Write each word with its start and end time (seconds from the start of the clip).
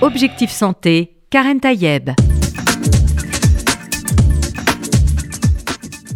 Objectif 0.00 0.52
Santé, 0.52 1.16
Karen 1.28 1.58
Tayeb. 1.58 2.10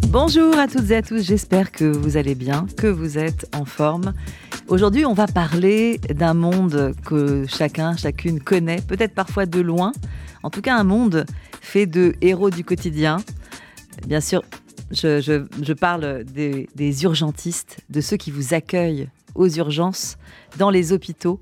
Bonjour 0.07 0.57
à 0.57 0.69
toutes 0.69 0.89
et 0.89 0.95
à 0.95 1.01
tous, 1.01 1.21
j'espère 1.21 1.69
que 1.69 1.83
vous 1.83 2.15
allez 2.15 2.33
bien, 2.33 2.65
que 2.77 2.87
vous 2.87 3.17
êtes 3.17 3.45
en 3.53 3.65
forme. 3.65 4.13
Aujourd'hui, 4.69 5.05
on 5.05 5.13
va 5.13 5.27
parler 5.27 5.97
d'un 5.97 6.33
monde 6.33 6.93
que 7.05 7.45
chacun, 7.45 7.97
chacune 7.97 8.39
connaît, 8.39 8.79
peut-être 8.79 9.13
parfois 9.13 9.45
de 9.45 9.59
loin. 9.59 9.91
En 10.43 10.49
tout 10.49 10.61
cas, 10.61 10.77
un 10.77 10.85
monde 10.85 11.25
fait 11.59 11.85
de 11.85 12.15
héros 12.21 12.51
du 12.51 12.63
quotidien. 12.63 13.17
Bien 14.07 14.21
sûr, 14.21 14.43
je, 14.91 15.73
parle 15.73 16.23
des, 16.23 16.69
des 16.73 17.03
urgentistes, 17.03 17.81
de 17.89 17.99
ceux 17.99 18.15
qui 18.15 18.31
vous 18.31 18.53
accueillent 18.53 19.09
aux 19.35 19.49
urgences, 19.49 20.17
dans 20.57 20.69
les 20.69 20.93
hôpitaux, 20.93 21.41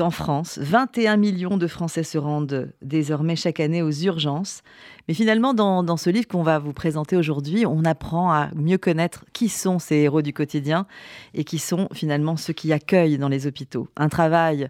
en 0.00 0.10
France. 0.10 0.58
21 0.60 1.16
millions 1.16 1.56
de 1.56 1.66
Français 1.66 2.02
se 2.02 2.18
rendent 2.18 2.72
désormais 2.82 3.36
chaque 3.36 3.60
année 3.60 3.82
aux 3.82 3.90
urgences. 3.90 4.62
Mais 5.08 5.14
finalement, 5.14 5.54
dans, 5.54 5.96
ce 5.96 6.10
livre 6.10 6.26
qu'on 6.26 6.42
va 6.42 6.58
vous 6.58 6.72
présenter 6.72 7.16
aujourd'hui, 7.16 7.66
on 7.66 7.84
apprend 7.84 8.32
à 8.32 8.48
mieux 8.54 8.78
connaître 8.78 9.24
qui 9.32 9.48
sont 9.48 9.78
ces 9.78 9.96
héros 9.96 10.22
du 10.22 10.32
quotidien 10.32 10.86
et 11.34 11.44
qui 11.44 11.58
sont 11.58 11.88
finalement 11.92 12.36
ceux 12.36 12.52
qui 12.52 12.72
accueillent 12.72 13.18
dans 13.18 13.28
les 13.28 13.46
hôpitaux. 13.46 13.88
Un 13.96 14.08
travail 14.08 14.68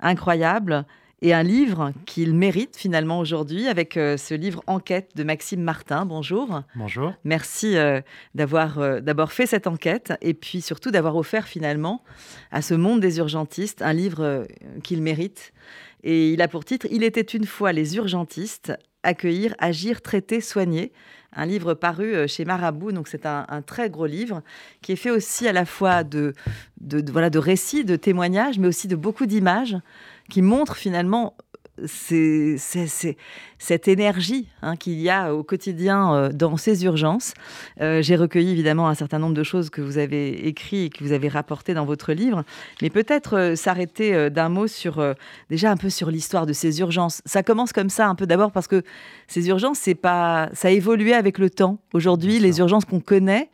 incroyable 0.00 0.84
et 1.22 1.32
un 1.32 1.42
livre 1.42 1.92
qu'il 2.04 2.34
mérite 2.34 2.76
finalement 2.76 3.18
aujourd'hui 3.18 3.68
avec 3.68 3.96
euh, 3.96 4.16
ce 4.16 4.34
livre 4.34 4.62
Enquête 4.66 5.12
de 5.14 5.24
Maxime 5.24 5.62
Martin. 5.62 6.04
Bonjour. 6.04 6.62
Bonjour. 6.74 7.14
Merci 7.24 7.76
euh, 7.76 8.00
d'avoir 8.34 8.78
euh, 8.78 9.00
d'abord 9.00 9.32
fait 9.32 9.46
cette 9.46 9.66
enquête 9.66 10.12
et 10.20 10.34
puis 10.34 10.60
surtout 10.60 10.90
d'avoir 10.90 11.16
offert 11.16 11.48
finalement 11.48 12.02
à 12.50 12.60
ce 12.60 12.74
monde 12.74 13.00
des 13.00 13.18
urgentistes 13.18 13.80
un 13.80 13.94
livre 13.94 14.46
qu'il 14.82 15.00
mérite. 15.00 15.52
Et 16.02 16.32
il 16.32 16.42
a 16.42 16.48
pour 16.48 16.64
titre 16.64 16.86
Il 16.90 17.02
était 17.02 17.22
une 17.22 17.46
fois 17.46 17.72
les 17.72 17.96
urgentistes, 17.96 18.74
accueillir, 19.02 19.54
agir, 19.58 20.02
traiter, 20.02 20.40
soigner 20.40 20.92
un 21.38 21.46
livre 21.46 21.74
paru 21.74 22.28
chez 22.28 22.44
Marabout. 22.44 22.92
Donc 22.92 23.08
c'est 23.08 23.26
un, 23.26 23.62
très 23.66 23.90
gros 23.90 24.06
livre 24.06 24.42
qui 24.82 24.92
est 24.92 24.96
fait 24.96 25.10
aussi 25.10 25.48
à 25.48 25.52
la 25.52 25.64
fois 25.64 26.04
de, 26.04 26.34
de, 26.80 27.10
voilà, 27.10 27.28
de 27.28 27.38
récits, 27.38 27.84
de 27.84 27.96
témoignages, 27.96 28.58
mais 28.58 28.68
aussi 28.68 28.88
de 28.88 28.96
beaucoup 28.96 29.26
d'images 29.26 29.76
qui 30.28 30.42
montre 30.42 30.76
finalement 30.76 31.36
c'est, 31.84 32.56
cette 33.58 33.88
énergie 33.88 34.48
hein, 34.62 34.76
qu'il 34.76 34.98
y 35.00 35.10
a 35.10 35.34
au 35.34 35.42
quotidien 35.42 36.14
euh, 36.14 36.28
dans 36.30 36.56
ces 36.56 36.84
urgences. 36.84 37.34
Euh, 37.80 38.02
j'ai 38.02 38.16
recueilli 38.16 38.50
évidemment 38.50 38.88
un 38.88 38.94
certain 38.94 39.18
nombre 39.18 39.34
de 39.34 39.42
choses 39.42 39.70
que 39.70 39.82
vous 39.82 39.98
avez 39.98 40.46
écrites 40.46 40.86
et 40.86 40.98
que 40.98 41.04
vous 41.04 41.12
avez 41.12 41.28
rapportées 41.28 41.74
dans 41.74 41.84
votre 41.84 42.12
livre, 42.12 42.44
mais 42.82 42.90
peut-être 42.90 43.36
euh, 43.36 43.56
s'arrêter 43.56 44.30
d'un 44.30 44.48
mot 44.48 44.66
sur 44.66 45.14
déjà 45.50 45.70
un 45.70 45.76
peu 45.76 45.90
sur 45.90 46.10
l'histoire 46.10 46.46
de 46.46 46.52
ces 46.52 46.80
urgences. 46.80 47.22
Ça 47.24 47.42
commence 47.42 47.72
comme 47.72 47.90
ça 47.90 48.08
un 48.08 48.14
peu 48.14 48.26
d'abord 48.26 48.52
parce 48.52 48.68
que 48.68 48.82
ces 49.26 49.48
urgences, 49.48 49.78
c'est 49.78 49.94
pas, 49.94 50.48
ça 50.52 50.68
a 50.68 50.70
évolué 50.70 51.12
avec 51.12 51.38
le 51.38 51.50
temps. 51.50 51.78
Aujourd'hui, 51.92 52.38
les 52.38 52.58
urgences 52.58 52.84
qu'on 52.84 53.00
connaît, 53.00 53.50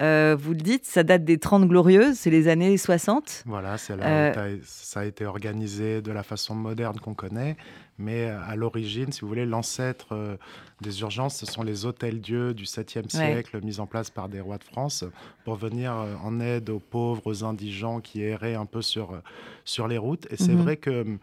euh, 0.00 0.36
vous 0.38 0.52
le 0.52 0.60
dites, 0.60 0.84
ça 0.86 1.02
date 1.02 1.24
des 1.24 1.38
30 1.38 1.68
glorieuses, 1.68 2.16
c'est 2.16 2.30
les 2.30 2.48
années 2.48 2.76
60. 2.76 3.44
Voilà, 3.46 3.76
euh, 3.90 4.58
ça 4.64 5.00
a 5.00 5.04
été 5.04 5.26
organisé 5.26 6.00
de 6.02 6.12
la 6.12 6.22
façon 6.22 6.54
moderne 6.54 6.98
qu'on 6.98 7.14
connaît, 7.14 7.56
mais 7.98 8.26
euh, 8.26 8.40
à 8.46 8.56
l'origine, 8.56 9.12
si 9.12 9.20
vous 9.20 9.28
voulez, 9.28 9.46
l'ancêtre 9.46 10.38
des 10.80 11.00
urgences, 11.00 11.36
ce 11.36 11.46
sont 11.46 11.62
les 11.62 11.84
hôtels-dieux 11.84 12.54
du 12.54 12.64
7e 12.64 13.08
siècle, 13.08 13.60
mis 13.62 13.80
en 13.80 13.86
place 13.86 14.10
par 14.10 14.28
des 14.28 14.40
rois 14.40 14.58
de 14.58 14.64
France, 14.64 15.04
pour 15.44 15.56
venir 15.56 15.92
en 16.24 16.40
aide 16.40 16.70
aux 16.70 16.80
pauvres, 16.80 17.22
aux 17.24 17.44
indigents 17.44 18.00
qui 18.00 18.22
erraient 18.22 18.54
un 18.54 18.66
peu 18.66 18.82
sur, 18.82 19.20
sur 19.64 19.88
les 19.88 19.98
routes. 19.98 20.26
Et 20.30 20.36
c'est 20.36 20.52
mhm. 20.52 20.62
vrai 20.62 20.76
que 20.76 21.18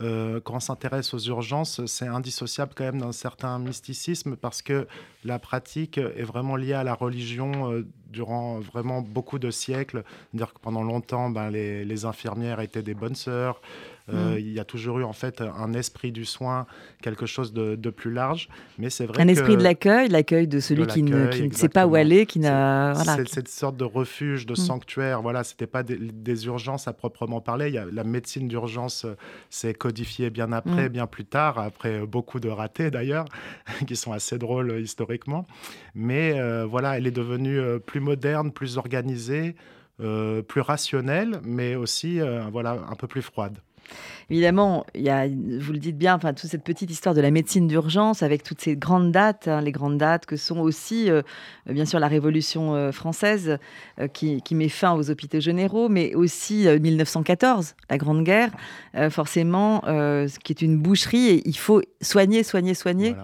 euh, 0.00 0.40
quand 0.40 0.54
on 0.54 0.60
s'intéresse 0.60 1.12
aux 1.14 1.18
urgences, 1.18 1.84
c'est 1.86 2.06
indissociable 2.06 2.72
quand 2.74 2.84
même 2.84 3.00
d'un 3.00 3.12
certain 3.12 3.58
mysticisme 3.58 4.36
parce 4.36 4.62
que 4.62 4.86
la 5.24 5.38
pratique 5.38 5.98
est 5.98 6.22
vraiment 6.22 6.56
liée 6.56 6.74
à 6.74 6.84
la 6.84 6.94
religion 6.94 7.72
euh, 7.72 7.86
durant 8.10 8.60
vraiment 8.60 9.02
beaucoup 9.02 9.38
de 9.38 9.50
siècles. 9.50 10.04
Dire 10.34 10.52
que 10.54 10.60
pendant 10.60 10.82
longtemps, 10.82 11.30
ben, 11.30 11.50
les, 11.50 11.84
les, 11.84 12.04
infirmières 12.04 12.60
étaient 12.60 12.82
des 12.82 12.94
bonnes 12.94 13.16
sœurs, 13.16 13.60
euh, 14.12 14.34
mm. 14.34 14.38
Il 14.38 14.52
y 14.52 14.60
a 14.60 14.64
toujours 14.64 14.98
eu 14.98 15.04
en 15.04 15.12
fait 15.12 15.40
un 15.40 15.72
esprit 15.72 16.12
du 16.12 16.24
soin, 16.24 16.66
quelque 17.02 17.26
chose 17.26 17.52
de, 17.52 17.90
plus 17.90 18.12
large. 18.12 18.48
Mais 18.78 18.90
c'est 18.90 19.06
vrai 19.06 19.22
un 19.22 19.28
esprit 19.28 19.56
de 19.56 19.62
l'accueil, 19.62 20.08
l'accueil 20.08 20.46
de 20.46 20.60
celui 20.60 20.86
qui, 20.86 21.02
ne, 21.02 21.30
sait 21.52 21.68
pas 21.68 21.86
où 21.86 21.94
aller, 21.94 22.26
qui 22.26 22.38
n'a. 22.38 22.94
C'est 22.94 23.28
cette 23.28 23.48
sorte 23.48 23.76
de 23.76 23.84
refuge, 23.84 24.46
de 24.46 24.52
mm. 24.52 24.56
sanctuaire. 24.56 25.22
Voilà, 25.22 25.44
c'était 25.44 25.66
pas 25.66 25.82
des, 25.82 26.46
urgences 26.46 26.86
à 26.86 26.92
proprement 26.92 27.40
parler. 27.40 27.68
Il 27.68 27.74
y 27.74 27.78
a, 27.78 27.86
la 27.90 28.04
médecine 28.04 28.46
d'urgence 28.48 29.04
euh, 29.04 29.16
s'est 29.50 29.74
codifiée 29.74 30.30
bien 30.30 30.52
après, 30.52 30.88
mm. 30.88 30.92
bien 30.92 31.06
plus 31.06 31.24
tard, 31.24 31.58
après 31.58 32.06
beaucoup 32.06 32.40
de 32.40 32.48
ratés 32.48 32.90
d'ailleurs, 32.90 33.24
qui 33.86 33.96
sont 33.96 34.12
assez 34.12 34.38
drôles 34.38 34.70
euh, 34.70 34.80
historiquement. 34.80 35.46
Mais 35.94 36.38
voilà, 36.64 36.96
elle 36.96 37.06
est 37.06 37.12
devenue 37.12 37.60
plus 37.84 38.00
moderne, 38.00 38.52
plus 38.52 38.76
organisée. 38.76 39.56
plus 39.98 40.60
rationnelle, 40.60 41.40
mais 41.42 41.74
aussi 41.74 42.20
voilà, 42.52 42.78
un 42.88 42.94
peu 42.94 43.06
plus 43.08 43.22
froide. 43.22 43.58
Évidemment, 44.30 44.84
il 44.94 45.02
y 45.02 45.10
a, 45.10 45.26
vous 45.26 45.72
le 45.72 45.78
dites 45.78 45.96
bien, 45.96 46.14
enfin, 46.14 46.34
toute 46.34 46.50
cette 46.50 46.64
petite 46.64 46.90
histoire 46.90 47.14
de 47.14 47.20
la 47.20 47.30
médecine 47.30 47.66
d'urgence 47.66 48.22
avec 48.22 48.42
toutes 48.42 48.60
ces 48.60 48.76
grandes 48.76 49.10
dates, 49.10 49.48
hein, 49.48 49.62
les 49.62 49.72
grandes 49.72 49.96
dates 49.96 50.26
que 50.26 50.36
sont 50.36 50.58
aussi, 50.58 51.10
euh, 51.10 51.22
bien 51.66 51.86
sûr, 51.86 51.98
la 51.98 52.08
Révolution 52.08 52.74
euh, 52.74 52.92
française 52.92 53.58
euh, 53.98 54.06
qui, 54.08 54.42
met 54.54 54.68
fin 54.68 54.92
aux 54.94 55.10
hôpitaux 55.10 55.40
généraux, 55.40 55.88
mais 55.88 56.14
aussi 56.14 56.66
1914, 56.66 57.74
la 57.88 57.96
Grande 57.98 58.24
Guerre, 58.24 58.50
forcément, 59.10 59.82
ce 59.84 60.38
qui 60.40 60.52
est 60.52 60.62
une 60.62 60.78
boucherie 60.78 61.28
et 61.28 61.48
il 61.48 61.56
faut 61.56 61.80
soigner, 62.00 62.42
soigner, 62.42 62.74
soigner. 62.74 63.14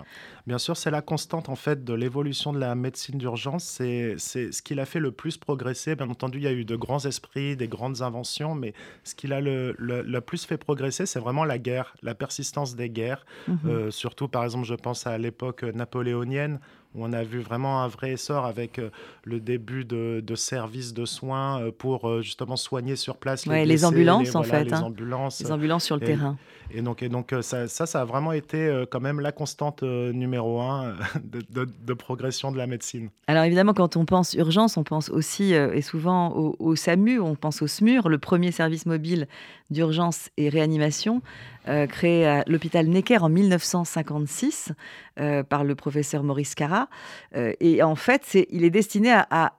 Bien 0.47 0.59
sûr, 0.59 0.77
c'est 0.77 0.91
la 0.91 1.01
constante 1.01 1.49
en 1.49 1.57
fait 1.57 1.85
de 1.85 1.95
l'évolution 1.95 2.53
de 2.53 2.59
la 2.59 2.75
médecine 2.75 3.17
d'urgence. 3.17 3.65
C'est 3.65 4.19
ce 4.19 4.61
qui 4.63 4.75
l'a 4.75 4.85
fait 4.85 5.01
le 5.01 5.11
plus 5.11 5.39
progresser. 5.39 5.97
Bien 5.97 6.11
entendu, 6.11 6.39
il 6.39 6.45
y 6.45 6.47
a 6.47 6.53
eu 6.53 6.67
de 6.67 6.77
grands 6.77 7.05
esprits, 7.07 7.57
des 7.57 7.69
grandes 7.69 8.03
inventions, 8.03 8.55
mais 8.55 8.75
ce 9.05 9.15
qui 9.15 9.27
l'a 9.27 9.41
le, 9.41 9.75
le, 9.79 10.21
plus 10.21 10.45
fait 10.45 10.59
progresser, 10.59 11.07
c'est 11.07 11.19
vraiment 11.19 11.45
la 11.45 11.59
guerre, 11.59 11.95
la 12.03 12.15
persistance 12.15 12.77
des 12.77 12.91
guerres. 12.91 13.25
Mhm. 13.49 13.59
Euh, 13.65 13.91
surtout, 13.91 14.29
par 14.29 14.45
exemple, 14.45 14.67
je 14.67 14.75
pense 14.75 15.07
à 15.07 15.17
l'époque 15.17 15.63
napoléonienne 15.63 16.61
on 16.95 17.13
a 17.13 17.23
vu 17.23 17.41
vraiment 17.41 17.83
un 17.83 17.89
vrai 17.89 18.13
essor 18.13 18.47
avec 18.47 18.79
euh, 18.79 18.91
le 19.25 19.41
début 19.41 19.85
de, 19.85 20.23
services 20.35 20.95
de 20.95 21.05
soins 21.05 21.61
euh, 21.61 21.71
pour 21.71 22.23
justement 22.23 22.57
soigner 22.57 22.97
sur 22.97 23.17
place 23.17 23.47
les, 23.47 23.65
les 23.65 23.85
ambulances 23.85 24.35
en 24.35 24.43
fait, 24.43 24.65
les 24.65 24.75
hein. 24.75 24.83
ambulances, 24.83 25.41
les 25.41 25.53
ambulances 25.53 25.85
sur 25.85 25.97
le 25.97 26.03
terrain. 26.03 26.37
Et 26.71 26.81
donc, 26.81 27.03
et 27.03 27.09
donc 27.09 27.35
ça, 27.43 27.69
ça, 27.69 27.87
ça, 27.87 28.01
a 28.01 28.05
vraiment 28.05 28.33
été 28.33 28.85
quand 28.91 29.01
même 29.01 29.21
la 29.21 29.33
constante 29.33 29.83
numéro 29.83 30.61
un 30.63 30.95
de, 31.25 31.95
progression 31.95 32.53
de 32.53 32.59
la 32.59 32.67
médecine. 32.67 33.11
Alors 33.27 33.45
évidemment, 33.45 33.75
quand 33.75 33.97
on 33.97 34.05
pense 34.05 34.35
urgence, 34.35 34.77
on 34.77 34.85
pense 34.85 35.09
aussi 35.11 35.55
euh, 35.55 35.73
et 35.73 35.83
souvent 35.83 36.33
au, 36.59 36.77
SAMU, 36.77 37.21
on 37.21 37.35
pense 37.35 37.63
au 37.63 37.67
SMUR, 37.67 38.09
le 38.09 38.19
premier 38.19 38.53
service 38.53 38.87
mobile 38.87 39.29
d'urgence 39.71 40.31
et 40.37 40.49
réanimation, 40.49 41.23
euh, 41.69 41.87
créé 41.87 42.27
à 42.27 42.45
l'hôpital 42.47 42.87
Necker 42.87 43.19
en 43.19 43.29
1956 43.29 44.73
euh, 45.19 45.43
par 45.43 45.65
le 45.65 45.75
professeur 45.75 46.23
Maurice 46.23 46.55
Carra. 46.55 46.89
et 47.35 47.83
en 47.83 47.95
fait, 47.95 48.37
il 48.51 48.65
est 48.65 48.71
destiné 48.71 49.13
à, 49.13 49.53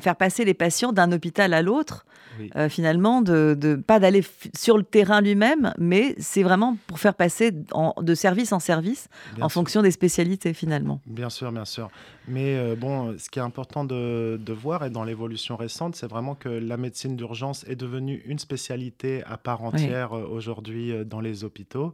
faire 0.00 0.16
passer 0.16 0.44
les 0.44 0.54
patients 0.54 0.92
d'un 0.92 1.12
hôpital 1.12 1.52
à 1.54 1.62
l'autre, 1.62 2.06
finalement, 2.68 3.20
de, 3.20 3.82
pas 3.86 3.98
d'aller 3.98 4.24
sur 4.56 4.78
le 4.78 4.82
terrain 4.82 5.20
lui-même, 5.20 5.74
mais 5.78 6.14
c'est 6.18 6.42
vraiment 6.42 6.76
pour 6.86 6.98
faire 6.98 7.14
passer 7.14 7.50
de 7.52 8.14
service 8.14 8.52
en 8.52 8.60
service 8.60 9.08
en 9.40 9.48
fonction 9.48 9.82
des 9.82 9.90
spécialités 9.90 10.54
finalement. 10.54 11.00
Bien 11.06 11.30
sûr, 11.30 11.52
bien 11.52 11.64
sûr. 11.64 11.90
Mais 12.28 12.56
euh, 12.56 12.76
bon, 12.76 13.16
ce 13.18 13.28
qui 13.28 13.38
est 13.38 13.42
important 13.42 13.84
de, 13.84 14.38
voir 14.52 14.84
et 14.84 14.90
dans 14.90 15.04
l'évolution 15.04 15.56
récente, 15.56 15.96
c'est 15.96 16.08
vraiment 16.08 16.34
que 16.34 16.48
la 16.48 16.76
médecine 16.76 17.16
d'urgence 17.16 17.64
est 17.68 17.76
devenue 17.76 18.22
une 18.26 18.38
spécialité 18.38 19.22
à 19.24 19.36
part 19.40 19.62
entière 19.62 20.16
euh, 20.16 20.26
aujourd'hui 20.26 20.92
euh, 20.92 21.04
dans 21.04 21.20
les 21.20 21.44
hôpitaux. 21.44 21.92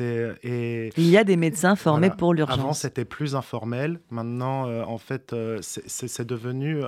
Et, 0.00 0.90
Il 0.96 1.08
y 1.08 1.16
a 1.16 1.24
des 1.24 1.36
médecins 1.36 1.76
formés 1.76 2.10
pour 2.10 2.34
l'urgence. 2.34 2.58
Avant, 2.58 2.72
c'était 2.72 3.04
plus 3.04 3.34
informel. 3.34 4.00
Maintenant, 4.10 4.66
en 4.82 4.98
fait, 4.98 5.34
c'est 5.60 6.26
devenu 6.26 6.82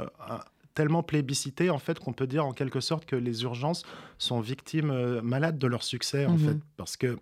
tellement 0.74 1.02
plébiscité 1.02 1.70
en 1.70 1.78
fait 1.78 1.98
qu'on 1.98 2.12
peut 2.12 2.28
dire 2.28 2.46
en 2.46 2.52
quelque 2.52 2.80
sorte 2.80 3.04
que 3.04 3.16
les 3.16 3.42
urgences 3.42 3.82
sont 4.18 4.40
victimes 4.40 5.20
malades 5.22 5.58
de 5.58 5.66
leur 5.66 5.82
succès 5.82 6.24
en 6.26 6.32
mhm. 6.32 6.38
fait 6.38 6.56
parce 6.76 6.96
que 6.96 7.18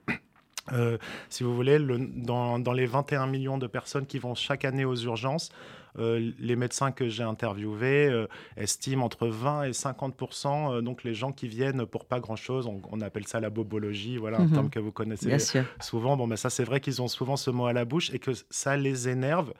euh, 0.72 0.98
si 1.28 1.44
vous 1.44 1.54
voulez, 1.54 1.78
dans, 1.78 2.72
les 2.72 2.86
21 2.86 3.26
millions 3.26 3.58
de 3.58 3.66
personnes 3.66 4.06
qui 4.06 4.18
vont 4.18 4.34
chaque 4.34 4.64
année 4.64 4.84
aux 4.84 4.96
urgences, 4.96 5.50
euh, 5.98 6.32
les 6.38 6.56
médecins 6.56 6.92
que 6.92 7.08
j'ai 7.08 7.22
interviewés 7.22 8.08
euh, 8.08 8.26
estiment 8.58 9.06
entre 9.06 9.28
20 9.28 9.62
et 9.62 9.70
50% 9.70 10.82
donc 10.82 11.04
les 11.04 11.14
gens 11.14 11.32
qui 11.32 11.48
viennent 11.48 11.86
pour 11.86 12.04
pas 12.04 12.20
grand 12.20 12.36
chose, 12.36 12.68
on, 12.90 13.00
appelle 13.00 13.26
ça 13.26 13.40
la 13.40 13.48
bobologie, 13.48 14.18
voilà 14.18 14.38
un 14.38 14.44
mhm. 14.44 14.52
terme 14.52 14.70
que 14.70 14.78
vous 14.78 14.92
connaissez 14.92 15.38
souvent. 15.80 16.18
Bon, 16.18 16.26
mais 16.26 16.36
ça 16.36 16.50
c'est 16.50 16.64
vrai 16.64 16.80
qu'ils 16.80 17.00
ont 17.00 17.08
souvent 17.08 17.36
ce 17.36 17.50
mot 17.50 17.64
à 17.64 17.72
la 17.72 17.86
bouche 17.86 18.12
et 18.12 18.18
que 18.18 18.32
ça 18.50 18.76
les 18.76 19.08
énerve 19.08 19.54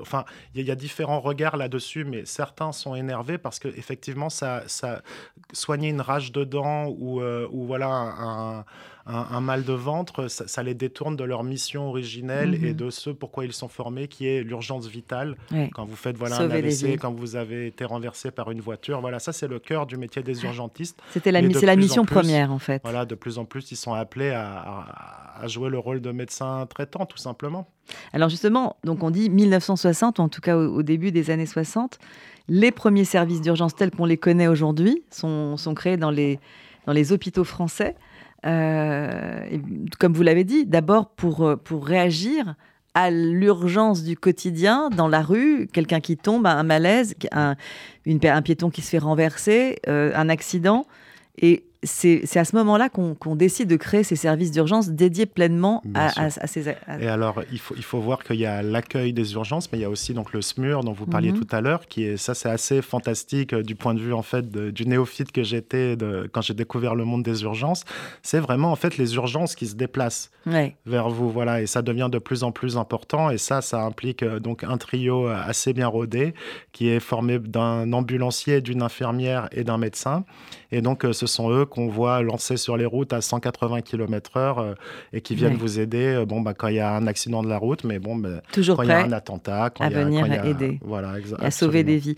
enfin, 0.00 0.24
il 0.54 0.66
y, 0.66 0.70
a 0.70 0.74
différents 0.74 1.20
regards 1.20 1.58
là-dessus, 1.58 2.04
mais 2.04 2.24
certains 2.24 2.72
sont 2.72 2.94
énervés 2.94 3.36
parce 3.36 3.58
que 3.58 3.68
effectivement, 3.68 4.30
ça, 4.30 4.62
ça 4.66 5.02
soigner 5.52 5.90
une 5.90 6.00
rage 6.00 6.32
de 6.32 6.44
dents 6.44 6.86
ou, 6.86 7.20
ou 7.20 7.66
voilà 7.66 7.88
un, 7.88 8.64
un, 9.06 9.40
mal 9.40 9.64
de 9.64 9.72
ventre, 9.72 10.28
ça, 10.28 10.62
les 10.62 10.74
détourne 10.74 11.16
de 11.16 11.24
leur 11.24 11.42
mission 11.42 11.88
originelle 11.88 12.54
et 12.54 12.70
mhm. 12.70 12.74
de 12.74 12.90
ce 12.90 13.10
pourquoi 13.10 13.44
ils 13.44 13.52
sont 13.52 13.68
formés, 13.68 14.08
qui 14.08 14.26
est 14.26 14.42
l'urgence 14.42 14.86
vitale. 14.86 15.36
Quand 15.74 15.84
vous 15.84 15.96
faites 15.96 16.16
voilà, 16.16 16.38
un 16.38 16.50
AVC, 16.50 16.98
quand 17.00 17.12
vous 17.12 17.36
avez 17.36 17.66
été 17.66 17.84
renversé 17.84 18.30
par 18.30 18.50
une 18.50 18.60
voiture, 18.60 19.00
voilà, 19.00 19.18
ça 19.18 19.32
c'est 19.32 19.48
le 19.48 19.58
cœur 19.58 19.86
du 19.86 19.96
métier 19.96 20.22
des 20.22 20.44
urgentistes. 20.44 21.00
C'était 21.10 21.32
la, 21.32 21.40
c'est 21.52 21.66
la 21.66 21.76
mission 21.76 22.04
première 22.04 22.52
en 22.52 22.58
fait. 22.58 22.80
Voilà, 22.84 23.04
de 23.04 23.14
plus 23.14 23.38
en 23.38 23.44
plus, 23.44 23.70
ils 23.70 23.76
sont 23.76 23.94
appelés 23.94 24.30
à, 24.30 25.32
à 25.42 25.46
jouer 25.48 25.70
le 25.70 25.78
rôle 25.78 26.00
de 26.00 26.12
médecin 26.12 26.66
traitant, 26.66 27.06
tout 27.06 27.18
simplement. 27.18 27.68
Alors 28.12 28.28
justement, 28.28 28.76
donc 28.84 29.02
on 29.02 29.10
dit 29.10 29.28
1960, 29.28 30.18
ou 30.18 30.22
en 30.22 30.28
tout 30.28 30.40
cas 30.40 30.56
au, 30.56 30.82
début 30.82 31.10
des 31.10 31.30
années 31.30 31.46
60, 31.46 31.98
les 32.48 32.70
premiers 32.70 33.04
services 33.04 33.40
d'urgence 33.40 33.74
tels 33.74 33.90
qu'on 33.90 34.04
les 34.04 34.16
connaît 34.16 34.48
aujourd'hui 34.48 35.02
sont, 35.10 35.56
sont, 35.56 35.74
créés 35.74 35.96
dans 35.96 36.10
les, 36.10 36.38
dans 36.86 36.92
les 36.92 37.12
hôpitaux 37.12 37.44
français. 37.44 37.96
Euh, 38.44 39.58
comme 39.98 40.12
vous 40.12 40.22
l'avez 40.22 40.44
dit, 40.44 40.66
d'abord 40.66 41.10
pour, 41.10 41.46
euh, 41.46 41.56
pour 41.56 41.86
réagir 41.86 42.54
à 42.94 43.10
l'urgence 43.10 44.02
du 44.02 44.16
quotidien 44.16 44.90
dans 44.90 45.08
la 45.08 45.22
rue, 45.22 45.66
quelqu'un 45.72 46.00
qui 46.00 46.16
tombe, 46.16 46.46
un 46.46 46.62
malaise, 46.62 47.14
un, 47.30 47.56
une, 48.04 48.18
un 48.24 48.42
piéton 48.42 48.68
qui 48.70 48.82
se 48.82 48.90
fait 48.90 48.98
renverser, 48.98 49.78
euh, 49.88 50.12
un 50.14 50.28
accident. 50.28 50.86
Et 51.38 51.64
c'est 51.84 52.36
à 52.36 52.44
ce 52.44 52.54
moment-là 52.56 52.88
qu'on 52.88 53.36
décide 53.36 53.68
de 53.68 53.76
créer 53.76 54.04
ces 54.04 54.16
services 54.16 54.50
d'urgence 54.52 54.90
dédiés 54.90 55.26
pleinement 55.26 55.82
à, 55.94 56.30
ces. 56.30 56.76
Et 57.00 57.08
alors, 57.08 57.42
il 57.50 57.58
faut, 57.58 57.74
il 57.76 57.82
faut 57.82 58.00
voir 58.00 58.22
qu'il 58.22 58.36
y 58.36 58.46
a 58.46 58.62
l'accueil 58.62 59.12
des 59.12 59.34
urgences, 59.34 59.70
mais 59.72 59.78
il 59.78 59.82
y 59.82 59.84
a 59.84 59.90
aussi 59.90 60.14
donc 60.14 60.32
le 60.32 60.42
SMUR 60.42 60.84
dont 60.84 60.92
vous 60.92 61.06
parliez 61.06 61.32
mhm. 61.32 61.40
tout 61.40 61.56
à 61.56 61.60
l'heure, 61.60 61.86
qui 61.86 62.04
est 62.04 62.16
ça, 62.16 62.34
c'est 62.34 62.48
assez 62.48 62.82
fantastique 62.82 63.52
euh, 63.52 63.62
du 63.62 63.74
point 63.74 63.94
de 63.94 64.00
vue 64.00 64.12
en 64.12 64.22
fait 64.22 64.50
du 64.50 64.86
néophyte 64.86 65.32
que 65.32 65.42
j'étais 65.42 65.96
quand 66.32 66.40
j'ai 66.40 66.54
découvert 66.54 66.94
le 66.94 67.04
monde 67.04 67.22
des 67.22 67.42
urgences. 67.42 67.84
C'est 68.22 68.40
vraiment 68.40 68.70
en 68.70 68.76
fait 68.76 68.96
les 68.96 69.14
urgences 69.14 69.54
qui 69.54 69.66
se 69.66 69.74
déplacent 69.74 70.30
vers 70.86 71.08
vous, 71.08 71.30
voilà, 71.30 71.62
et 71.62 71.66
ça 71.66 71.82
devient 71.82 72.08
de 72.10 72.18
plus 72.18 72.44
en 72.44 72.52
plus 72.52 72.76
important. 72.76 73.30
Et 73.30 73.38
ça, 73.38 73.60
ça 73.60 73.82
implique 73.82 74.22
euh, 74.22 74.38
donc 74.38 74.64
un 74.64 74.76
trio 74.76 75.26
euh, 75.26 75.36
assez 75.44 75.72
bien 75.72 75.88
rodé 75.88 76.34
qui 76.72 76.88
est 76.88 77.00
formé 77.00 77.38
d'un 77.38 77.92
ambulancier, 77.92 78.60
d'une 78.60 78.82
infirmière 78.82 79.48
et 79.52 79.64
d'un 79.64 79.78
médecin. 79.78 80.24
Et 80.70 80.80
donc, 80.80 81.04
ce 81.10 81.26
sont 81.26 81.50
eux 81.50 81.66
qu'on 81.72 81.88
voit 81.88 82.20
lancer 82.20 82.58
sur 82.58 82.76
les 82.76 82.84
routes 82.84 83.14
à 83.14 83.22
180 83.22 83.80
km/h 83.80 84.58
euh, 84.58 84.74
et 85.14 85.22
qui 85.22 85.34
viennent 85.34 85.56
vous 85.56 85.80
aider 85.80 86.04
euh, 86.04 86.26
bon, 86.26 86.42
bah, 86.42 86.52
quand 86.52 86.68
il 86.68 86.74
y 86.74 86.80
a 86.80 86.94
un 86.94 87.06
accident 87.06 87.42
de 87.42 87.48
la 87.48 87.56
route, 87.56 87.84
mais 87.84 87.98
bon, 87.98 88.14
bah, 88.14 88.42
Toujours 88.52 88.76
quand 88.76 88.82
il 88.82 88.90
y 88.90 88.92
a 88.92 89.02
un 89.02 89.12
attentat, 89.12 89.70
quand 89.70 89.82
à 89.82 89.88
il 89.88 89.94
y 89.94 89.96
a, 89.96 90.04
venir 90.04 90.26
quand 90.26 90.44
aider, 90.44 90.78
voilà, 90.82 91.14
à 91.38 91.50
sauver 91.50 91.82
des 91.82 91.96
vies. 91.96 92.14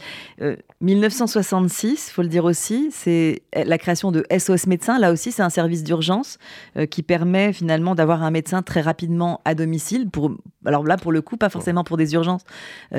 1966, 0.81 2.09
il 2.09 2.13
faut 2.13 2.23
le 2.23 2.29
dire 2.29 2.45
aussi, 2.45 2.89
c'est 2.91 3.43
la 3.55 3.79
création 3.79 4.11
de 4.11 4.25
SOS 4.37 4.67
Médecins. 4.67 4.99
Là 4.99 5.13
aussi, 5.13 5.31
c'est 5.31 5.43
un 5.43 5.51
service 5.51 5.85
d'urgence 5.85 6.39
euh, 6.77 6.87
qui 6.87 7.05
permet 7.05 7.53
finalement 7.53 7.95
d'avoir 7.95 8.25
un 8.25 8.33
médecin 8.33 8.63
très 8.63 8.81
rapidement 8.81 9.41
à 9.45 9.55
domicile. 9.55 10.11
Pour, 10.11 10.33
alors 10.65 10.83
là, 10.83 10.97
pour 10.97 11.13
le 11.13 11.23
coup, 11.23 11.37
pas 11.37 11.49
forcément 11.49 11.85
pour 11.85 11.97
des 11.97 12.15
urgences 12.15 12.43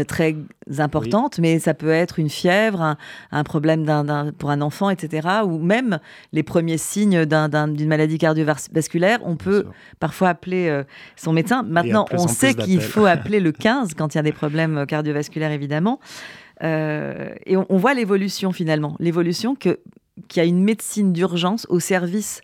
très 0.08 0.38
importantes, 0.78 1.38
mais 1.38 1.60
ça 1.60 1.74
peut 1.74 1.90
être 1.90 2.18
une 2.18 2.30
fièvre, 2.30 2.96
un, 3.32 3.44
problème 3.44 4.34
pour 4.38 4.52
un 4.52 4.62
enfant, 4.62 4.90
etc. 4.90 5.28
Ou 5.46 5.60
même 5.60 6.00
les 6.32 6.45
premiers 6.46 6.78
signes 6.78 7.26
d'une 7.26 7.88
maladie 7.88 8.18
cardiovasculaire, 8.18 9.20
on 9.24 9.36
peut 9.36 9.66
parfois 10.00 10.30
appeler 10.30 10.70
euh, 10.70 10.84
son 11.16 11.34
médecin. 11.34 11.64
Maintenant, 11.64 12.06
on 12.12 12.28
sait 12.28 12.54
qu'il 12.54 12.82
faut 12.82 13.06
appeler 13.06 13.40
le 13.40 13.52
15 13.52 13.94
quand 13.96 14.16
il 14.16 14.18
y 14.18 14.20
a 14.20 14.24
des 14.24 14.32
problèmes 14.32 14.86
cardiovasculaires, 14.86 15.52
évidemment. 15.52 16.00
Euh, 16.64 17.30
et 17.46 17.58
on, 17.58 17.66
on 17.70 17.78
voit 17.78 17.94
l'évolution 17.94 18.52
finalement, 18.52 18.96
l'évolution 19.00 19.56
qu'il 19.56 19.78
y 20.38 20.40
a 20.40 20.46
une 20.46 20.64
médecine 20.64 21.12
d'urgence 21.12 21.66
au 21.70 21.82
service 21.82 22.42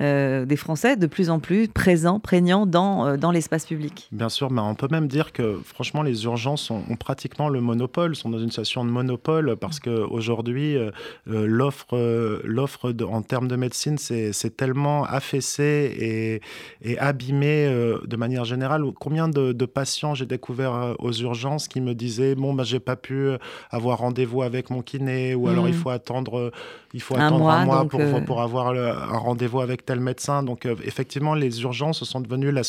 euh, 0.00 0.44
des 0.44 0.56
Français 0.56 0.96
de 0.96 1.06
plus 1.06 1.30
en 1.30 1.40
plus 1.40 1.66
présents, 1.68 2.20
prégnants 2.20 2.64
dans, 2.64 3.06
euh, 3.06 3.16
dans 3.16 3.32
l'espace 3.32 3.66
public. 3.66 4.08
Bien 4.12 4.28
sûr, 4.28 4.50
mais 4.50 4.60
on 4.60 4.74
peut 4.74 4.88
même 4.90 5.08
dire 5.08 5.32
que 5.32 5.58
franchement, 5.64 6.02
les 6.02 6.24
urgences 6.24 6.70
ont, 6.70 6.82
pratiquement 6.98 7.48
le 7.48 7.60
monopole, 7.60 8.14
sont 8.14 8.30
dans 8.30 8.38
une 8.38 8.50
situation 8.50 8.84
de 8.84 8.90
monopole 8.90 9.56
parce 9.56 9.80
qu'aujourd'hui, 9.80 10.76
euh, 10.76 10.90
l'offre 11.26 12.40
l'offre 12.44 12.94
en 13.10 13.22
termes 13.22 13.48
de 13.48 13.56
médecine, 13.56 13.98
c'est 13.98 14.56
tellement 14.56 15.04
affaissé 15.04 16.40
et, 16.82 16.88
et 16.88 16.98
abîmé 16.98 17.66
de 18.04 18.16
manière 18.16 18.44
générale. 18.44 18.82
Combien 18.98 19.28
de, 19.28 19.52
patients 19.66 20.14
j'ai 20.14 20.26
découvert 20.26 20.94
aux 20.98 21.12
urgences 21.12 21.68
qui 21.68 21.80
me 21.80 21.94
disaient 21.94 22.34
Bon, 22.34 22.54
bah, 22.54 22.64
j'ai 22.64 22.80
pas 22.80 22.96
pu 22.96 23.30
avoir 23.70 23.98
rendez-vous 23.98 24.42
avec 24.42 24.70
mon 24.70 24.82
kiné, 24.82 25.34
ou 25.34 25.48
alors 25.48 25.68
il 25.68 25.74
mmh. 25.74 25.78
faut 25.78 25.90
attendre, 25.90 26.52
il 26.94 27.00
faut 27.00 27.16
un 27.16 27.26
attendre 27.26 27.40
mois, 27.40 27.54
un 27.54 27.64
mois 27.64 27.84
pour, 27.86 28.24
pour 28.24 28.42
avoir 28.42 28.70
un 28.70 29.18
rendez-vous 29.18 29.60
avec 29.60 29.79
tel 29.84 30.00
médecin. 30.00 30.42
Donc, 30.42 30.66
euh, 30.66 30.74
effectivement, 30.84 31.34
les 31.34 31.62
urgences 31.62 32.04
sont 32.04 32.20
devenues 32.20 32.52
la, 32.52 32.62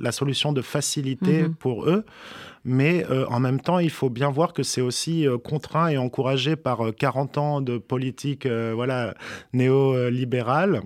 la, 0.00 0.12
solution 0.12 0.52
de 0.52 0.62
facilité 0.62 1.42
mhm. 1.42 1.54
pour 1.54 1.86
eux. 1.88 2.04
Mais 2.64 3.06
euh, 3.10 3.26
en 3.28 3.40
même 3.40 3.60
temps, 3.60 3.78
il 3.78 3.90
faut 3.90 4.10
bien 4.10 4.30
voir 4.30 4.52
que 4.52 4.62
c'est 4.62 4.82
aussi 4.82 5.26
euh, 5.26 5.38
contraint 5.38 5.88
et 5.88 5.96
encouragé 5.96 6.56
par 6.56 6.80
40 6.96 7.38
ans 7.38 7.60
de 7.60 7.78
politique 7.78 8.46
voilà, 8.46 9.14
néolibérale 9.52 10.82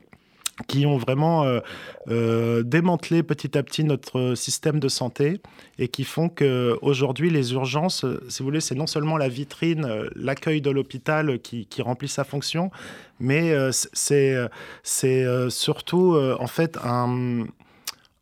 qui 0.69 0.87
ont 0.87 0.97
vraiment 0.97 1.45
euh, 1.45 1.61
euh, 2.09 2.63
démantelé 2.63 3.23
petit 3.23 3.59
à 3.59 3.63
petit 3.63 3.85
notre 3.85 4.35
système 4.35 4.79
de 4.79 4.89
santé 4.89 5.41
et 5.79 5.89
qui 5.89 6.05
font 6.05 6.29
que 6.29 6.79
aujourd'hui 6.81 7.31
les 7.31 7.53
urgences, 7.53 8.05
si 8.29 8.39
vous 8.39 8.45
voulez, 8.45 8.61
c'est 8.61 8.77
non 8.77 8.87
seulement 8.87 9.17
la 9.17 9.29
vitrine, 9.29 9.85
euh, 9.85 10.09
l'accueil 10.15 10.61
de 10.61 10.71
l'hôpital 10.71 11.41
qui, 11.41 11.67
remplit 11.83 12.09
sa 12.09 12.25
fonction, 12.25 12.71
mais 13.19 13.53
c'est 13.73 14.37
c'est 14.83 15.27
surtout 15.51 16.17
en 16.17 16.47
fait 16.47 16.79
un, 16.83 17.45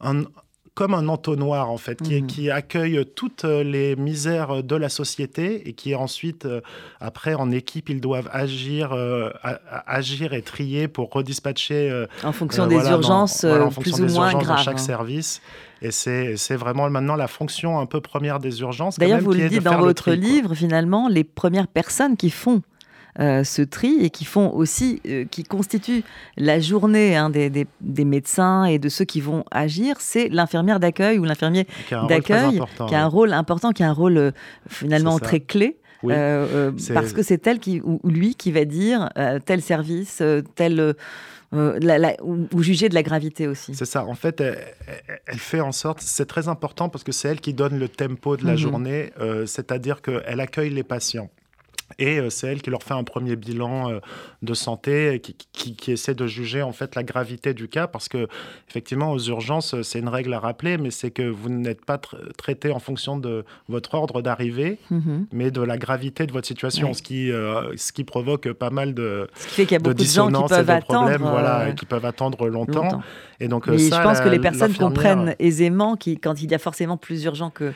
un, 0.01 0.25
comme 0.75 0.95
un 0.95 1.09
entonnoir 1.09 1.71
en 1.71 1.77
fait, 1.77 2.01
qui, 2.01 2.23
mhm. 2.23 2.27
qui, 2.27 2.51
accueille 2.51 3.05
toutes 3.15 3.45
les 3.45 3.95
misères 3.97 4.63
de 4.63 4.77
la 4.77 4.89
société 4.89 5.69
et 5.69 5.75
qui 5.75 5.95
ensuite, 5.95 6.47
euh, 6.47 6.61
après 6.99 7.35
en 7.35 7.51
équipe, 7.51 7.91
ils 7.91 8.01
doivent 8.01 8.31
agir, 8.33 8.93
euh, 8.93 9.31
agir 9.87 10.33
et 10.33 10.41
trier 10.41 10.89
pour 10.89 11.11
redispatcher 11.11 11.91
euh, 11.91 12.07
en 12.25 12.33
fonction 12.33 12.67
des 12.67 12.77
urgences 12.77 13.45
plus 13.81 14.01
ou 14.01 14.07
moins 14.07 14.33
graves. 14.33 14.47
Dans 14.47 14.57
chaque 14.57 14.75
hein. 14.75 14.79
service. 14.79 15.43
Et 15.83 15.91
c'est 15.91 16.57
vraiment 16.57 16.89
maintenant 16.89 17.17
la 17.17 17.27
fonction 17.27 17.81
un 17.81 17.87
peu 17.87 18.01
première 18.01 18.39
des 18.39 18.61
urgences. 18.61 18.99
D'ailleurs, 18.99 19.21
vous 19.21 19.33
le 19.33 19.49
dites 19.49 19.63
dans 19.63 19.79
votre 19.79 20.13
livre, 20.13 20.55
finalement, 20.55 21.09
les 21.09 21.25
premières 21.25 21.69
personnes 21.69 22.17
qui 22.17 22.31
font 22.31 22.63
euh, 23.21 23.45
ce 23.45 23.61
tri 23.61 23.99
et 24.01 24.09
qui 24.09 24.25
font 24.25 24.51
aussi, 24.55 25.03
euh, 25.07 25.27
qui 25.31 25.45
constituent 25.45 26.03
la 26.39 26.61
journée 26.61 27.15
hein, 27.15 27.29
des, 27.29 27.51
des, 27.51 28.05
médecins 28.07 28.65
et 28.65 28.79
de 28.79 28.89
ceux 28.89 29.05
qui 29.05 29.21
vont 29.21 29.45
agir, 29.51 29.97
c'est 29.99 30.31
l'infirmière 30.31 30.81
d'accueil 30.81 31.19
ou 31.19 31.25
l'infirmier 31.25 31.67
d'accueil 32.09 32.63
qui 32.89 32.95
a 32.95 33.05
un 33.05 33.09
rôle 33.09 33.35
important, 33.35 33.73
qui 33.73 33.83
a 33.83 33.91
un 33.91 33.93
rôle 33.93 34.17
euh, 34.17 34.31
finalement 34.67 35.19
très 35.19 35.41
clé. 35.41 35.77
parce 36.03 37.13
que 37.13 37.23
c'est 37.23 37.47
elle 37.47 37.59
qui, 37.59 37.83
ou, 37.83 38.01
lui 38.03 38.35
qui 38.35 38.51
va 38.51 38.65
dire 38.65 39.11
tel 39.45 39.61
service, 39.61 40.23
tel. 40.55 40.95
ou, 41.53 42.63
juger 42.63 42.89
de 42.89 42.95
la 42.95 43.03
gravité 43.03 43.47
aussi. 43.47 43.75
C'est 43.75 43.85
ça. 43.85 44.07
En 44.07 44.15
fait, 44.15 44.41
elle, 44.41 45.39
fait 45.39 45.61
en 45.61 45.73
sorte, 45.73 46.01
c'est 46.01 46.25
très 46.25 46.49
important 46.49 46.89
parce 46.89 47.05
que 47.05 47.13
c'est 47.13 47.29
elle 47.29 47.43
qui 47.43 47.53
donne 47.53 47.79
le 47.79 47.91
tempo 47.91 48.39
de 48.39 48.47
la 48.47 48.53
mhm. 48.53 48.59
journée, 48.59 49.13
c'est-à-dire 49.45 50.01
qu'elle 50.01 50.41
accueille 50.41 50.71
les 50.71 50.83
patients. 50.83 51.29
Et 51.99 52.19
euh, 52.19 52.31
c'est 52.31 52.47
elle 52.49 52.63
qui 52.63 52.71
leur 52.71 52.83
fait 52.83 52.95
un 52.95 53.05
premier 53.05 53.37
bilan 53.37 53.91
euh, 53.91 54.01
de 54.43 54.55
santé, 54.55 55.21
qui, 55.21 55.75
qui, 55.75 55.93
essaie 55.93 56.15
de 56.15 56.27
juger 56.27 56.63
en 56.63 56.73
fait 56.73 56.95
la 56.95 57.03
gravité 57.03 57.55
du 57.55 57.69
cas, 57.69 57.87
parce 57.87 58.09
que 58.09 58.29
effectivement 58.69 59.13
aux 59.13 59.19
urgences, 59.19 59.81
c'est 59.83 59.99
une 59.99 60.09
règle 60.09 60.33
à 60.35 60.41
rappeler, 60.41 60.79
mais 60.79 60.91
c'est 60.91 61.11
que 61.11 61.23
vous 61.23 61.49
n'êtes 61.49 61.85
pas 61.85 62.01
traité 62.37 62.71
en 62.71 62.79
fonction 62.79 63.17
de 63.17 63.45
votre 63.69 63.95
ordre 63.95 64.23
d'arrivée, 64.23 64.79
mm-hmm. 64.91 65.27
mais 65.33 65.51
de 65.51 65.61
la 65.61 65.79
gravité 65.79 66.27
de 66.27 66.33
votre 66.33 66.47
situation, 66.47 66.95
ce 66.95 67.03
qui 67.03 67.31
euh, 67.31 67.77
ce 67.77 67.93
qui 67.93 68.05
provoque 68.05 68.53
pas 68.53 68.71
mal 68.71 68.95
de 68.95 69.29
ce 69.35 69.47
qui 69.47 69.55
fait 69.55 69.63
qu'il 69.65 69.73
y 69.73 69.77
a 69.77 69.79
beaucoup 69.79 69.95
de, 69.95 70.05
gens 70.05 70.27
qui 70.27 70.49
peuvent 70.49 70.71
attendre, 70.71 71.01
problèmes, 71.01 71.21
voilà, 71.23 71.73
qui 71.73 71.87
peuvent 71.87 72.05
attendre 72.05 72.49
longtemps. 72.49 73.03
Et 73.41 73.49
donc 73.49 73.67
ça, 73.67 73.77
je 73.77 74.03
pense 74.03 74.21
que 74.21 74.29
les 74.29 74.39
personnes 74.39 74.75
comprennent 74.75 75.35
aisément 75.39 75.97
qui, 75.97 76.19
quand 76.19 76.41
il 76.43 76.51
y 76.51 76.55
a 76.55 76.59
forcément 76.59 76.97
plus 76.97 77.25
urgent 77.25 77.51
que 77.51 77.73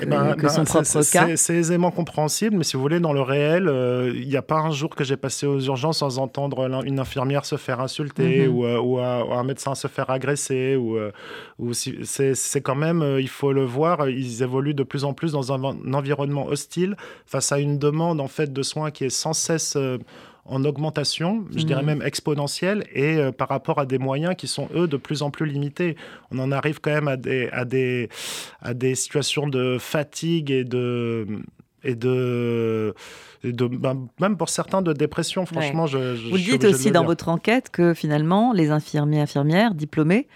eh 0.00 0.06
ben, 0.06 0.34
ben, 0.36 1.36
c'est 1.36 1.54
aisément 1.54 1.90
compréhensible, 1.90 2.56
mais 2.56 2.64
si 2.64 2.76
vous 2.76 2.82
voulez, 2.82 3.00
dans 3.00 3.12
le 3.12 3.20
réel, 3.20 3.68
euh, 3.68 4.12
il 4.14 4.28
n'y 4.28 4.36
a 4.36 4.42
pas 4.42 4.56
un 4.56 4.70
jour 4.70 4.94
que 4.94 5.04
j'ai 5.04 5.16
passé 5.16 5.46
aux 5.46 5.60
urgences 5.60 5.98
sans 5.98 6.18
entendre 6.18 6.84
une 6.84 7.00
infirmière 7.00 7.44
se 7.44 7.56
faire 7.56 7.80
insulter 7.80 8.48
mhm. 8.48 8.64
euh, 8.64 8.80
ou, 8.80 8.98
un 8.98 9.44
médecin 9.44 9.74
se 9.74 9.88
faire 9.88 10.10
agresser. 10.10 10.76
Ou, 10.76 10.96
euh, 10.96 11.12
ou 11.58 11.72
c'est 11.72 12.60
quand 12.62 12.74
même, 12.74 13.18
il 13.18 13.28
faut 13.28 13.52
le 13.52 13.64
voir, 13.64 14.08
ils 14.08 14.42
évoluent 14.42 14.74
de 14.74 14.82
plus 14.82 15.04
en 15.04 15.12
plus 15.12 15.32
dans 15.32 15.52
un, 15.52 15.62
un, 15.64 15.94
environnement 15.94 16.46
hostile 16.46 16.96
face 17.26 17.52
à 17.52 17.58
une 17.58 17.78
demande 17.78 18.20
en 18.20 18.28
fait 18.28 18.52
de 18.52 18.62
soins 18.62 18.90
qui 18.90 19.04
est 19.04 19.10
sans 19.10 19.32
cesse 19.32 19.76
en 20.48 20.64
augmentation, 20.64 21.44
je 21.54 21.64
dirais 21.64 21.82
mmh. 21.82 21.86
même 21.86 22.02
exponentielle, 22.02 22.84
et 22.92 23.16
euh, 23.16 23.32
par 23.32 23.48
rapport 23.48 23.78
à 23.78 23.86
des 23.86 23.98
moyens 23.98 24.34
qui 24.36 24.48
sont, 24.48 24.68
eux, 24.74 24.88
de 24.88 24.96
plus 24.96 25.22
en 25.22 25.30
plus 25.30 25.46
limités. 25.46 25.96
On 26.30 26.38
en 26.38 26.50
arrive 26.50 26.80
quand 26.80 26.90
même 26.90 27.08
à 27.08 27.16
des, 27.16 27.48
à 27.52 27.64
des, 27.64 28.08
à 28.60 28.74
des 28.74 28.94
situations 28.94 29.46
de 29.46 29.76
fatigue 29.78 30.50
et 30.50 30.64
de 30.64 31.26
et 31.84 31.94
de, 31.94 32.92
de 33.44 33.66
ben, 33.68 34.08
même 34.20 34.36
pour 34.36 34.48
certains 34.48 34.82
de 34.82 34.92
dépression. 34.92 35.46
Franchement, 35.46 35.86
je, 35.86 36.28
vous 36.28 36.36
dites 36.36 36.64
aussi 36.64 36.90
dans 36.90 37.04
votre 37.04 37.28
enquête 37.28 37.70
que 37.70 37.94
finalement 37.94 38.52
les 38.52 38.70
infirmiers 38.70 39.20
infirmières 39.20 39.74
diplômés, 39.74 40.26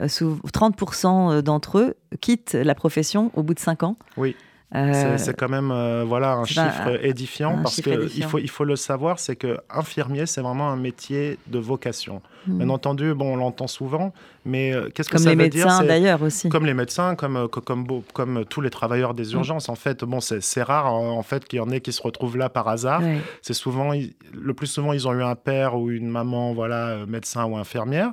30% 0.00 1.42
d'entre 1.42 1.78
eux 1.78 1.94
quittent 2.20 2.54
la 2.54 2.76
profession 2.76 3.32
au 3.34 3.42
bout 3.42 3.54
de 3.54 3.58
5 3.58 3.82
ans. 3.82 3.96
Oui. 4.16 4.36
Euh, 4.74 5.18
c'est 5.18 5.36
quand 5.36 5.48
même 5.48 5.70
euh, 5.70 6.04
voilà, 6.06 6.32
un 6.32 6.44
chiffre 6.44 6.98
édifiant 7.02 7.58
parce 7.62 7.80
qu'il 7.80 8.24
faut, 8.24 8.38
il 8.38 8.50
faut 8.50 8.64
le 8.64 8.76
savoir, 8.76 9.18
c'est 9.18 9.36
que 9.36 9.58
infirmier, 9.70 10.26
c'est 10.26 10.40
vraiment 10.40 10.70
un 10.70 10.76
métier 10.76 11.38
de 11.46 11.58
vocation. 11.58 12.22
Hmm. 12.46 12.58
Bien 12.58 12.68
entendu, 12.70 13.14
bon, 13.14 13.34
on 13.34 13.36
l'entend 13.36 13.68
souvent, 13.68 14.12
mais 14.44 14.72
euh, 14.72 14.90
qu'est-ce 14.92 15.08
que 15.08 15.18
ça 15.18 15.30
veut 15.30 15.36
dire 15.48 15.64
Comme 15.64 15.72
les 15.72 15.78
médecins 15.78 15.84
d'ailleurs 15.84 16.22
aussi. 16.22 16.48
Comme 16.48 16.66
les 16.66 16.74
médecins, 16.74 17.14
comme, 17.14 17.48
comme, 17.48 17.86
comme, 18.12 18.44
tous 18.46 18.60
les 18.60 18.70
travailleurs 18.70 19.14
des 19.14 19.34
hmm. 19.34 19.38
urgences. 19.38 19.68
En 19.68 19.76
fait, 19.76 20.02
bon, 20.04 20.18
c'est 20.20 20.62
rare 20.62 20.92
en 20.92 21.22
fait 21.22 21.44
qu'il 21.44 21.58
y 21.58 21.60
en 21.60 21.70
ait 21.70 21.80
qui 21.80 21.92
se 21.92 22.02
retrouvent 22.02 22.36
là 22.36 22.48
par 22.48 22.68
hasard. 22.68 23.02
C'est 23.42 23.54
souvent, 23.54 23.92
le 23.92 24.54
plus 24.54 24.66
souvent, 24.66 24.92
ils 24.92 25.06
ont 25.06 25.12
eu 25.12 25.22
un 25.22 25.36
père 25.36 25.76
ou 25.76 25.90
une 25.90 26.08
maman, 26.08 26.52
voilà, 26.52 27.06
médecin 27.06 27.44
ou 27.44 27.56
infirmière. 27.56 28.12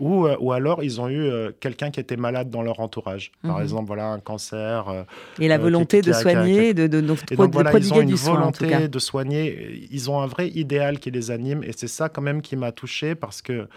Ou, 0.00 0.26
euh, 0.26 0.36
ou 0.40 0.52
alors 0.52 0.82
ils 0.82 1.00
ont 1.00 1.08
eu 1.08 1.20
euh, 1.20 1.50
quelqu'un 1.60 1.90
qui 1.90 2.00
était 2.00 2.16
malade 2.16 2.50
dans 2.50 2.62
leur 2.62 2.80
entourage. 2.80 3.32
Par 3.42 3.56
mhm. 3.56 3.62
exemple, 3.62 3.86
voilà, 3.86 4.06
un 4.08 4.20
cancer. 4.20 4.88
Euh, 4.88 5.02
et 5.38 5.48
la 5.48 5.58
volonté 5.58 6.02
de 6.02 6.12
soigner, 6.12 6.74
de, 6.74 6.86
de, 6.86 7.00
de, 7.00 7.14
et 7.30 7.36
donc, 7.36 7.52
voilà, 7.52 7.72
ils 7.76 7.92
ont 7.92 8.00
une 8.00 8.14
volonté 8.14 8.88
de 8.88 8.98
soigner. 8.98 9.88
Ils 9.90 10.10
ont 10.10 10.20
un 10.20 10.26
vrai 10.26 10.48
idéal 10.48 10.98
qui 10.98 11.10
les 11.10 11.30
anime. 11.30 11.62
Et 11.64 11.72
c'est 11.76 11.88
ça 11.88 12.08
quand 12.08 12.22
même 12.22 12.42
qui 12.42 12.56
m'a 12.56 12.72
touché 12.72 13.14
parce 13.14 13.42
que 13.42 13.68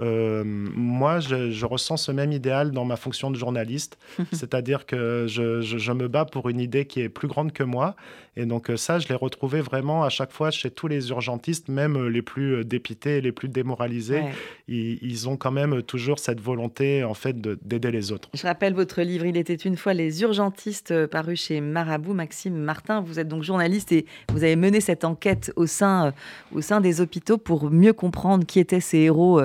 euh, 0.00 0.44
moi, 0.44 1.20
je, 1.20 1.66
ressens 1.66 1.98
ce 1.98 2.12
même 2.12 2.32
idéal 2.32 2.70
dans 2.70 2.84
ma 2.84 2.96
fonction 2.96 3.30
de 3.30 3.36
journaliste, 3.36 3.98
c'est-à-dire 4.32 4.86
que 4.86 5.26
je, 5.28 5.92
me 5.92 6.08
bats 6.08 6.24
pour 6.24 6.48
une 6.48 6.60
idée 6.60 6.86
qui 6.86 7.00
est 7.00 7.08
plus 7.08 7.28
grande 7.28 7.52
que 7.52 7.62
moi. 7.62 7.96
Et 8.36 8.46
donc 8.46 8.70
euh, 8.70 8.76
ça, 8.76 9.00
je 9.00 9.08
l'ai 9.08 9.16
retrouvé 9.16 9.60
vraiment 9.60 10.04
à 10.04 10.08
chaque 10.08 10.30
fois 10.30 10.52
chez 10.52 10.70
tous 10.70 10.86
les 10.86 11.10
urgentistes, 11.10 11.68
même 11.68 11.96
euh, 11.96 12.06
les 12.08 12.22
plus 12.22 12.64
dépités, 12.64 13.20
les 13.20 13.32
plus 13.32 13.48
démoralisés. 13.48 14.22
Ils, 14.68 15.28
ont 15.28 15.36
quand 15.36 15.50
même 15.50 15.82
toujours 15.82 16.20
cette 16.20 16.40
volonté, 16.40 17.02
en 17.04 17.12
fait, 17.12 17.38
d'aider 17.40 17.90
les 17.90 18.12
autres. 18.12 18.30
Je 18.32 18.46
rappelle 18.46 18.72
votre 18.72 19.02
livre, 19.02 19.26
Il 19.26 19.36
était 19.36 19.54
une 19.54 19.76
fois 19.76 19.92
les 19.92 20.22
urgentistes, 20.22 21.06
paru 21.06 21.36
chez 21.36 21.60
Marabout. 21.60 22.14
Maxime 22.14 22.56
Martin, 22.56 23.00
vous 23.00 23.18
êtes 23.18 23.28
donc 23.28 23.42
journaliste 23.42 23.92
et 23.92 24.06
vous 24.32 24.44
avez 24.44 24.56
mené 24.56 24.80
cette 24.80 25.04
enquête 25.04 25.52
au 25.56 25.66
sein, 25.66 26.14
au 26.52 26.60
sein 26.60 26.80
des 26.80 27.00
hôpitaux 27.00 27.36
pour 27.36 27.70
mieux 27.70 27.92
comprendre 27.92 28.46
qui 28.46 28.60
étaient 28.60 28.80
ces 28.80 28.98
héros 28.98 29.40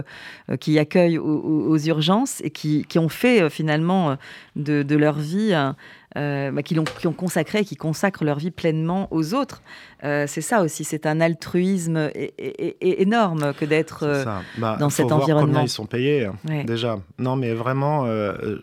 qui 0.60 0.78
accueillent 0.78 1.18
aux, 1.18 1.78
urgences 1.78 2.42
et 2.42 2.52
qui, 2.52 2.86
ont 2.98 3.10
fait 3.10 3.42
euh, 3.42 3.50
finalement 3.50 4.12
euh, 4.12 4.16
de, 4.56 4.96
leur 4.96 5.18
vie, 5.18 5.52
bah, 6.16 6.64
qui, 6.64 6.80
ont, 6.80 6.84
qui, 6.84 7.08
ont, 7.08 7.14
consacré, 7.14 7.66
qui 7.66 7.76
consacrent 7.76 8.24
leur 8.24 8.38
vie 8.38 8.52
pleinement 8.52 9.08
aux 9.12 9.34
autres. 9.34 9.62
c'est 10.02 10.42
ça 10.42 10.62
aussi, 10.62 10.84
c'est 10.84 11.06
un 11.06 11.20
altruisme 11.20 12.10
énorme 12.80 13.54
que 13.60 13.66
d'être 13.66 14.26
bah, 14.58 14.78
dans 14.80 14.90
cet 14.90 15.12
environnement. 15.12 15.34
Voir 15.34 15.46
combien 15.46 15.64
ils 15.64 15.70
sont 15.70 15.86
payés 15.86 16.26
hein, 16.26 16.64
déjà. 16.66 17.00
Non, 17.18 17.36
mais 17.36 17.54
vraiment, 17.54 18.06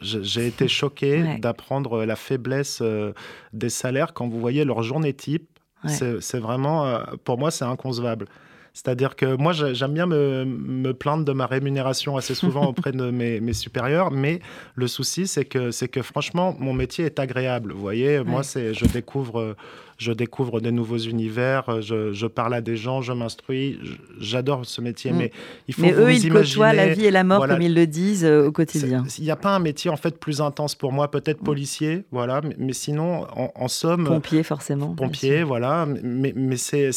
j'ai 0.00 0.46
été 0.46 0.68
choqué 0.80 1.36
d'apprendre 1.38 2.04
la 2.04 2.16
faiblesse 2.16 2.82
des 3.52 3.68
salaires 3.68 4.14
quand 4.14 4.28
vous 4.28 4.40
voyez 4.40 4.64
leur 4.64 4.82
journée 4.82 5.12
type. 5.12 5.48
C'est 5.86 6.38
vraiment, 6.38 7.00
pour 7.24 7.38
moi, 7.38 7.50
c'est 7.50 7.64
inconcevable. 7.64 8.26
C'est-à-dire 8.74 9.16
que 9.16 9.36
moi, 9.36 9.52
j'aime 9.52 9.92
bien 9.92 10.06
me, 10.06 10.44
me, 10.44 10.94
plaindre 10.94 11.24
de 11.24 11.32
ma 11.32 11.46
rémunération 11.46 12.16
assez 12.16 12.34
souvent 12.34 12.66
auprès 12.68 12.92
de 12.92 13.10
mes, 13.10 13.40
mes 13.40 13.52
supérieurs, 13.52 14.10
mais 14.10 14.40
le 14.74 14.86
souci, 14.86 15.26
c'est 15.26 15.44
que, 15.44 15.86
que 15.86 16.02
franchement, 16.02 16.56
mon 16.58 16.72
métier 16.72 17.04
est 17.04 17.18
agréable. 17.18 17.72
Vous 17.72 17.80
voyez, 17.80 18.22
moi, 18.24 18.42
c'est, 18.42 18.72
je 18.72 18.86
découvre 18.86 19.56
je 20.02 20.12
découvre 20.12 20.60
des 20.60 20.72
nouveaux 20.72 20.98
univers, 20.98 21.68
euh, 21.68 22.12
je, 22.12 22.26
parle 22.26 22.54
à 22.54 22.60
des 22.60 22.76
gens, 22.76 23.00
je 23.00 23.12
m'instruis. 23.12 23.78
J'adore 24.18 24.66
ce 24.66 24.80
métier, 24.80 25.12
mm. 25.12 25.16
mais 25.16 25.32
il 25.68 25.74
faut 25.74 25.82
mais 25.82 25.92
eux, 25.92 26.12
ils 26.12 26.30
côtoient 26.30 26.72
la 26.72 26.88
vie 26.88 27.06
et 27.06 27.10
la 27.10 27.24
mort, 27.24 27.46
comme 27.46 27.62
ils 27.62 27.74
le 27.74 27.86
disent 27.86 28.24
euh, 28.24 28.48
au 28.48 28.52
quotidien. 28.52 29.04
Il 29.18 29.24
n'y 29.24 29.30
a 29.30 29.36
pas 29.36 29.54
un 29.54 29.60
métier 29.60 29.90
en 29.90 29.96
fait 29.96 30.18
plus 30.18 30.40
intense 30.40 30.74
pour 30.74 30.92
moi, 30.92 31.10
peut-être 31.10 31.40
mm. 31.40 31.44
policier, 31.44 32.04
voilà, 32.10 32.40
mais, 32.58 32.72
sinon, 32.72 33.26
en, 33.36 33.68
somme. 33.68 34.04
Pompier, 34.04 34.42
forcément. 34.42 34.94
Pompier, 34.94 35.44
voilà. 35.44 35.86
Mais, 35.86 36.32
mais 36.34 36.56
c'est. 36.56 36.90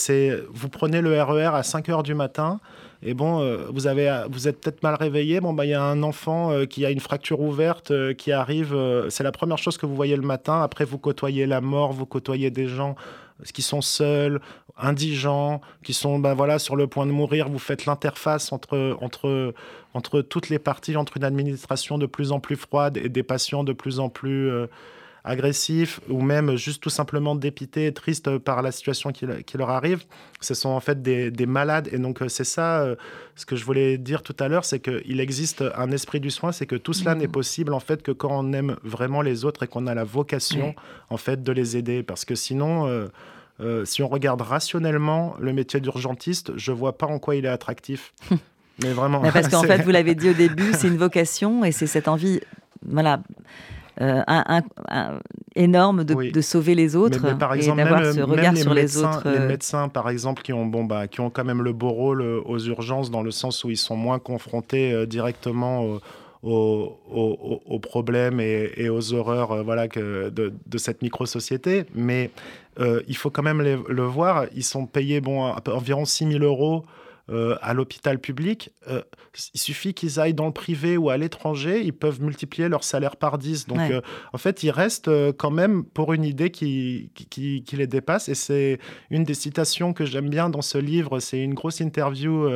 Vous 0.52 0.70
prenez 0.70 1.02
le 1.02 1.22
RER 1.22 1.46
e 1.46 1.54
à 1.54 1.64
5 1.64 1.88
h 1.90 2.04
du 2.04 2.16
matin. 2.16 2.60
Et 3.08 3.14
bon, 3.14 3.40
euh, 3.40 3.68
vous, 3.72 3.86
avez, 3.86 4.24
vous 4.32 4.48
êtes 4.48 4.60
peut-être 4.60 4.82
mal 4.82 4.96
réveillé. 4.96 5.40
Bon, 5.40 5.54
bah, 5.54 5.66
il 5.66 5.70
y 5.70 5.76
a 5.76 5.84
un 5.84 6.02
enfant 6.02 6.52
euh, 6.52 6.66
qui 6.66 6.86
a 6.86 6.90
une 6.90 7.00
fracture 7.00 7.40
ouverte 7.40 7.92
euh, 7.92 8.16
qui 8.16 8.32
arrive. 8.32 8.76
c'est 9.10 9.24
la 9.24 9.32
première 9.32 9.60
chose 9.60 9.78
que 9.78 9.86
vous 9.86 9.96
voyez 9.96 10.16
le 10.16 10.24
matin. 10.24 10.62
Après, 10.64 10.86
vous 10.86 10.98
côtoyez 10.98 11.46
la 11.46 11.62
mort, 11.62 11.94
vous 11.94 12.08
côtoyez 12.08 12.50
des 12.50 12.68
gens 12.68 12.96
qui 13.54 13.62
sont 13.62 13.82
seuls, 13.82 14.42
indigents, 14.78 15.62
qui 15.84 15.94
sont 15.94 16.18
bah, 16.18 16.34
voilà, 16.34 16.58
sur 16.58 16.76
le 16.76 16.88
point 16.88 17.06
de 17.06 17.12
mourir. 17.12 17.48
Vous 17.48 17.60
faites 17.60 17.86
l'interface 17.86 18.52
entre, 18.52 18.98
entre, 19.02 19.54
entre 19.94 20.22
toutes 20.22 20.50
les 20.50 20.60
parties, 20.60 20.98
entre 20.98 21.18
une 21.18 21.26
administration 21.26 22.00
de 22.00 22.08
plus 22.08 22.32
en 22.32 22.40
plus 22.40 22.56
froide 22.56 22.98
et 22.98 23.10
des 23.10 23.24
patients 23.24 23.64
de 23.64 23.74
plus 23.74 24.00
en 24.00 24.10
plus 24.10 24.50
agressifs 25.26 26.00
ou 26.10 26.22
même 26.22 26.56
juste 26.56 26.82
tout 26.82 26.90
simplement 26.90 27.36
dépités 27.36 27.88
et 27.88 27.94
tristes 27.94 28.38
par 28.38 28.62
la 28.62 28.72
situation 28.72 29.12
qui, 29.12 29.26
leur 29.58 29.70
arrive. 29.70 30.04
Ce 30.40 30.54
sont 30.54 30.70
en 30.70 30.80
fait 30.80 31.02
des, 31.02 31.46
malades. 31.46 31.90
Et 31.92 31.98
donc, 31.98 32.22
euh, 32.22 32.30
c'est 32.30 32.44
ça 32.44 32.82
euh, 32.82 32.96
ce 33.36 33.46
que 33.46 33.56
je 33.56 33.66
voulais 33.66 33.98
dire 33.98 34.22
tout 34.22 34.36
à 34.40 34.48
l'heure 34.48 34.66
c'est 34.66 34.80
qu'il 34.80 35.20
existe 35.20 35.64
un 35.76 35.92
esprit 35.92 36.20
du 36.20 36.32
soin, 36.32 36.52
c'est 36.52 36.66
que 36.66 36.76
tout 36.76 36.94
cela 36.94 37.16
n'est 37.16 37.28
mmh. 37.28 37.32
possible 37.32 37.74
en 37.74 37.80
fait 37.80 38.02
que 38.02 38.12
quand 38.12 38.32
on 38.32 38.54
aime 38.54 38.78
vraiment 38.84 39.22
les 39.22 39.46
autres 39.46 39.64
et 39.64 39.68
qu'on 39.68 39.88
a 39.88 39.94
la 39.94 40.04
vocation 40.04 40.76
en 41.10 41.18
fait 41.18 41.44
de 41.44 41.52
les 41.52 41.78
aider. 41.78 42.04
Parce 42.04 42.26
que 42.26 42.36
sinon. 42.36 43.10
Euh, 43.62 43.86
si 43.86 44.04
on 44.04 44.10
regarde 44.10 44.42
rationnellement 44.42 45.36
le 45.40 45.54
métier 45.54 45.80
d'urgentiste, 45.80 46.52
je 46.58 46.74
vois 46.74 46.98
pas 46.98 47.06
en 47.06 47.20
quoi 47.20 47.38
il 47.38 47.46
est 47.46 47.50
attractif. 47.50 48.14
Mais 48.84 48.92
vraiment. 48.92 49.22
parce 49.32 49.48
qu'en 49.48 49.64
fait, 49.64 49.82
vous 49.82 49.92
l'avez 49.92 50.14
dit 50.14 50.30
au 50.30 50.34
début, 50.34 50.74
c'est 50.74 50.90
une 50.90 50.98
vocation 50.98 51.64
et 51.64 51.72
c'est 51.72 51.88
cette 51.88 52.10
envie, 52.10 52.42
voilà, 52.86 53.22
euh, 54.02 54.22
un, 54.28 54.62
énorme 55.56 56.04
de, 56.04 56.42
sauver 56.42 56.76
les 56.76 56.98
autres 56.98 57.38
par 57.38 57.54
exemple, 57.54 57.80
et 57.80 57.84
d'avoir 57.84 58.14
ce 58.14 58.22
regard 58.22 58.58
sur 58.58 58.74
les 58.74 58.98
autres. 58.98 59.30
Les 59.30 59.38
euh. 59.38 59.48
médecins, 59.48 59.88
par 59.88 60.10
exemple, 60.10 60.42
qui 60.42 60.52
ont, 60.52 60.66
bon, 60.66 60.84
bah, 60.84 61.08
qui 61.08 61.22
ont 61.22 61.30
quand 61.30 61.46
même 61.46 61.62
le 61.62 61.72
beau 61.72 61.90
rôle 61.90 62.22
euh, 62.22 62.42
aux 62.46 62.60
urgences 62.60 63.10
dans 63.10 63.24
le 63.24 63.32
sens 63.32 63.64
où 63.64 63.70
ils 63.70 63.78
sont 63.78 63.96
moins 63.96 64.20
confrontés 64.20 65.08
directement 65.08 66.00
aux, 66.44 67.80
problèmes 67.82 68.40
et, 68.42 68.90
aux 68.90 69.14
horreurs 69.14 69.64
voilà, 69.64 69.88
que 69.88 70.30
de, 70.30 70.78
cette 70.78 71.02
micro-société. 71.02 71.86
Mais 71.94 72.32
il 72.80 73.16
faut 73.16 73.30
quand 73.30 73.44
même 73.44 73.62
le 73.62 74.04
voir, 74.04 74.46
ils 74.56 74.64
sont 74.64 74.86
payés 74.86 75.22
bon, 75.22 75.54
environ 75.68 76.06
6 76.06 76.34
000 76.34 76.44
euros 76.44 76.86
euh, 77.32 77.56
à 77.62 77.74
l'hôpital 77.74 78.20
public, 78.20 78.72
euh, 78.88 79.02
il 79.56 79.60
suffit 79.60 79.96
qu'ils 79.96 80.20
aillent 80.20 80.36
dans 80.36 80.46
le 80.46 80.52
privé 80.52 80.96
ou 80.96 81.10
à 81.10 81.18
l'étranger, 81.18 81.82
ils 81.84 81.92
peuvent 81.92 82.22
multiplier 82.22 82.70
leur 82.70 82.84
salaire 82.84 83.16
par 83.16 83.40
10. 83.40 83.66
Donc, 83.66 83.80
euh, 83.80 84.02
en 84.32 84.38
fait, 84.38 84.62
ils 84.62 84.70
restent 84.70 85.10
quand 85.38 85.50
même 85.50 85.84
pour 85.84 86.14
une 86.14 86.24
idée 86.24 86.52
qui, 86.52 87.10
qui, 87.16 87.64
qui 87.64 87.76
les 87.78 87.88
dépasse. 87.88 88.30
Et 88.30 88.36
c'est 88.36 88.78
une 89.10 89.24
des 89.24 89.34
citations 89.34 89.92
que 89.92 90.06
j'aime 90.06 90.30
bien 90.30 90.50
dans 90.50 90.62
ce 90.62 90.78
livre. 90.78 91.20
C'est 91.20 91.42
une 91.42 91.56
grosse 91.56 91.80
interview 91.80 92.48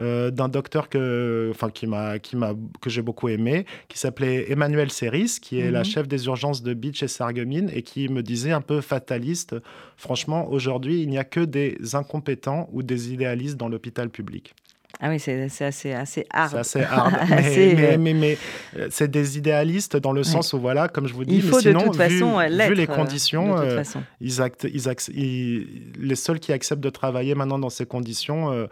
euh, 0.00 0.30
d'un 0.30 0.48
docteur 0.48 0.88
que, 0.88 1.48
enfin, 1.50 1.70
qui 1.70 1.86
m'a, 1.86 2.18
qui 2.18 2.36
m'a, 2.36 2.52
que 2.80 2.90
j'ai 2.90 3.02
beaucoup 3.02 3.28
aimé, 3.28 3.66
qui 3.88 3.98
s'appelait 3.98 4.50
Emmanuel 4.50 4.90
Serris, 4.90 5.38
qui 5.40 5.60
est 5.60 5.70
la 5.70 5.80
mhm. 5.80 5.84
chef 5.84 6.08
des 6.08 6.26
urgences 6.26 6.62
de 6.62 6.74
Beach 6.74 7.02
et 7.02 7.08
Sarreguemines, 7.08 7.70
et 7.72 7.82
qui 7.82 8.08
me 8.08 8.22
disait 8.22 8.52
un 8.52 8.60
peu 8.60 8.80
fataliste, 8.80 9.56
franchement, 9.96 10.50
aujourd'hui, 10.50 11.02
il 11.02 11.08
n'y 11.08 11.18
a 11.18 11.24
que 11.24 11.40
des 11.40 11.78
incompétents 11.94 12.68
ou 12.72 12.82
des 12.82 13.12
idéalistes 13.12 13.56
dans 13.56 13.68
l'hôpital 13.68 14.10
public. 14.10 14.54
Ah 15.00 15.08
oui, 15.08 15.18
c'est 15.18 15.42
assez, 15.60 15.92
assez 15.92 16.26
hard. 16.30 16.50
C'est 16.64 16.80
assez 16.80 16.82
hard. 16.90 17.14
mais, 17.28 17.96
mais, 17.98 18.14
mais, 18.14 18.38
euh, 18.76 18.88
c'est 18.90 19.10
des 19.10 19.36
idéalistes 19.36 19.96
dans 19.96 20.12
le 20.12 20.22
sens 20.22 20.52
où, 20.52 20.60
voilà, 20.60 20.88
comme 20.88 21.06
je 21.06 21.14
vous 21.14 21.24
dis, 21.24 21.36
il 21.36 21.42
faut 21.42 21.60
sinon, 21.60 21.80
de 21.80 21.84
toute 21.86 21.96
façon 21.96 22.38
vu 22.38 22.74
les 22.74 22.86
conditions, 22.86 23.58
euh, 23.58 23.82
ils, 24.20 24.40
actent, 24.40 24.66
ils, 25.12 25.66
les 25.98 26.14
seuls 26.14 26.40
qui 26.40 26.52
acceptent 26.52 26.82
de 26.82 26.90
travailler 26.90 27.34
maintenant 27.34 27.58
dans 27.58 27.70
ces 27.70 27.86
conditions, 27.86 28.52
euh, 28.52 28.66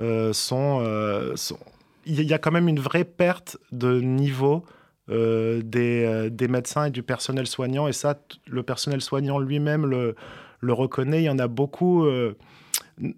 euh, 0.00 0.32
sont, 0.32 0.82
Il 2.04 2.22
y 2.22 2.34
a 2.34 2.38
quand 2.38 2.52
même 2.52 2.68
une 2.68 2.80
vraie 2.80 3.04
perte 3.04 3.56
de 3.72 4.00
niveau 4.00 4.64
euh, 5.08 5.62
des, 5.64 6.28
des, 6.30 6.48
médecins 6.48 6.86
et 6.86 6.90
du 6.90 7.02
personnel 7.02 7.46
soignant. 7.46 7.88
Et 7.88 7.92
ça, 7.92 8.20
le 8.46 8.62
personnel 8.62 9.00
soignant 9.00 9.38
lui-même 9.38 9.86
le, 9.86 10.14
le, 10.60 10.72
reconnaît. 10.72 11.22
Il 11.22 11.26
y 11.26 11.30
en 11.30 11.38
a 11.38 11.48
beaucoup. 11.48 12.06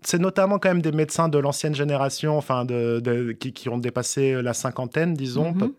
c'est 0.03 0.19
notamment 0.19 0.59
quand 0.59 0.69
même 0.69 0.83
des 0.83 0.93
médecins 0.93 1.29
de 1.29 1.39
l'ancienne 1.39 1.75
génération, 1.75 2.37
enfin 2.37 2.65
de, 2.65 3.33
qui, 3.33 3.53
qui, 3.53 3.69
ont 3.69 3.79
dépassé 3.79 4.41
la 4.43 4.55
cinquantaine, 4.55 5.15
disons. 5.15 5.53
Mm-hmm. 5.53 5.73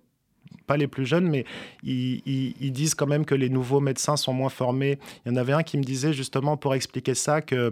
pas 0.68 0.78
les 0.78 0.88
plus 0.88 1.06
jeunes, 1.06 1.30
mais 1.30 1.46
ils, 1.84 2.22
ils, 2.60 2.72
disent 2.72 2.96
quand 2.96 3.08
même 3.08 3.26
que 3.26 3.36
les 3.36 3.50
nouveaux 3.50 3.80
médecins 3.80 4.18
sont 4.18 4.34
moins 4.34 4.50
formés. 4.50 5.00
Il 5.26 5.32
y 5.32 5.36
en 5.36 5.38
avait 5.38 5.54
un 5.54 5.64
qui 5.64 5.78
me 5.78 5.84
disait 5.84 6.14
justement 6.14 6.58
pour 6.58 6.76
expliquer 6.76 7.14
ça 7.14 7.42
que 7.42 7.72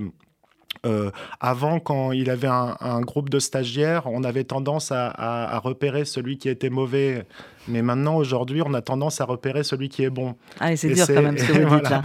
euh, 0.85 1.11
avant, 1.39 1.79
quand 1.79 2.11
il 2.11 2.29
avait 2.29 2.47
un, 2.47 3.01
groupe 3.01 3.29
de 3.29 3.39
stagiaires, 3.39 4.03
on 4.05 4.23
avait 4.23 4.43
tendance 4.43 4.91
à, 4.91 5.59
repérer 5.63 6.05
celui 6.05 6.37
qui 6.37 6.49
était 6.49 6.69
mauvais 6.69 7.25
Mais 7.67 7.81
maintenant, 7.81 8.15
aujourd'hui, 8.15 8.61
on 8.65 8.73
a 8.73 8.81
tendance 8.81 9.19
à 9.19 9.25
repérer 9.25 9.63
celui 9.63 9.89
qui 9.89 10.03
est 10.03 10.09
bon. 10.09 10.35
Ah, 10.59 10.75
c'est 10.75 10.89
dur 10.89 11.05
quand 11.05 11.21
même 11.21 11.37
ce 11.37 11.45
que 11.45 11.51
vous 11.67 11.75
dites 11.75 11.89
là. 11.89 12.01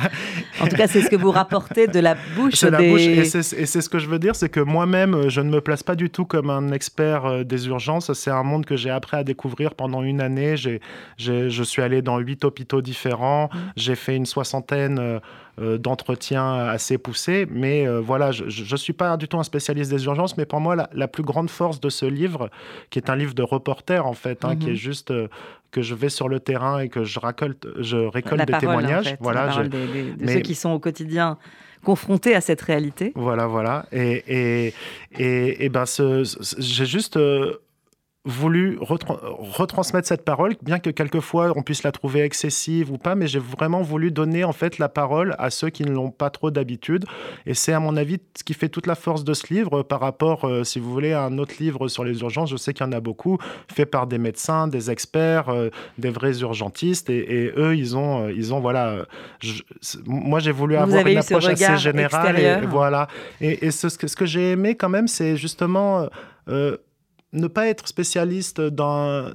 En 0.61 0.67
tout 0.67 0.77
cas, 0.77 0.87
c'est 0.89 1.03
ce 1.03 1.11
que 1.11 1.17
vous 1.17 1.31
rapportez 1.31 1.87
de 1.87 2.01
la 2.01 2.17
bouche 2.37 2.63
des... 2.63 2.71
La 2.71 2.79
bouche, 2.79 3.01
et 3.01 3.25
c'est 3.25 3.43
ce 3.43 3.89
que 3.89 3.99
je 3.99 4.09
veux 4.09 4.19
dire, 4.19 4.35
c'est 4.35 4.49
que 4.49 4.61
moi-même, 4.61 5.29
je 5.29 5.41
ne 5.41 5.51
me 5.51 5.61
place 5.61 5.83
pas 5.83 5.95
du 5.95 6.11
tout 6.11 6.25
comme 6.25 6.51
un 6.51 6.73
expert 6.73 7.27
euh, 7.27 7.45
des 7.45 7.69
urgences. 7.69 8.13
C'est 8.13 8.31
un 8.31 8.43
monde 8.43 8.67
que 8.67 8.77
j'ai 8.77 8.91
appris 8.91 9.17
à 9.17 9.25
découvrir 9.25 9.75
pendant 9.75 10.03
une 10.03 10.21
année. 10.21 10.57
je 10.57 11.63
suis 11.63 11.83
allé 11.83 12.03
dans 12.03 12.19
huit 12.19 12.45
hôpitaux 12.45 12.83
différents. 12.83 13.51
Mmh. 13.53 13.59
J'ai 13.77 13.95
fait 13.95 14.17
une 14.17 14.27
soixantaine 14.27 15.21
euh, 15.59 15.75
euh, 15.75 15.79
d'entretiens 15.79 16.55
assez 16.55 16.99
poussés. 16.99 17.47
Mais 17.51 17.87
voilà, 17.87 18.33
je 18.33 18.45
ne 18.45 18.77
suis 18.77 18.93
pas 18.93 19.17
du 19.17 19.29
tout 19.29 19.39
un 19.39 19.43
spécialiste 19.43 19.91
des 19.91 20.05
urgences, 20.05 20.37
mais 20.37 20.47
pour 20.47 20.61
moi, 20.61 20.77
la, 20.93 21.09
plus 21.09 21.23
grande 21.23 21.51
force 21.51 21.81
de 21.81 21.89
ce 21.89 22.07
livre, 22.07 22.51
qui 22.91 22.99
est 22.99 23.11
un 23.11 23.17
livre 23.17 23.35
de 23.35 23.43
reporter 23.43 24.07
en 24.07 24.15
fait, 24.15 24.45
hein, 24.45 24.57
qui 24.57 24.67
mmh. 24.67 24.71
est 24.71 24.77
juste 24.77 25.13
que 25.71 25.83
je 25.83 25.95
vais 25.95 26.09
sur 26.09 26.29
le 26.29 26.41
terrain 26.41 26.81
et 26.81 26.89
que 26.89 27.05
je 27.05 27.19
récolte, 27.19 27.67
je 27.79 27.97
récolte 27.97 28.47
des 28.47 28.59
témoignages. 28.59 29.17
voilà, 29.21 29.63
de 29.65 30.27
ceux 30.27 30.41
qui 30.41 30.55
sont 30.55 30.71
au 30.71 30.79
quotidien 30.79 31.39
confrontés 31.85 32.35
à 32.35 32.41
cette 32.41 32.61
réalité. 32.61 33.13
Voilà, 33.15 33.47
voilà. 33.47 33.87
Et, 33.93 34.23
et, 34.29 34.75
et, 35.19 35.65
et 35.65 35.69
ben, 35.69 35.85
j'ai 35.87 36.87
juste 36.87 37.19
voulu 38.25 38.79
retransmettre 38.81 40.07
cette 40.07 40.25
parole, 40.25 40.55
bien 40.63 40.79
que 40.79 40.91
quelquefois 40.91 41.53
on 41.57 41.63
puisse 41.63 41.83
la 41.83 41.91
trouver 41.91 42.21
excessive 42.21 42.93
ou 42.93 42.97
pas, 42.97 43.17
mais 43.17 43.27
j'ai 43.27 43.41
vraiment 43.41 43.83
voulu 43.83 44.13
donner 44.13 44.45
en 44.45 44.53
fait 44.53 44.79
la 44.79 44.89
parole 44.89 45.35
à 45.41 45.51
ceux 45.51 45.71
qui 45.71 45.83
ne 45.83 45.91
l'ont 45.91 46.13
pas 46.13 46.31
trop 46.31 46.53
d'habitude. 46.53 47.05
Et 47.47 47.55
c'est 47.55 47.73
à 47.73 47.81
mon 47.81 47.97
avis 47.97 48.19
ce 48.39 48.45
qui 48.45 48.55
fait 48.55 48.69
toute 48.69 48.87
la 48.87 48.95
force 48.95 49.25
de 49.25 49.35
ce 49.35 49.53
livre 49.53 49.83
par 49.83 49.99
rapport, 49.99 50.45
euh, 50.45 50.63
si 50.63 50.79
vous 50.79 50.93
voulez, 50.93 51.13
à 51.13 51.23
un 51.25 51.37
autre 51.39 51.55
livre 51.59 51.89
sur 51.89 52.05
les 52.05 52.21
urgences. 52.21 52.51
Je 52.51 52.57
sais 52.57 52.73
qu'il 52.73 52.87
y 52.87 52.89
en 52.89 52.93
a 52.93 53.01
beaucoup, 53.01 53.39
fait 53.73 53.87
par 53.87 54.07
des 54.07 54.19
médecins, 54.19 54.69
des 54.69 54.93
experts, 54.93 55.49
euh, 55.49 55.71
des 55.99 56.11
vrais 56.11 56.39
urgentistes, 56.41 57.11
et, 57.11 57.53
eux, 57.57 57.77
ils 57.77 57.97
ont, 57.97 58.27
euh, 58.27 58.33
ils 58.33 58.55
ont 58.55 58.61
voilà. 58.61 59.05
moi, 60.07 60.39
j'ai 60.39 60.53
voulu 60.53 60.77
avoir 60.77 61.05
une 61.05 61.19
approche 61.19 61.47
assez 61.47 61.77
générale, 61.79 62.39
et, 62.39 62.67
voilà. 62.67 63.09
Et, 63.41 63.73
ce, 63.73 63.89
ce, 63.89 64.17
que 64.17 64.27
j'ai 64.27 64.53
aimé 64.53 64.77
quand 64.77 64.89
même, 64.89 65.09
c'est 65.09 65.37
justement 65.37 66.09
ne 67.33 67.47
pas 67.47 67.69
être 67.69 67.89
spécialiste 67.89 68.61
d'un 68.61 69.33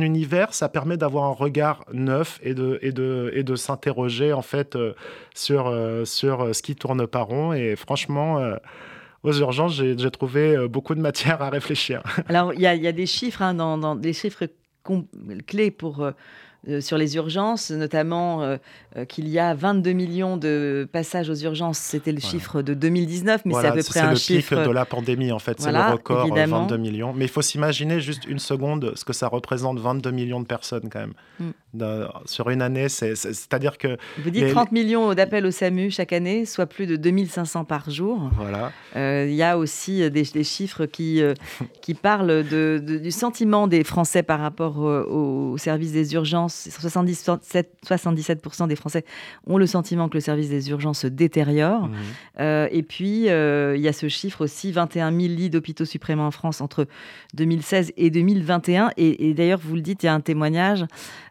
univers, 0.00 0.52
ça 0.52 0.68
permet 0.68 0.96
d'avoir 0.96 1.24
un 1.24 1.32
regard 1.32 1.84
neuf 1.92 2.38
et 2.42 2.54
de, 2.54 3.56
s'interroger 3.56 4.32
en 4.32 4.42
fait 4.42 4.76
euh, 4.76 4.92
sur, 5.34 5.68
euh, 5.68 6.04
sur 6.04 6.54
ce 6.54 6.62
qui 6.62 6.76
tourne 6.76 7.06
par 7.06 7.26
rond. 7.26 7.52
Et 7.52 7.74
franchement, 7.76 8.38
euh, 8.38 8.56
aux 9.22 9.32
urgences, 9.32 9.74
j'ai 9.74 10.10
trouvé 10.10 10.68
beaucoup 10.68 10.94
de 10.94 11.00
matière 11.00 11.42
à 11.42 11.50
réfléchir. 11.50 12.02
Alors, 12.28 12.52
il 12.52 12.60
y, 12.60 12.66
a 12.66 12.92
des 12.92 13.06
chiffres, 13.06 13.42
hein, 13.42 13.96
des 13.96 14.12
chiffres 14.12 14.46
clés 15.46 15.70
pour 15.70 16.08
euh, 16.68 16.80
sur 16.80 16.98
les 16.98 17.14
urgences, 17.16 17.70
notamment 17.70 18.42
euh, 18.42 18.56
euh, 18.96 19.04
qu'il 19.04 19.28
y 19.28 19.38
a 19.38 19.54
22 19.54 19.92
millions 19.92 20.36
de 20.36 20.88
passages 20.90 21.30
aux 21.30 21.34
urgences. 21.34 21.78
C'était 21.78 22.12
le 22.12 22.20
chiffre 22.20 22.62
de 22.62 22.74
2019, 22.74 23.42
mais 23.44 23.54
c'est 23.54 23.66
à 23.66 23.72
peu 23.72 23.82
près 23.82 24.00
un 24.00 24.14
chiffre. 24.16 24.48
C'est 24.48 24.54
le 24.56 24.62
pic 24.62 24.68
de 24.68 24.74
la 24.74 24.84
pandémie, 24.84 25.30
en 25.30 25.38
fait. 25.38 25.60
c'est 25.60 25.70
le 25.70 25.92
record, 25.92 26.26
22 26.34 26.76
millions. 26.76 27.12
Mais 27.12 27.26
il 27.26 27.30
faut 27.30 27.42
s'imaginer 27.42 28.00
juste 28.00 28.24
une 28.26 28.40
seconde 28.40 28.92
ce 28.96 29.04
que 29.04 29.12
ça 29.12 29.28
représente 29.28 29.78
22 29.78 30.10
millions 30.10 30.40
de 30.40 30.46
personnes, 30.46 30.88
quand 30.90 31.00
même. 31.00 31.14
Mm. 31.38 31.50
Sur 32.24 32.50
une 32.50 32.62
année, 32.62 32.88
c'est-à-dire 32.88 33.78
que. 33.78 33.96
Vous 34.18 34.30
dites 34.30 34.50
30 34.50 34.72
millions 34.72 35.14
d'appels 35.14 35.46
au 35.46 35.50
SAMU 35.50 35.90
chaque 35.90 36.12
année, 36.12 36.44
soit 36.44 36.66
plus 36.66 36.86
de 36.86 36.96
2500 36.96 37.64
par 37.64 37.90
jour. 37.90 38.30
Voilà. 38.36 38.72
Il 38.94 39.34
y 39.34 39.42
a 39.42 39.58
aussi 39.58 40.10
des, 40.10 40.44
chiffres 40.44 40.86
qui, 40.86 41.22
qui 41.82 41.94
parlent 41.94 42.44
de, 42.48 42.82
du 43.02 43.10
sentiment 43.10 43.66
des 43.66 43.84
Français 43.84 44.22
par 44.22 44.40
rapport 44.40 44.78
au 44.78 45.56
service 45.58 45.92
des 45.92 46.14
urgences 46.14 46.68
77, 46.70 47.70
77% 47.86 48.68
des 48.68 48.76
Français 48.76 49.04
ont 49.46 49.58
le 49.58 49.66
sentiment 49.66 50.08
que 50.08 50.16
le 50.16 50.20
service 50.20 50.48
des 50.48 50.70
urgences 50.70 51.00
se 51.00 51.06
détériore. 51.06 51.88
Mmh. 51.88 51.94
Euh, 52.40 52.68
et 52.70 52.82
puis, 52.82 53.28
euh, 53.28 53.74
il 53.76 53.82
y 53.82 53.88
a 53.88 53.92
ce 53.92 54.08
chiffre 54.08 54.44
aussi, 54.44 54.72
21 54.72 55.10
000 55.10 55.34
lits 55.34 55.50
d'hôpitaux 55.50 55.84
supprimés 55.84 56.22
en 56.22 56.30
France 56.30 56.60
entre 56.60 56.86
2016 57.34 57.92
et 57.96 58.10
2021. 58.10 58.90
Et, 58.96 59.34
d'ailleurs, 59.34 59.60
vous 59.62 59.74
le 59.74 59.80
dites, 59.80 60.02
il 60.02 60.06
y 60.06 60.08
a 60.08 60.14
un 60.14 60.20
témoignage 60.20 60.84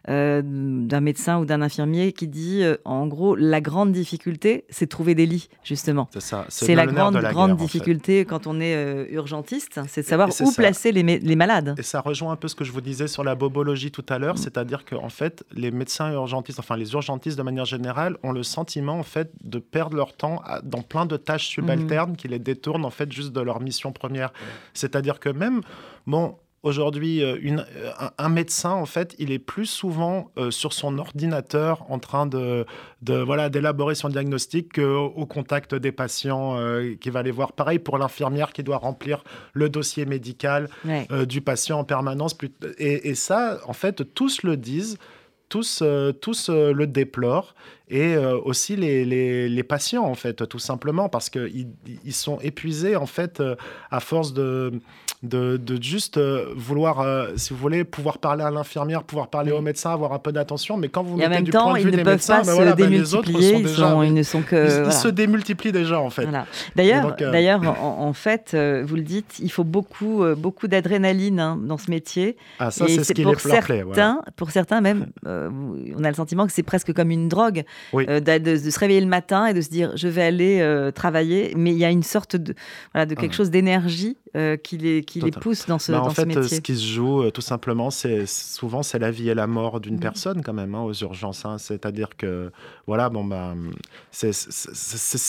euh, 0.08 0.35
d'un 0.42 1.00
médecin 1.00 1.38
ou 1.38 1.44
d'un 1.44 1.62
infirmier 1.62 2.12
qui 2.12 2.28
dit, 2.28 2.62
en 2.84 3.06
gros, 3.06 3.36
la 3.36 3.60
grande 3.60 3.92
difficulté, 3.92 4.64
c'est 4.70 4.86
de 4.86 4.90
trouver 4.90 5.14
des 5.14 5.26
lits, 5.26 5.48
justement. 5.64 6.08
C'est 6.12 6.20
ça. 6.20 6.44
C'est 6.48 6.74
la 6.74 6.86
grande, 6.86 7.16
grande 7.16 7.56
difficulté 7.56 8.24
quand 8.24 8.46
on 8.46 8.60
est 8.60 9.08
urgentiste, 9.10 9.80
c'est 9.88 10.02
de 10.02 10.06
savoir 10.06 10.28
où 10.40 10.52
placer 10.52 10.92
les, 10.92 11.02
les, 11.02 11.36
malades. 11.36 11.74
Et 11.78 11.82
ça 11.82 12.00
rejoint 12.00 12.32
un 12.32 12.36
peu 12.36 12.48
ce 12.48 12.54
que 12.54 12.64
je 12.64 12.72
vous 12.72 12.80
disais 12.80 13.08
sur 13.08 13.24
la 13.24 13.34
bobologie 13.34 13.90
tout 13.90 14.04
à 14.08 14.18
l'heure, 14.18 14.34
mmh. 14.34 14.38
c'est-à-dire 14.38 14.84
qu'en 14.84 15.08
fait, 15.08 15.44
les 15.52 15.70
médecins 15.70 16.12
urgentistes, 16.12 16.58
enfin 16.58 16.76
les 16.76 16.92
urgentistes 16.92 17.36
de 17.38 17.42
manière 17.42 17.64
générale, 17.64 18.16
ont 18.22 18.32
le 18.32 18.42
sentiment 18.42 18.98
en 18.98 19.02
fait 19.02 19.30
de 19.42 19.58
perdre 19.58 19.96
leur 19.96 20.14
temps 20.14 20.42
dans 20.62 20.82
plein 20.82 21.06
de 21.06 21.16
tâches 21.16 21.48
subalternes 21.48 22.12
mmh. 22.12 22.16
qui 22.16 22.28
les 22.28 22.38
détournent 22.38 22.84
en 22.84 22.90
fait 22.90 23.10
juste 23.12 23.32
de 23.32 23.40
leur 23.40 23.60
mission 23.60 23.92
première. 23.92 24.32
C'est-à-dire 24.74 25.20
que 25.20 25.28
même, 25.28 25.60
bon, 26.06 26.36
Aujourd'hui, 26.66 27.22
euh, 27.22 27.38
euh, 27.44 27.90
un, 28.18 28.28
médecin, 28.28 28.72
en 28.72 28.86
fait, 28.86 29.14
il 29.20 29.30
est 29.30 29.38
plus 29.38 29.66
souvent 29.66 30.32
euh, 30.36 30.50
sur 30.50 30.72
son 30.72 30.98
ordinateur 30.98 31.88
en 31.88 32.00
train 32.00 32.26
de, 32.26 32.66
de 33.02 33.14
voilà 33.14 33.50
d'élaborer 33.50 33.94
son 33.94 34.08
diagnostic 34.08 34.72
qu'au 34.72 35.26
contact 35.26 35.76
des 35.76 35.92
patients 35.92 36.58
qui 37.00 37.10
va 37.10 37.22
les 37.22 37.30
voir. 37.30 37.52
Pareil 37.52 37.78
pour 37.78 37.98
l'infirmière 37.98 38.52
qui 38.52 38.64
doit 38.64 38.78
remplir 38.78 39.22
le 39.52 39.68
dossier 39.68 40.06
médical 40.06 40.68
du 41.28 41.40
patient 41.40 41.78
en 41.78 41.84
permanence. 41.84 42.36
Et, 42.78 43.10
et, 43.10 43.14
ça, 43.14 43.60
en 43.66 43.72
fait, 43.72 44.12
tous 44.14 44.42
le 44.42 44.56
disent 44.56 44.98
tous, 45.48 45.84
tous 46.20 46.50
le 46.50 46.86
déplorent 46.88 47.54
et 47.88 48.16
aussi 48.16 48.74
les, 48.74 49.04
les, 49.04 49.48
les, 49.48 49.62
patients 49.62 50.02
en 50.02 50.16
fait 50.16 50.48
tout 50.48 50.58
simplement 50.58 51.08
parce 51.08 51.30
qu'ils 51.30 51.68
ils 52.04 52.12
sont 52.12 52.40
épuisés 52.40 52.96
en 52.96 53.06
fait 53.06 53.40
à 53.92 54.00
force 54.00 54.32
de 54.32 54.80
de, 55.22 55.58
juste 55.80 56.18
euh, 56.18 56.52
vouloir, 56.56 57.00
euh, 57.00 57.28
si 57.36 57.52
vous 57.52 57.58
voulez, 57.58 57.84
pouvoir 57.84 58.18
parler 58.18 58.44
à 58.44 58.50
l'infirmière, 58.50 59.02
pouvoir 59.02 59.28
parler 59.28 59.52
au 59.52 59.60
médecin, 59.60 59.92
avoir 59.92 60.12
un 60.12 60.18
peu 60.18 60.32
d'attention. 60.32 60.76
Mais 60.76 60.88
quand 60.88 61.02
vous 61.02 61.16
mettez 61.16 61.42
du 61.42 61.50
point 61.50 61.78
de 61.78 61.84
vue 61.84 61.90
des 61.90 62.04
médecins, 62.04 62.42
ben 62.42 62.54
voilà, 62.54 62.74
ben 62.74 62.90
les 62.90 63.14
autres 63.14 63.30
sont 63.30 63.60
déjà, 63.60 64.04
ils, 64.04 64.14
ne 64.14 64.22
sont 64.22 64.42
que, 64.42 64.86
ils, 64.86 64.92
se 64.92 65.08
démultiplient 65.08 65.72
déjà 65.72 66.00
en 66.00 66.10
fait. 66.10 66.28
D'ailleurs, 66.74 67.16
euh, 67.20 67.32
d'ailleurs, 67.32 67.62
en, 67.82 68.12
fait, 68.12 68.56
vous 68.84 68.96
le 68.96 69.02
dites, 69.02 69.38
il 69.40 69.50
faut 69.50 69.64
beaucoup, 69.64 70.24
beaucoup 70.36 70.68
d'adrénaline 70.68 71.40
hein, 71.40 71.58
dans 71.60 71.78
ce 71.78 71.90
métier. 71.90 72.36
Ah, 72.58 72.70
ça, 72.70 72.86
c'est 72.86 73.04
ce 73.04 73.12
qui 73.12 73.22
pour 73.22 73.40
certains, 73.40 74.22
pour 74.36 74.50
certains 74.50 74.80
même, 74.80 75.06
on 75.24 76.04
a 76.04 76.08
le 76.08 76.14
sentiment 76.14 76.46
que 76.46 76.52
c'est 76.52 76.62
presque 76.62 76.92
comme 76.92 77.10
une 77.10 77.28
drogue, 77.28 77.64
de, 77.92 78.56
se 78.56 78.78
réveiller 78.78 79.00
le 79.00 79.06
matin 79.06 79.46
et 79.46 79.54
de 79.54 79.60
se 79.60 79.70
dire, 79.70 79.92
je 79.96 80.08
vais 80.08 80.22
aller 80.22 80.90
travailler, 80.94 81.54
mais 81.56 81.72
il 81.72 81.78
y 81.78 81.84
a 81.84 81.90
une 81.90 82.02
sorte 82.02 82.36
de, 82.36 82.54
voilà, 82.92 83.06
de 83.06 83.14
quelque 83.14 83.32
ah. 83.32 83.36
chose 83.36 83.50
d'énergie 83.50 84.18
qui 84.62 84.76
les 84.76 85.05
qui 85.06 85.20
les 85.20 85.30
pousse 85.30 85.66
dans 85.66 85.78
ce, 85.78 85.92
bah, 85.92 86.02
en 86.02 86.10
fait, 86.10 86.26
métier 86.26 86.42
ce 86.42 86.60
qui 86.60 86.76
se 86.76 86.84
joue, 86.86 87.22
euh, 87.22 87.30
tout 87.30 87.40
simplement, 87.40 87.90
c'est 87.90 88.26
souvent 88.26 88.82
c'est 88.82 88.98
la 88.98 89.10
vie 89.10 89.30
et 89.30 89.34
la 89.34 89.46
mort 89.46 89.80
d'une 89.80 89.96
mmh. 89.96 90.00
personne 90.00 90.42
quand 90.42 90.52
même 90.52 90.74
hein, 90.74 90.82
aux 90.82 90.92
urgences. 90.92 91.44
Hein. 91.46 91.56
C'est-à-dire 91.58 92.10
que 92.16 92.50
voilà, 92.86 93.08
bon 93.08 93.24
bah, 93.24 93.54
c'est 94.10 94.32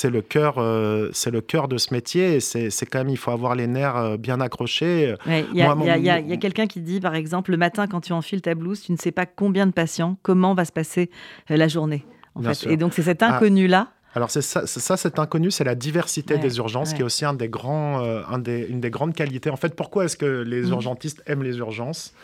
le 0.09 0.21
cœur, 0.21 0.55
euh, 0.57 1.09
c'est 1.13 1.31
le 1.31 1.41
cœur 1.41 1.67
de 1.67 1.77
ce 1.77 1.93
métier. 1.93 2.39
C'est 2.39 2.85
quand 2.85 2.99
même, 2.99 3.09
il 3.09 3.17
faut 3.17 3.31
avoir 3.31 3.55
les 3.55 3.67
nerfs 3.67 3.95
euh, 3.95 4.17
bien 4.17 4.41
accrochés. 4.41 5.15
Il 5.27 5.45
y 5.53 5.61
a, 5.61 6.37
quelqu'un 6.37 6.67
qui 6.67 6.81
dit, 6.81 6.99
par 6.99 7.15
exemple, 7.15 7.51
le 7.51 7.57
matin 7.57 7.87
quand 7.87 8.01
tu 8.01 8.13
enfiles 8.13 8.41
ta 8.41 8.55
blouse, 8.55 8.81
tu 8.81 8.91
ne 8.91 8.97
sais 8.97 9.11
pas 9.11 9.25
combien 9.25 9.65
de 9.65 9.71
patients, 9.71 10.17
comment 10.23 10.53
va 10.53 10.65
se 10.65 10.71
passer 10.71 11.09
la 11.49 11.67
journée. 11.67 12.05
En 12.35 12.41
fait. 12.41 12.69
Et 12.69 12.77
donc 12.77 12.93
c'est 12.93 13.03
cet 13.03 13.23
ah. 13.23 13.35
inconnu 13.35 13.67
là. 13.67 13.89
Alors 14.17 14.31
c'est 14.31 14.41
ça, 14.41 14.65
ça 14.65 14.97
cet 14.97 15.19
inconnu, 15.19 15.51
c'est 15.51 15.63
la 15.63 15.75
diversité 15.75 16.39
des 16.39 16.57
urgences, 16.57 16.95
qui 16.95 17.01
est 17.01 17.05
aussi 17.05 17.23
un 17.23 17.35
des 17.35 17.49
grands, 17.49 18.03
euh, 18.03 18.23
un 18.27 18.39
des, 18.39 18.65
une 18.67 18.81
des 18.81 18.89
grandes 18.89 19.13
qualités. 19.13 19.51
En 19.51 19.57
fait, 19.57 19.75
pourquoi 19.75 20.05
est-ce 20.05 20.17
que 20.17 20.41
les 20.41 20.63
mmh. 20.63 20.71
urgentistes 20.71 21.21
aiment 21.27 21.43
les 21.43 21.57
urgences? 21.59 22.15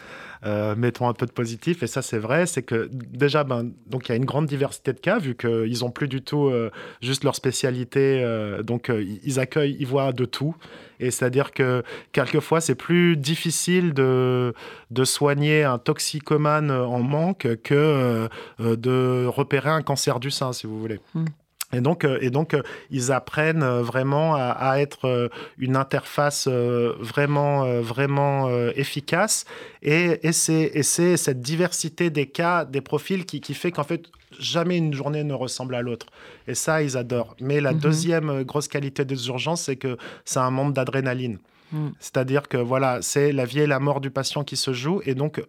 Euh, 0.44 0.74
mettons 0.76 1.08
un 1.08 1.14
peu 1.14 1.28
de 1.28 1.32
positif, 1.32 1.84
et 1.84 1.88
ça 1.88 2.02
c'est 2.02 2.18
vrai, 2.18 2.48
c'est 2.48 2.64
que 2.64 2.90
déjà, 2.92 3.44
ben, 3.44 3.70
donc 3.86 4.10
il 4.10 4.10
y 4.10 4.12
a 4.14 4.16
une 4.16 4.26
grande 4.26 4.48
diversité 4.48 4.92
de 4.92 5.00
cas, 5.00 5.20
vu 5.20 5.36
qu'ils 5.36 5.82
n'ont 5.82 5.92
plus 5.92 6.08
du 6.08 6.24
tout 6.24 6.48
euh, 6.48 6.72
juste 7.00 7.24
leur 7.24 7.36
spécialité, 7.36 8.26
donc 8.64 8.92
ils 9.24 9.40
accueillent, 9.40 9.78
ils 9.80 9.88
voient 9.88 10.12
de 10.14 10.26
tout, 10.26 10.56
et 11.00 11.12
c'est-à-dire 11.12 11.52
que 11.52 11.84
quelquefois 12.12 12.60
c'est 12.60 12.76
plus 12.76 13.16
difficile 13.16 13.94
de, 13.94 14.56
de 14.90 15.04
soigner 15.06 15.64
un 15.64 15.78
toxicomane 15.78 16.72
en 16.72 17.04
manque 17.04 17.48
que 17.64 18.28
de 18.60 19.26
repérer 19.28 19.70
un 19.70 19.84
cancer 19.84 20.20
du 20.20 20.32
sein, 20.32 20.52
si 20.52 20.66
vous 20.66 20.80
voulez. 20.80 21.00
Mmh. 21.14 21.26
Et 21.74 21.82
donc, 21.82 22.06
euh, 22.06 22.18
et 22.22 22.30
donc 22.30 22.54
euh, 22.54 22.62
ils 22.92 23.12
apprennent 23.12 23.64
euh, 23.64 23.82
vraiment 23.82 24.36
à, 24.36 24.80
être 24.80 25.30
une 25.58 25.76
interface 25.76 26.48
vraiment, 26.48 27.82
vraiment 27.82 28.50
efficace. 28.76 29.46
Et, 29.82 30.20
et 30.24 30.32
c'est 30.32 31.18
cette 31.18 31.42
diversité 31.42 32.10
des 32.10 32.28
cas, 32.28 32.66
des 32.66 32.82
profils 32.82 33.26
qui, 33.26 33.42
qui 33.42 33.54
fait 33.54 33.72
qu'en 33.72 33.84
fait, 33.84 34.06
jamais 34.40 34.78
une 34.78 34.94
journée 34.94 35.24
ne 35.24 35.34
ressemble 35.34 35.76
à 35.76 35.82
l'autre. 35.82 36.08
Et 36.48 36.56
ça, 36.56 36.82
ils 36.82 36.98
adorent. 36.98 37.36
Mais 37.40 37.62
la 37.62 37.74
mhm. 37.74 37.80
deuxième 37.80 38.44
grosse 38.44 38.68
qualité 38.68 39.06
des 39.06 39.28
urgences, 39.28 39.64
c'est 39.64 39.76
que 39.76 39.98
c'est 40.26 40.40
un 40.40 40.52
monde 40.52 40.74
d'adrénaline. 40.74 41.38
Mm. 41.72 41.90
C'est-à-dire 42.00 42.48
que 42.48 42.58
voilà, 42.58 43.00
c'est 43.02 43.32
la 43.32 43.46
vie 43.46 43.60
et 43.60 43.68
la 43.68 43.80
mort 43.80 44.02
du 44.02 44.12
patient 44.12 44.44
qui 44.44 44.56
se 44.56 44.74
jouent. 44.74 45.02
Et 45.06 45.16
donc, 45.16 45.44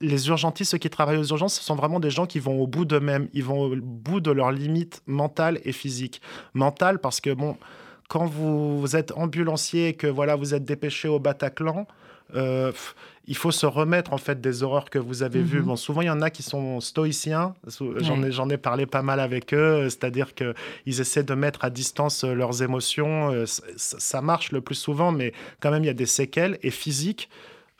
les 0.00 0.28
urgentistes, 0.28 0.72
ceux 0.72 0.78
qui 0.78 0.90
travaillent 0.90 1.18
aux 1.18 1.24
urgences, 1.24 1.54
ce 1.54 1.62
sont 1.62 1.76
vraiment 1.76 2.00
des 2.00 2.10
gens 2.10 2.26
qui 2.26 2.38
vont 2.38 2.60
au 2.60 2.66
bout 2.66 2.84
d'eux-mêmes, 2.84 3.28
ils 3.32 3.44
vont 3.44 3.60
au 3.60 3.76
bout 3.76 4.20
de 4.20 4.30
leurs 4.30 4.52
limites 4.52 5.02
mentales 5.06 5.60
et 5.64 5.72
physiques. 5.72 6.20
Mentales 6.52 6.98
parce 6.98 7.20
que, 7.20 7.30
bon, 7.30 7.56
quand 8.08 8.26
vous, 8.26 8.96
êtes 8.96 9.12
ambulancier 9.12 9.88
et 9.88 9.94
que 9.94 10.06
voilà, 10.06 10.36
vous 10.36 10.54
êtes 10.54 10.64
dépêché 10.64 11.08
au 11.08 11.18
Bataclan, 11.18 11.86
euh, 12.34 12.72
il 13.26 13.36
faut 13.36 13.50
se 13.50 13.66
remettre 13.66 14.12
en 14.12 14.18
fait 14.18 14.40
des 14.40 14.62
horreurs 14.62 14.90
que 14.90 14.98
vous 14.98 15.22
avez 15.22 15.42
vues. 15.42 15.60
Mhm. 15.60 15.66
Bon, 15.66 15.76
souvent 15.76 16.02
il 16.02 16.06
y 16.06 16.10
en 16.10 16.20
a 16.20 16.30
qui 16.30 16.42
sont 16.42 16.80
stoïciens. 16.80 17.54
J'en 17.98 18.22
ai, 18.22 18.32
j'en 18.32 18.48
ai 18.50 18.56
parlé 18.56 18.86
pas 18.86 19.02
mal 19.02 19.20
avec 19.20 19.54
eux. 19.54 19.88
C'est-à-dire 19.88 20.34
que 20.34 20.54
ils 20.84 21.00
essaient 21.00 21.22
de 21.22 21.34
mettre 21.34 21.64
à 21.64 21.70
distance 21.70 22.24
euh, 22.24 22.34
leurs 22.34 22.62
émotions. 22.62 23.30
Euh, 23.30 23.44
ça 23.46 24.20
marche 24.20 24.52
le 24.52 24.60
plus 24.60 24.74
souvent, 24.74 25.12
mais 25.12 25.32
quand 25.60 25.70
même 25.70 25.84
il 25.84 25.86
y 25.86 25.90
a 25.90 25.94
des 25.94 26.06
séquelles 26.06 26.58
et 26.62 26.70
physiques. 26.70 27.28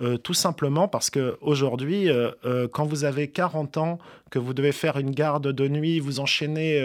Euh, 0.04 0.18
tout 0.18 0.34
simplement 0.34 0.86
parce 0.86 1.08
que 1.08 1.38
aujourd'hui, 1.40 2.10
euh, 2.10 2.30
euh, 2.44 2.68
quand 2.70 2.84
vous 2.84 3.04
avez 3.04 3.28
40 3.28 3.78
ans, 3.78 3.98
que 4.30 4.38
vous 4.38 4.52
devez 4.52 4.72
faire 4.72 4.98
une 4.98 5.12
garde 5.12 5.50
de 5.50 5.68
nuit, 5.68 5.98
vous 6.00 6.18
enchaînez, 6.18 6.82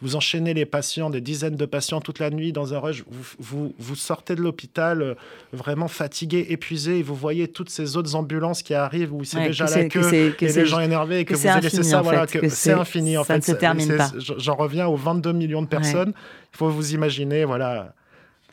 vous 0.00 0.16
enchaînez 0.16 0.54
les 0.54 0.66
patients, 0.66 1.08
des 1.08 1.20
dizaines 1.20 1.54
de 1.54 1.66
patients 1.66 2.00
toute 2.00 2.18
la 2.18 2.30
nuit 2.30 2.52
dans 2.52 2.74
un 2.74 2.80
rush, 2.80 3.04
vous, 3.38 3.72
vous, 3.78 3.94
sortez 3.94 4.34
de 4.34 4.40
l'hôpital 4.40 5.14
vraiment 5.52 5.86
fatigué, 5.86 6.46
épuisé, 6.48 6.98
et 6.98 7.02
vous 7.04 7.14
voyez 7.14 7.46
toutes 7.46 7.70
ces 7.70 7.96
autres 7.96 8.16
ambulances 8.16 8.64
qui 8.64 8.74
arrivent 8.74 9.12
où 9.12 9.22
c'est 9.22 9.44
déjà 9.44 9.66
la 9.66 9.84
queue, 9.84 10.12
et 10.12 10.34
les 10.40 10.66
gens 10.66 10.80
énervés, 10.80 11.20
et 11.20 11.24
que, 11.24 11.34
vous 11.34 11.46
avez 11.46 11.60
laissé 11.60 11.84
ça, 11.84 12.02
voilà, 12.02 12.26
que, 12.26 12.48
c'est 12.48 12.72
infini 12.72 13.16
en 13.16 13.22
ça 13.22 13.34
fait. 13.34 13.38
Ne 13.38 13.54
se 13.54 13.60
termine 13.60 13.96
pas. 13.96 14.10
J'en 14.18 14.56
reviens 14.56 14.88
aux 14.88 14.96
22 14.96 15.32
millions 15.32 15.62
de 15.62 15.68
personnes. 15.68 16.12
Il 16.54 16.56
faut 16.56 16.70
vous 16.70 16.92
imaginer, 16.92 17.44
voilà, 17.44 17.94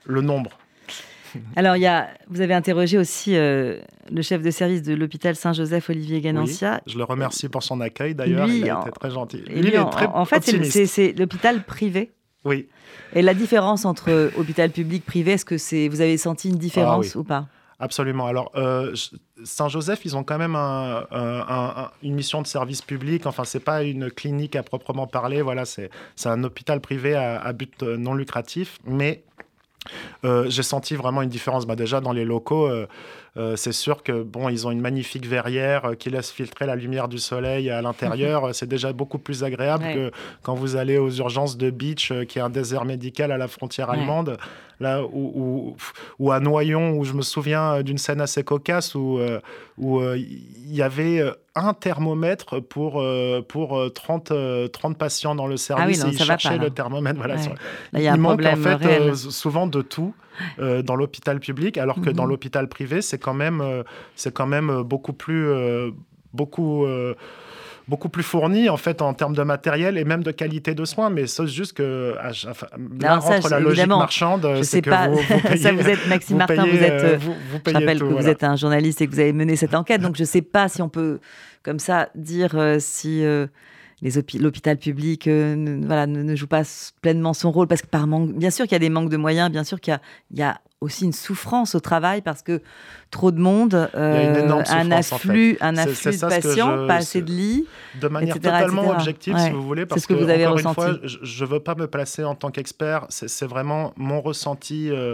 le 0.05 0.21
nombre. 0.21 0.60
Alors, 1.55 1.75
il 1.75 1.81
y 1.81 1.87
a, 1.87 2.09
vous 2.29 2.41
avez 2.41 2.53
interrogé 2.53 2.97
aussi 2.97 3.35
euh, 3.35 3.79
le 4.11 4.21
chef 4.21 4.41
de 4.41 4.51
service 4.51 4.81
de 4.83 4.93
l'hôpital 4.93 5.35
Saint-Joseph, 5.35 5.89
Olivier 5.89 6.21
Ganancia. 6.21 6.81
je 6.85 6.97
le 6.97 7.03
remercie 7.03 7.49
pour 7.49 7.63
son 7.63 7.81
accueil 7.81 8.15
d'ailleurs. 8.15 8.47
Il 8.47 8.69
a 8.69 8.81
été 8.81 8.91
très 8.91 9.11
gentil. 9.11 9.43
il 9.47 9.67
est 9.67 9.89
très 9.89 10.07
en, 10.07 10.25
fait, 10.25 10.43
c'est 10.63 11.13
l'hôpital 11.17 11.63
privé. 11.63 12.11
Oui. 12.43 12.67
Et 13.13 13.21
la 13.21 13.33
différence 13.33 13.85
entre 13.85 14.31
hôpital 14.37 14.71
public 14.71 15.05
privé, 15.05 15.33
est-ce 15.33 15.45
que 15.45 15.57
c'est, 15.57 15.87
vous 15.87 16.01
avez 16.01 16.17
senti 16.17 16.49
une 16.49 16.57
différence 16.57 17.15
ah 17.15 17.19
ou 17.19 17.23
pas? 17.23 17.47
Absolument. 17.81 18.27
Alors, 18.27 18.51
euh, 18.55 18.93
Saint-Joseph, 19.43 20.05
ils 20.05 20.15
ont 20.15 20.23
quand 20.23 20.37
même 20.37 20.55
une 20.55 22.13
mission 22.13 22.43
de 22.43 22.47
service 22.47 22.83
public. 22.83 23.25
Enfin, 23.25 23.43
c'est 23.43 23.59
pas 23.59 23.81
une 23.81 24.11
clinique 24.11 24.55
à 24.55 24.61
proprement 24.61 25.07
parler. 25.07 25.41
Voilà, 25.41 25.65
c'est 25.65 25.89
un 26.25 26.43
hôpital 26.43 26.79
privé 26.79 27.15
à, 27.15 27.41
à 27.41 27.53
but 27.53 27.81
non 27.81 28.13
lucratif. 28.13 28.77
Mais 28.85 29.23
euh, 30.23 30.45
j'ai 30.49 30.63
senti 30.63 30.95
vraiment 30.95 31.21
une 31.21 31.29
différence. 31.29 31.65
Bah, 31.65 31.75
déjà, 31.75 32.01
dans 32.01 32.13
les 32.13 32.25
locaux, 32.25 32.67
euh, 32.67 32.87
euh, 33.37 33.55
c'est 33.55 33.71
sûr 33.71 34.03
que 34.03 34.23
bon, 34.23 34.49
ils 34.49 34.67
ont 34.67 34.71
une 34.71 34.81
magnifique 34.81 35.25
verrière 35.25 35.91
qui 35.97 36.09
laisse 36.09 36.31
filtrer 36.31 36.65
la 36.65 36.75
lumière 36.75 37.07
du 37.07 37.17
soleil 37.17 37.69
à 37.69 37.81
l'intérieur. 37.81 38.49
c'est 38.53 38.67
déjà 38.67 38.91
beaucoup 38.91 39.19
plus 39.19 39.45
agréable 39.45 39.85
que 39.93 40.11
quand 40.43 40.53
vous 40.53 40.75
allez 40.75 40.97
aux 40.97 41.11
urgences 41.11 41.57
de 41.57 41.69
Beach, 41.69 42.11
qui 42.27 42.39
est 42.39 42.41
un 42.41 42.49
désert 42.49 42.83
médical 42.83 43.31
à 43.31 43.37
la 43.37 43.47
frontière 43.47 43.89
allemande. 43.89 44.37
Là 44.81 45.03
où, 45.03 45.75
ou, 46.17 46.31
à 46.31 46.39
Noyon, 46.39 46.97
où 46.97 47.03
je 47.03 47.13
me 47.13 47.21
souviens 47.21 47.83
d'une 47.83 47.99
scène 47.99 48.19
assez 48.19 48.43
cocasse 48.43 48.95
où 48.95 49.19
où 49.77 50.01
il 50.01 50.73
y 50.75 50.81
avait 50.81 51.23
un 51.53 51.73
thermomètre 51.75 52.59
pour, 52.59 53.03
pour 53.47 53.93
30, 53.93 54.33
30 54.71 54.97
patients 54.97 55.35
dans 55.35 55.45
le 55.45 55.57
service 55.57 56.01
ah 56.01 56.07
oui, 56.07 56.15
et 56.15 56.17
ils 56.17 56.25
cherchaient 56.25 56.57
le 56.57 56.71
thermomètre. 56.71 57.17
Voilà, 57.17 57.35
il 57.93 58.19
manque 58.19 58.43
en 58.43 58.55
fait 58.55 59.13
souvent 59.15 59.67
de 59.67 59.83
tout 59.83 60.15
dans 60.59 60.95
l'hôpital 60.95 61.39
public, 61.39 61.77
alors 61.77 62.01
que 62.01 62.09
dans 62.09 62.23
mhm. 62.23 62.29
l'hôpital 62.29 62.67
privé, 62.67 63.01
c'est 63.01 63.19
quand 63.19 63.33
même, 63.33 63.83
c'est 64.15 64.33
quand 64.33 64.47
même 64.47 64.83
beaucoup 64.83 65.13
plus, 65.13 65.49
beaucoup 66.33 66.85
beaucoup 67.91 68.09
plus 68.09 68.23
fourni 68.23 68.69
en 68.69 68.77
fait 68.77 69.01
en 69.01 69.13
termes 69.13 69.35
de 69.35 69.43
matériel 69.43 69.97
et 69.97 70.05
même 70.05 70.23
de 70.23 70.31
qualité 70.31 70.73
de 70.73 70.85
soins. 70.85 71.09
Mais 71.09 71.27
c'est 71.27 71.47
juste 71.47 71.73
que 71.73 72.15
enfin, 72.49 72.67
là 72.99 73.17
rentre 73.17 73.49
la 73.49 73.59
logique 73.59 73.87
marchande. 73.87 74.47
Je 74.57 74.63
sais 74.63 74.81
pas. 74.81 75.09
Vous, 75.09 75.19
ça, 75.57 75.71
vous 75.73 75.87
êtes 75.87 76.07
Maxime 76.07 76.37
Martin, 76.37 76.65
vous 76.65 76.83
êtes. 76.83 77.03
Euh, 77.03 77.17
vous, 77.19 77.35
je 77.65 77.73
rappelle 77.73 77.99
que 77.99 78.05
vous 78.05 78.29
êtes 78.29 78.43
un 78.43 78.55
journaliste 78.55 79.01
et 79.01 79.07
que 79.07 79.11
vous 79.11 79.19
avez 79.19 79.33
mené 79.33 79.55
cette 79.55 79.75
enquête. 79.75 80.01
Donc 80.01 80.15
je 80.15 80.23
sais 80.23 80.41
pas 80.41 80.69
si 80.69 80.81
on 80.81 80.89
peut 80.89 81.19
comme 81.63 81.79
ça 81.79 82.09
dire 82.15 82.51
euh, 82.55 82.77
si. 82.79 83.23
Euh, 83.25 83.47
l'hôpital 84.01 84.77
public 84.77 85.27
ne, 85.27 85.85
voilà, 85.85 86.07
ne, 86.07 86.35
joue 86.35 86.47
pas 86.47 86.63
pleinement 87.01 87.33
son 87.33 87.51
rôle 87.51 87.67
parce 87.67 87.81
que 87.81 87.87
par 87.87 88.07
manque, 88.07 88.33
bien 88.33 88.49
sûr 88.49 88.65
qu'il 88.65 88.73
y 88.73 88.75
a 88.75 88.79
des 88.79 88.89
manques 88.89 89.09
de 89.09 89.17
moyens, 89.17 89.51
bien 89.51 89.63
sûr 89.63 89.79
qu'il 89.79 89.99
y 90.33 90.41
a, 90.41 90.61
aussi 90.81 91.05
une 91.05 91.13
souffrance 91.13 91.75
au 91.75 91.79
travail 91.79 92.21
parce 92.21 92.41
que 92.41 92.59
trop 93.11 93.31
de 93.31 93.39
monde, 93.39 93.89
euh, 93.93 94.63
un 94.69 94.91
afflux, 94.91 95.57
un 95.61 95.77
afflux 95.77 96.17
de 96.17 96.27
patients, 96.27 96.87
pas 96.87 96.95
assez 96.95 97.21
de 97.21 97.29
lits. 97.29 97.67
De 97.99 98.07
manière 98.07 98.35
totalement 98.35 98.89
objective, 98.89 99.37
si 99.37 99.51
vous 99.51 99.61
voulez, 99.61 99.85
parce 99.85 100.01
ce 100.01 100.07
que, 100.07 100.13
vous 100.13 100.29
avez 100.29 100.47
encore 100.47 100.57
ressenti. 100.57 100.81
une 100.81 101.09
fois, 101.09 101.19
je 101.21 101.43
ne 101.43 101.49
veux 101.49 101.59
pas 101.59 101.75
me 101.75 101.87
placer 101.87 102.23
en 102.23 102.35
tant 102.35 102.49
qu'expert, 102.49 103.05
c'est 103.09 103.45
vraiment 103.45 103.93
mon 103.95 104.21
ressenti 104.21 104.89
euh, 104.89 105.13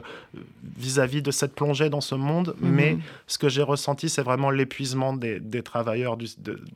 vis-à-vis 0.78 1.22
de 1.22 1.32
cette 1.32 1.54
plongée 1.54 1.90
dans 1.90 2.02
ce 2.02 2.16
monde, 2.16 2.56
mhm. 2.62 2.72
mais 2.72 2.98
ce 3.26 3.38
que 3.38 3.50
j'ai 3.50 3.64
ressenti, 3.64 4.10
c'est 4.10 4.22
vraiment 4.22 4.52
l'épuisement 4.52 5.14
des, 5.14 5.40
des, 5.40 5.64
travailleurs 5.64 6.16
du, 6.18 6.28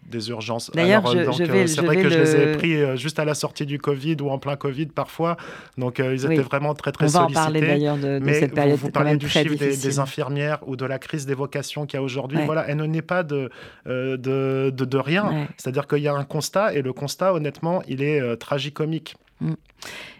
des 0.10 0.30
urgences. 0.30 0.72
D'ailleurs, 0.74 1.08
euh, 1.08 1.32
c'est 1.68 1.82
vrai 1.82 2.02
que 2.02 2.10
je 2.10 2.18
les 2.18 2.36
ai 2.36 2.52
pris 2.58 2.98
juste 2.98 3.20
à 3.20 3.26
la 3.26 3.36
sortie 3.36 3.66
du 3.66 3.80
Covid 3.80 4.18
ou 4.22 4.32
en 4.32 4.40
plein 4.40 4.58
Covid 4.58 4.88
parfois, 4.88 5.38
donc 5.78 6.00
ils 6.00 6.26
étaient 6.26 6.42
vraiment 6.42 6.74
très 6.74 6.92
très 6.92 7.08
sollicités. 7.08 7.32
On 7.32 7.34
va 7.34 7.40
en 7.40 7.44
parler 7.44 7.62
d'ailleurs 7.62 7.98
de, 7.98 8.20
de 8.20 8.34
cette 8.34 8.54
période 8.54 8.81
vous 8.82 8.92
parlez 8.92 9.18
du 9.18 9.30
chiffre 9.30 9.56
des, 9.56 10.00
infirmières 10.00 10.60
ou 10.68 10.76
de 10.76 10.86
la 10.86 11.00
crise 11.00 11.26
des 11.26 11.34
vocations 11.34 11.86
qu'il 11.86 11.98
y 11.98 12.02
a 12.02 12.04
aujourd'hui. 12.04 12.40
Voilà, 12.46 12.66
elle 12.68 12.78
ne 12.78 12.86
naît 12.86 13.02
pas 13.02 13.24
de, 13.24 13.50
euh, 13.88 14.18
de, 14.18 14.72
de, 14.72 14.98
rien. 14.98 15.48
C'est-à-dire 15.58 15.88
qu'il 15.88 16.00
y 16.00 16.08
a 16.08 16.14
un 16.14 16.24
constat 16.24 16.74
et 16.74 16.82
le 16.82 16.94
constat, 16.94 17.34
honnêtement, 17.34 17.82
il 17.88 18.02
est 18.02 18.20
euh, 18.20 18.36
tragicomique. 18.36 19.16
Mm. 19.40 19.54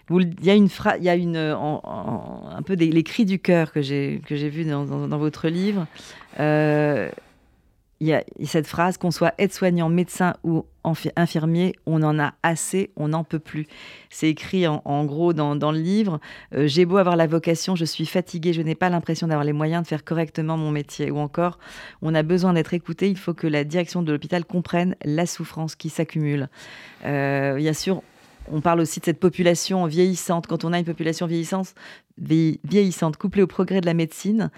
Il 0.10 0.46
y 0.46 0.50
a 0.50 0.56
une 0.56 0.68
il 0.98 1.04
y 1.04 1.10
a 1.10 1.16
une, 1.16 1.38
un 1.38 2.62
peu 2.66 2.76
des, 2.76 2.92
les 2.92 3.04
cris 3.04 3.24
du 3.24 3.40
cœur 3.40 3.72
que 3.72 3.82
j'ai 3.82 4.22
que 4.26 4.36
j'ai 4.36 4.50
vu 4.50 4.66
dans, 4.66 4.84
dans, 4.86 5.18
votre 5.18 5.48
livre. 5.48 5.88
Euh, 6.40 7.10
il 8.02 8.08
y 8.08 8.14
a 8.14 8.24
cette 8.46 8.66
phrase 8.66 8.98
qu'on 8.98 9.12
soit 9.12 9.36
aide-soignant, 9.38 9.88
médecin 9.88 10.34
ou 10.44 10.66
infirmier, 11.16 11.76
on 11.86 12.02
en 12.02 12.18
a 12.18 12.34
assez, 12.42 12.90
on 12.96 13.10
n'en 13.10 13.24
peut 13.24 13.38
plus. 13.38 13.68
C'est 14.10 14.28
écrit 14.28 14.66
en, 14.66 15.06
gros 15.06 15.34
dans, 15.34 15.72
le 15.72 15.78
livre. 15.78 16.20
Euh, 16.56 16.66
j'ai 16.66 16.86
beau 16.86 16.98
avoir 16.98 17.16
la 17.16 17.28
vocation, 17.28 17.76
je 17.76 17.86
suis 17.86 18.08
fatigué, 18.08 18.54
je 18.54 18.64
n'ai 18.64 18.74
pas 18.74 18.90
l'impression 18.90 19.28
d'avoir 19.28 19.46
les 19.46 19.54
moyens 19.54 19.84
de 19.84 19.88
faire 19.88 20.04
correctement 20.04 20.58
mon 20.58 20.72
métier. 20.72 21.12
Ou 21.12 21.20
encore, 21.20 21.60
on 22.02 22.16
a 22.16 22.24
besoin 22.24 22.54
d'être 22.54 22.74
écouté, 22.74 23.08
il 23.08 23.20
faut 23.20 23.36
que 23.36 23.46
la 23.46 23.64
direction 23.64 24.02
de 24.02 24.12
l'hôpital 24.12 24.46
comprenne 24.46 24.96
la 25.06 25.28
souffrance 25.28 25.76
qui 25.76 25.90
s'accumule. 25.90 26.50
Euh, 27.06 27.58
bien 27.58 27.74
sûr, 27.74 28.02
on 28.52 28.62
parle 28.62 28.80
aussi 28.80 29.00
de 29.00 29.06
cette 29.06 29.20
population 29.20 29.86
vieillissante. 29.86 30.48
Quand 30.48 30.66
on 30.66 30.74
a 30.74 30.80
une 30.80 30.86
population 30.86 31.28
vieillissante, 31.28 31.76
vieillissante 32.18 33.18
couplée 33.18 33.44
au 33.44 33.48
progrès 33.48 33.80
de 33.80 33.86
la 33.86 33.94
médecine, 33.94 34.50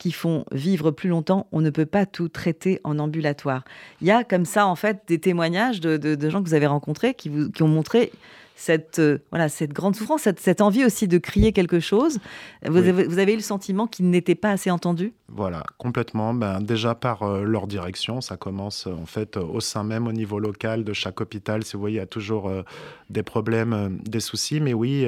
qui 0.00 0.12
font 0.12 0.46
vivre 0.50 0.90
plus 0.90 1.10
longtemps, 1.10 1.46
on 1.52 1.60
ne 1.60 1.68
peut 1.68 1.86
pas 1.86 2.06
tout 2.06 2.28
traiter 2.28 2.80
en 2.84 2.98
ambulatoire. 2.98 3.64
Il 4.00 4.06
y 4.06 4.10
a 4.10 4.24
comme 4.24 4.46
ça, 4.46 4.66
en 4.66 4.74
fait, 4.74 5.02
des 5.06 5.20
témoignages 5.20 5.80
de, 5.80 6.30
gens 6.30 6.42
que 6.42 6.48
vous 6.48 6.54
avez 6.54 6.66
rencontrés 6.66 7.12
qui, 7.14 7.28
vous, 7.28 7.50
qui 7.50 7.62
ont 7.62 7.68
montré 7.68 8.10
cette, 8.56 8.98
euh, 8.98 9.18
voilà, 9.30 9.50
cette 9.50 9.72
grande 9.72 9.94
souffrance, 9.94 10.22
cette, 10.22 10.60
envie 10.62 10.84
aussi 10.84 11.06
de 11.06 11.18
crier 11.18 11.52
quelque 11.52 11.80
chose. 11.80 12.18
Vous, 12.66 12.78
avez, 12.78 13.32
eu 13.32 13.36
le 13.36 13.42
sentiment 13.42 13.86
qu'ils 13.86 14.08
n'étaient 14.08 14.34
pas 14.34 14.50
assez 14.50 14.70
entendus 14.70 15.12
Voilà, 15.28 15.64
complètement. 15.76 16.32
Ben, 16.32 16.60
déjà 16.60 16.94
par 16.94 17.22
euh, 17.22 17.42
leur 17.42 17.66
direction, 17.66 18.22
ça 18.22 18.38
commence 18.38 18.86
en 18.86 19.06
fait 19.06 19.36
au 19.36 19.60
sein 19.60 19.84
même, 19.84 20.06
au 20.06 20.12
niveau 20.12 20.38
local 20.38 20.84
de 20.84 20.94
chaque 20.94 21.20
hôpital. 21.20 21.62
Si 21.62 21.74
vous 21.74 21.80
voyez, 21.80 21.96
il 21.96 22.00
y 22.00 22.02
a 22.02 22.06
toujours 22.06 22.48
euh, 22.48 22.62
des 23.10 23.22
problèmes, 23.22 23.98
des 24.02 24.20
soucis. 24.20 24.60
Mais 24.60 24.74
oui, 24.74 25.06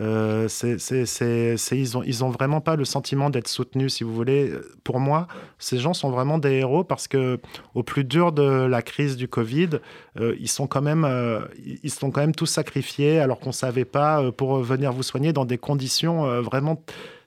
euh, 0.00 0.48
ils, 1.72 2.24
ont, 2.24 2.30
vraiment 2.30 2.60
pas 2.60 2.76
le 2.76 2.84
sentiment 2.84 3.30
d'être 3.30 3.48
soutenus, 3.48 3.94
si 3.94 4.04
vous 4.04 4.14
voulez. 4.14 4.52
Pour 4.84 5.00
moi, 5.00 5.26
ces 5.58 5.78
gens 5.78 5.92
sont 5.92 6.10
vraiment 6.10 6.38
des 6.38 6.52
héros 6.52 6.84
parce 6.84 7.08
que 7.08 7.40
au 7.74 7.82
plus 7.82 8.04
dur 8.04 8.32
de 8.32 8.42
la 8.42 8.82
crise 8.82 9.16
du 9.16 9.28
Covid, 9.28 9.70
euh, 10.20 10.36
ils 10.38 10.48
sont 10.48 10.66
quand 10.66 10.82
même, 10.82 11.04
euh, 11.04 11.40
sont 11.88 12.10
quand 12.10 12.20
même 12.20 12.34
tous 12.34 12.46
sacrifiés 12.46 13.18
alors 13.18 13.40
qu'on 13.40 13.52
savait 13.52 13.84
pas 13.84 14.30
pour 14.32 14.58
venir 14.58 14.92
vous 14.92 15.02
soigner 15.02 15.32
dans 15.32 15.44
des 15.44 15.58
conditions 15.58 16.42
vraiment 16.42 16.82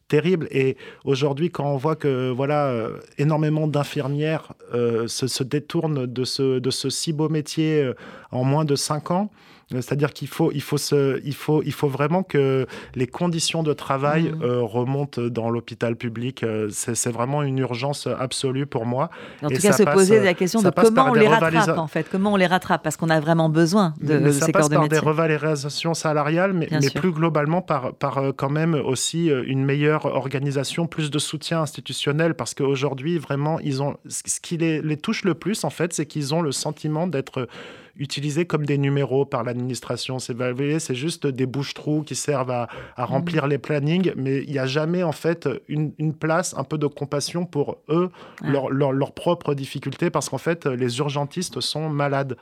terribles. 0.08 0.48
Et 0.52 0.78
aujourd'hui, 1.04 1.52
quand 1.52 1.66
on 1.66 1.78
voit 1.78 1.96
que 1.96 2.30
voilà, 2.30 2.74
énormément 3.18 3.68
d'infirmières 3.68 4.54
se, 4.72 5.44
détournent 5.44 6.06
de 6.06 6.24
ce, 6.24 6.60
de 6.60 6.70
ce 6.70 6.90
si 6.90 7.12
beau 7.12 7.28
métier 7.28 7.92
en 8.32 8.44
moins 8.44 8.66
de 8.66 8.76
cinq 8.76 9.12
ans, 9.12 9.30
C'est-à-dire 9.72 10.14
qu'il 10.14 10.28
faut, 10.28 10.52
il 10.52 10.62
faut, 10.62 10.78
se, 10.78 11.22
il 11.24 11.34
faut, 11.34 11.62
il 11.64 11.72
faut 11.72 11.88
vraiment 11.88 12.24
que 12.24 12.66
les 12.96 13.08
conditions 13.08 13.64
de 13.64 13.74
travail 13.74 14.24
mmh. 14.24 14.44
euh, 14.44 14.62
remontent 14.62 15.22
dans 15.22 15.50
l'hôpital 15.50 15.96
public. 15.96 16.44
Euh, 16.44 16.70
c'est 16.72 17.12
vraiment 17.12 17.44
une 17.44 17.60
urgence 17.60 18.08
absolue 18.08 18.66
pour 18.66 18.86
moi. 18.86 19.10
En 19.42 19.48
tout 19.50 19.62
cas, 19.62 19.72
se 19.72 19.84
poser 19.84 20.20
la 20.20 20.34
question 20.34 20.62
de 20.62 20.70
comment 20.70 21.12
on 21.12 21.14
les 21.14 21.28
rattrape, 21.28 21.78
en 21.78 21.88
fait. 21.88 22.08
Comment 22.12 22.34
on 22.34 22.38
les 22.38 22.48
rattrape? 22.48 22.84
Parce 22.84 22.98
qu'on 22.98 23.10
a 23.10 23.20
vraiment 23.20 23.50
besoin 23.50 23.94
de, 24.02 24.18
mais 24.18 24.32
ça 24.32 24.48
passe 24.50 24.70
par 24.70 24.88
des 24.88 25.00
revalorisations 25.00 25.94
salariales, 25.94 26.54
mais, 26.54 26.68
mais 26.72 26.90
plus 26.90 27.12
globalement 27.12 27.62
par, 27.62 27.94
par 27.94 28.18
euh, 28.18 28.32
quand 28.36 28.50
même 28.50 28.76
aussi 28.76 29.28
une 29.28 29.64
meilleure 29.64 30.06
organisation, 30.06 30.88
plus 30.88 31.12
de 31.12 31.20
soutien 31.20 31.62
institutionnel, 31.62 32.36
parce 32.36 32.54
qu'aujourd'hui, 32.54 33.18
vraiment, 33.18 33.60
ils 33.60 33.82
ont, 33.82 33.98
ce 34.08 34.40
qui 34.40 34.58
les, 34.58 34.82
les 34.82 34.98
touche 34.98 35.24
le 35.24 35.34
plus, 35.34 35.64
en 35.64 35.70
fait, 35.70 35.94
c'est 35.94 36.06
qu'ils 36.06 36.34
ont 36.34 36.42
le 36.42 36.52
sentiment 36.52 37.08
d'être 37.08 37.48
utilisés 37.96 38.46
comme 38.46 38.66
des 38.66 38.78
numéros 38.78 39.26
par 39.26 39.44
l'administration. 39.44 40.20
C'est, 40.20 40.36
c'est 40.80 40.96
juste 40.96 41.28
des 41.28 41.46
bouches-trous 41.46 42.04
qui 42.04 42.16
servent 42.16 42.52
à, 42.52 42.68
remplir 42.98 43.48
les 43.48 43.58
plannings, 43.58 44.14
mais 44.16 44.44
il 44.44 44.52
n'y 44.52 44.60
a 44.60 44.66
jamais 44.66 45.04
en 45.04 45.12
fait 45.12 45.50
une, 45.68 46.14
place, 46.14 46.56
un 46.58 46.64
peu 46.64 46.78
de 46.78 46.88
compassion 46.88 47.46
pour 47.46 47.78
eux, 47.90 48.10
leurs 48.42 49.14
propres 49.14 49.54
difficultés, 49.54 50.10
parce 50.10 50.30
qu'en 50.30 50.38
fait, 50.38 50.66
les 50.66 51.00
urgentistes 51.00 51.60
sont 51.60 51.90
malades. 51.90 52.38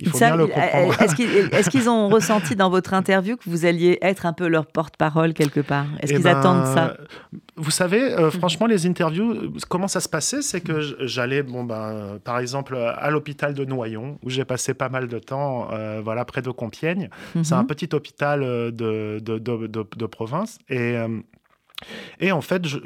Il 0.00 0.10
faut 0.10 0.18
bien 0.18 0.36
le 0.36 0.46
comprendre. 0.46 1.02
Est-ce 1.02 1.70
qu'ils, 1.70 1.88
ont 1.88 2.08
ressenti 2.10 2.56
dans 2.56 2.70
votre 2.70 2.94
interview 2.94 3.36
que 3.36 3.48
vous 3.48 3.64
alliez 3.64 3.98
être 4.02 4.26
un 4.26 4.32
peu 4.32 4.48
leur 4.48 4.66
porte-parole 4.66 5.34
quelque 5.34 5.60
part? 5.60 5.86
Est-ce 6.00 6.12
eh 6.12 6.16
qu'ils 6.16 6.28
attendent 6.28 6.66
ça? 6.66 6.96
ben, 7.32 7.40
Vous 7.56 7.70
savez, 7.70 8.00
euh, 8.00 8.30
franchement, 8.30 8.66
les 8.66 8.86
interviews, 8.86 9.52
comment 9.68 9.88
ça 9.88 10.00
se 10.00 10.08
passait 10.08 10.42
C'est 10.42 10.60
que 10.60 10.80
j'allais, 11.06 11.42
bon, 11.42 11.64
ben, 11.64 12.18
par 12.24 12.38
exemple, 12.38 12.76
à 12.76 13.10
l'hôpital 13.10 13.54
de 13.54 13.64
Noyon, 13.64 14.18
où 14.22 14.30
j'ai 14.30 14.44
passé 14.44 14.74
pas 14.74 14.88
mal 14.88 15.08
de 15.08 15.18
temps, 15.18 15.68
euh, 15.72 16.00
voilà, 16.02 16.24
près 16.24 16.42
de 16.42 16.50
Compiègne. 16.50 17.10
C'est 17.42 17.54
un 17.54 17.62
mhm. 17.62 17.68
petit 17.68 17.88
hôpital 17.94 18.42
euh, 18.42 18.70
de, 18.70 19.20
de, 19.20 19.38
de, 19.38 19.66
de 19.66 20.06
province. 20.06 20.58
Et, 20.68 20.96
et 22.20 22.32
en 22.32 22.40
fait, 22.40 22.66
je 22.66 22.78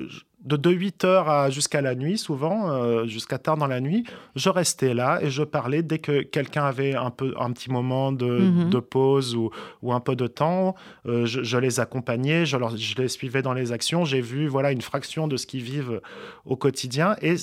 de, 0.44 0.70
8 0.70 1.04
heures 1.04 1.50
jusqu'à 1.50 1.80
la 1.80 1.94
nuit, 1.94 2.18
souvent, 2.18 2.70
euh, 2.70 3.06
jusqu'à 3.06 3.38
tard 3.38 3.56
dans 3.56 3.66
la 3.66 3.80
nuit, 3.80 4.04
je 4.36 4.50
restais 4.50 4.94
là 4.94 5.18
et 5.22 5.30
je 5.30 5.42
parlais 5.42 5.82
dès 5.82 5.98
que 5.98 6.22
quelqu'un 6.22 6.64
avait 6.64 6.94
un, 6.94 7.10
peu, 7.10 7.34
un 7.38 7.50
petit 7.52 7.70
moment 7.70 8.12
de, 8.12 8.40
mhm. 8.40 8.80
pause 8.82 9.34
ou, 9.34 9.50
ou, 9.82 9.92
un 9.92 10.00
peu 10.00 10.16
de 10.16 10.26
temps. 10.26 10.74
Euh, 11.06 11.24
je, 11.24 11.58
les 11.58 11.80
accompagnais, 11.80 12.44
je, 12.46 12.56
je, 12.76 12.94
les 12.96 13.08
suivais 13.08 13.42
dans 13.42 13.54
les 13.54 13.72
actions. 13.72 14.04
J'ai 14.04 14.20
vu 14.20 14.46
voilà, 14.46 14.70
une 14.72 14.82
fraction 14.82 15.28
de 15.28 15.36
ce 15.36 15.46
qu'ils 15.46 15.62
vivent 15.62 16.00
au 16.44 16.56
quotidien. 16.56 17.16
Et 17.22 17.36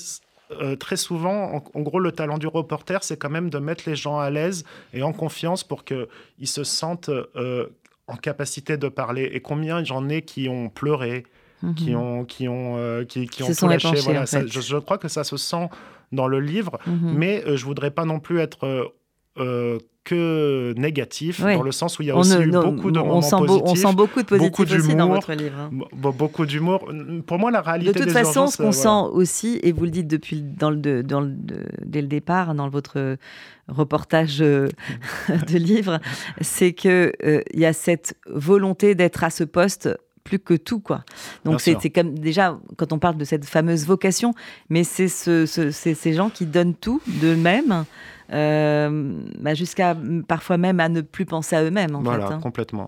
euh, 0.52 0.76
très 0.76 0.98
souvent, 0.98 1.64
en, 1.74 1.82
gros, 1.82 2.00
le 2.00 2.12
talent 2.12 2.38
du 2.38 2.48
reporter, 2.48 3.04
c'est 3.04 3.18
quand 3.18 3.30
même 3.30 3.50
de 3.50 3.58
mettre 3.58 3.90
les 3.90 3.96
gens 3.96 4.20
à 4.20 4.30
l'aise 4.30 4.64
et 4.94 5.02
en 5.02 5.14
confiance 5.14 5.64
pour 5.64 5.86
qu'ils 5.86 6.08
se 6.46 6.64
sentent 6.64 7.10
en 8.08 8.16
capacité 8.18 8.78
de 8.78 8.90
parler. 8.90 9.32
Et 9.34 9.40
combien 9.40 9.84
j'en 9.84 10.08
ai 10.10 10.22
qui 10.22 10.50
ont 10.50 10.70
pleuré, 10.70 11.24
qui 11.76 11.92
mhm. 11.92 11.98
ont, 11.98 12.26
qui 12.26 12.48
ont, 12.48 12.76
euh, 12.78 13.06
qui, 13.06 13.28
qui 13.28 13.44
ont 13.44 13.54
tout 13.54 13.68
lâché. 13.68 14.00
Voilà, 14.04 14.26
je, 14.26 14.78
crois 14.78 14.98
que 14.98 15.08
ça 15.08 15.24
se 15.24 15.38
sent 15.38 15.70
dans 16.12 16.28
le 16.28 16.40
livre, 16.40 16.80
mhm. 16.88 17.14
mais 17.16 17.44
euh, 17.46 17.56
je 17.56 17.66
voudrais 17.66 17.92
pas 17.92 18.06
non 18.06 18.20
plus 18.20 18.40
être 18.40 18.92
euh, 19.38 19.80
que 20.04 20.74
négatif, 20.78 21.42
dans 21.42 21.62
le 21.62 21.72
sens 21.72 22.00
où 22.00 22.02
il 22.02 22.08
y 22.08 22.12
a 22.12 22.18
aussi 22.18 22.36
eu 22.36 22.50
beaucoup 22.50 22.90
de 22.90 22.98
moments 22.98 23.22
sent 23.22 23.36
positifs. 23.46 23.62
on 23.66 23.76
sent 23.76 23.96
beaucoup 23.96 24.22
de 24.22 24.26
positifs 24.26 24.80
aussi 24.80 24.96
dans 24.96 25.10
votre 25.10 25.34
livre. 25.34 25.60
Hein. 25.60 25.70
Beaucoup 25.94 26.48
d'humour. 26.48 26.92
Pour 27.28 27.38
moi, 27.38 27.52
la 27.52 27.62
réalité 27.62 27.94
De 27.94 28.06
toute 28.06 28.12
façon, 28.12 28.48
ce 28.48 28.58
qu'on 28.58 28.72
sent 28.72 29.12
aussi, 29.12 29.60
et 29.62 29.72
vous 29.72 29.84
le 29.84 29.92
dites 29.92 30.08
depuis 30.08 30.42
dans 30.42 30.72
le, 30.72 31.04
dans 31.04 31.22
le, 31.22 31.32
dès 31.86 32.02
le 32.02 32.08
départ, 32.08 32.56
dans 32.56 32.68
votre 32.68 33.18
reportage 33.68 34.40
de 34.40 34.68
livre, 35.58 36.00
c'est 36.42 36.74
qu'il 36.74 37.14
il 37.22 37.60
y 37.60 37.66
a 37.66 37.74
cette 37.74 38.18
volonté 38.28 38.96
d'être 38.96 39.24
à 39.24 39.30
ce 39.30 39.44
poste 39.44 39.88
plus 40.24 40.40
que 40.40 40.54
tout 40.54 40.80
quoi. 40.80 41.04
Donc 41.46 41.62
c'est 41.62 41.90
comme 41.90 42.18
déjà 42.18 42.60
quand 42.78 42.94
on 42.94 43.00
parle 43.00 43.18
de 43.18 43.26
cette 43.26 43.46
fameuse 43.46 43.86
vocation, 43.86 44.34
mais 44.70 44.84
c'est 44.84 45.08
ce, 45.08 45.46
ces 45.46 46.14
gens 46.14 46.30
qui 46.30 46.46
donnent 46.46 46.76
tout 46.76 47.02
d'eux-mêmes. 47.08 47.86
Euh, 48.34 49.20
bah, 49.40 49.54
jusqu'à 49.54 49.96
parfois 50.28 50.58
même 50.58 50.80
à 50.80 50.88
ne 50.88 51.02
plus 51.02 51.26
penser 51.26 51.56
à 51.56 51.64
eux-mêmes. 51.64 51.96
En 51.96 52.02
voilà, 52.02 52.28
fait, 52.28 52.34
hein. 52.36 52.40
complètement. 52.42 52.88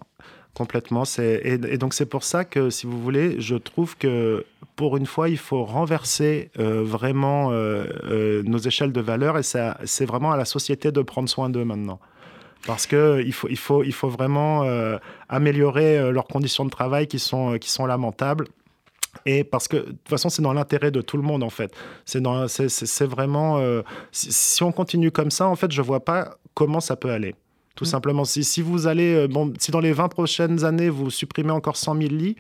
Complètement. 0.54 1.04
Et, 1.18 1.54
et, 1.54 1.78
donc 1.78 1.94
c'est 1.94 2.06
pour 2.06 2.24
ça 2.24 2.46
que, 2.46 2.70
si 2.70 2.86
vous 2.86 3.02
voulez, 3.02 3.42
je 3.42 3.56
trouve 3.56 3.98
que 3.98 4.46
pour 4.76 4.98
une 4.98 5.06
fois, 5.06 5.30
il 5.30 5.38
faut 5.38 5.64
renverser 5.66 6.52
euh, 6.60 6.84
vraiment 6.84 7.50
euh, 7.52 8.44
nos 8.46 8.60
échelles 8.60 8.92
de 8.92 9.02
valeur 9.02 9.38
et 9.38 9.44
c'est 9.44 10.06
vraiment 10.06 10.32
à 10.32 10.38
la 10.38 10.46
société 10.46 10.92
de 10.92 11.02
prendre 11.02 11.28
soin 11.28 11.50
d'eux 11.50 11.66
maintenant 11.66 12.00
parce 12.66 12.88
qu'il 12.88 13.34
faut, 13.34 13.50
il 13.50 13.58
faut, 13.58 13.84
il 13.84 13.94
faut 13.94 14.10
vraiment 14.10 14.64
euh, 14.64 14.98
améliorer 15.30 15.98
euh, 15.98 16.12
leurs 16.12 16.28
conditions 16.28 16.66
de 16.66 16.70
travail 16.70 17.08
qui 17.08 17.20
sont, 17.20 17.54
euh, 17.54 17.58
qui 17.58 17.70
sont 17.70 17.86
lamentables. 17.86 18.48
Et 19.26 19.44
parce 19.44 19.68
que 19.68 19.78
de 19.78 19.84
toute 19.84 20.10
façon, 20.10 20.30
c'est 20.30 20.42
dans 20.42 20.54
l'intérêt 20.54 20.90
de 20.90 21.02
tout 21.02 21.18
le 21.18 21.24
monde 21.24 21.44
en 21.44 21.50
fait. 21.50 21.74
C'est 22.06 23.06
vraiment. 23.06 23.62
si, 24.12 24.64
on 24.64 24.72
continue 24.72 25.12
comme 25.12 25.30
ça, 25.30 25.48
en 25.48 25.56
fait, 25.56 25.72
je 25.72 25.82
vois 25.84 26.04
pas 26.04 26.36
comment 26.56 26.80
ça 26.80 26.96
peut 26.96 27.12
aller. 27.12 27.36
Tout 27.76 27.86
mmh. 27.86 27.88
simplement, 27.88 28.26
si, 28.26 28.44
si 28.44 28.64
vous 28.64 28.88
allez, 28.88 29.28
bon, 29.28 29.54
si 29.60 29.70
dans 29.70 29.80
les 29.82 29.94
20 29.94 30.10
prochaines 30.10 30.66
années, 30.66 30.90
vous 30.90 31.12
supprimez 31.12 31.52
encore 31.52 31.78
100 31.78 31.96
000 31.96 32.08
lits, 32.10 32.36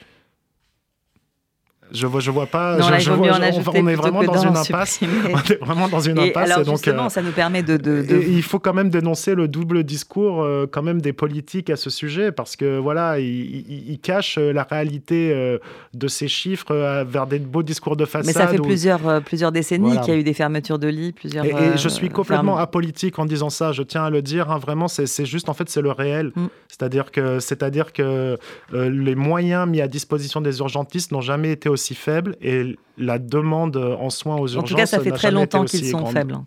je 1.94 2.08
vois, 2.08 2.20
je 2.22 2.32
vois 2.32 2.48
pas. 2.48 2.78
Non, 2.78 2.88
je, 2.98 3.12
vois, 3.12 3.28
on, 3.76 3.88
est 3.88 3.96
vraiment 3.96 4.24
dans 4.24 4.42
une 4.42 4.58
impasse. 4.58 5.00
on 5.02 5.52
est 5.52 5.64
vraiment 5.64 5.88
dans 5.88 6.00
une 6.00 6.18
impasse. 6.18 6.52
Alors 6.52 6.66
justement, 6.66 7.06
euh, 7.06 7.10
ça 7.10 7.22
nous 7.22 7.32
permet 7.32 7.62
de. 7.62 7.78
de, 7.78 8.24
il 8.28 8.42
faut 8.42 8.58
quand 8.58 8.74
même 8.74 8.90
dénoncer 8.90 9.36
le 9.36 9.48
double 9.48 9.84
discours 9.84 10.42
euh, 10.42 10.66
quand 10.70 10.82
même 10.82 11.02
des 11.02 11.14
politiques 11.14 11.70
à 11.70 11.76
ce 11.76 11.92
sujet 11.92 12.32
parce 12.32 12.56
que 12.56 12.80
voilà, 12.80 13.20
ils, 13.20 14.00
cachent 14.02 14.40
euh, 14.40 14.52
la 14.52 14.64
réalité 14.64 15.60
de 15.94 16.08
ces 16.08 16.28
chiffres 16.28 17.04
vers 17.08 17.28
des 17.28 17.40
beaux 17.40 17.64
discours 17.64 17.96
de 17.96 18.06
façade. 18.06 18.26
Mais 18.26 18.34
ça 18.34 18.48
fait 18.48 18.58
plusieurs 18.58 19.22
plusieurs 19.22 19.52
décennies 19.52 20.00
qu'il 20.00 20.14
y 20.14 20.18
a 20.18 20.20
eu 20.20 20.24
des 20.24 20.34
fermetures 20.34 20.80
de 20.80 20.88
lits, 20.88 21.12
plusieurs. 21.12 21.46
Et, 21.46 21.78
je 21.78 21.90
suis 21.90 22.10
complètement 22.10 22.58
apolitique 22.58 23.20
en 23.20 23.26
disant 23.26 23.52
ça. 23.52 23.72
Je 23.72 23.84
tiens 23.84 24.06
à 24.06 24.10
le 24.10 24.24
dire. 24.24 24.50
Hein, 24.50 24.58
vraiment, 24.58 24.88
c'est 24.88 25.26
juste 25.26 25.48
en 25.48 25.54
fait 25.54 25.70
c'est 25.70 25.82
le 25.82 25.92
réel. 25.92 26.32
Mm. 26.36 26.48
C'est-à-dire 26.70 27.12
que 27.12 27.40
c'est-à-dire 27.40 27.94
que 27.94 28.38
les 28.72 29.16
moyens 29.16 29.68
mis 29.68 29.82
à 29.82 29.88
disposition 29.88 30.42
des 30.42 30.58
urgentistes 30.58 31.12
n'ont 31.12 31.22
jamais 31.22 31.52
été 31.52 31.70
aussi 31.70 31.83
aussi 31.84 31.96
faible 31.96 32.38
et 32.42 32.78
la 32.98 33.20
demande 33.20 33.76
en 33.76 34.10
soins 34.10 34.36
aux 34.36 34.48
urgences. 34.48 34.64
En 34.64 34.68
tout 34.68 34.76
cas, 34.76 34.86
ça 34.86 35.00
fait 35.00 35.12
très 35.12 35.32
longtemps 35.32 35.66
qu'ils 35.66 35.86
sont 35.86 36.06
faibles. 36.06 36.38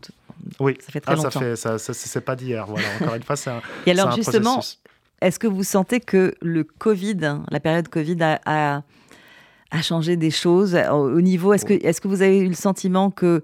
Oui, 0.61 0.77
ça 0.81 0.92
fait 0.92 1.01
très 1.01 1.12
ah, 1.12 1.16
longtemps. 1.16 1.31
Ça 1.31 1.40
fait, 1.40 1.57
ça, 1.57 1.79
c'est 1.79 2.20
pas 2.20 2.37
d'hier. 2.37 2.66
Voilà. 2.66 2.87
Encore 3.01 3.14
une 3.16 3.22
fois, 3.22 3.37
c'est 3.37 3.51
un. 3.51 3.61
Et 3.85 3.90
alors, 3.90 4.12
justement, 4.12 4.61
est-ce 5.20 5.38
que 5.38 5.46
vous 5.46 5.64
sentez 5.64 6.01
que 6.01 6.35
le 6.40 6.64
Covid, 6.64 7.40
la 7.51 7.61
période 7.61 7.88
Covid, 7.88 8.22
a, 8.22 8.40
a, 8.46 8.83
a 9.70 9.83
changé 9.83 10.16
des 10.16 10.31
choses 10.31 10.77
au 10.90 11.20
niveau 11.20 11.53
Est-ce 11.53 11.64
que, 11.64 11.75
est 11.75 12.01
que 12.01 12.09
vous 12.09 12.22
avez 12.22 12.38
eu 12.38 12.49
le 12.49 12.55
sentiment 12.55 13.11
que 13.11 13.42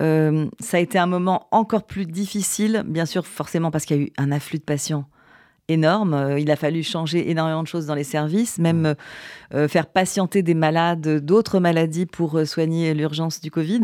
euh, 0.00 0.46
ça 0.60 0.76
a 0.76 0.80
été 0.80 0.98
un 0.98 1.06
moment 1.06 1.48
encore 1.50 1.84
plus 1.84 2.06
difficile, 2.06 2.82
bien 2.86 3.06
sûr, 3.06 3.26
forcément 3.26 3.70
parce 3.70 3.84
qu'il 3.84 3.96
y 3.96 4.00
a 4.00 4.02
eu 4.04 4.12
un 4.16 4.32
afflux 4.32 4.58
de 4.58 4.64
patients 4.64 5.06
énorme. 5.68 6.14
Euh, 6.14 6.38
il 6.38 6.50
a 6.50 6.56
fallu 6.56 6.82
changer 6.82 7.30
énormément 7.30 7.62
de 7.62 7.68
choses 7.68 7.86
dans 7.86 7.94
les 7.94 8.04
services, 8.04 8.58
même 8.58 8.86
euh, 8.86 8.94
euh, 9.54 9.68
faire 9.68 9.86
patienter 9.86 10.42
des 10.42 10.54
malades 10.54 11.24
d'autres 11.24 11.60
maladies 11.60 12.06
pour 12.06 12.40
soigner 12.46 12.94
l'urgence 12.94 13.40
du 13.40 13.50
Covid. 13.50 13.80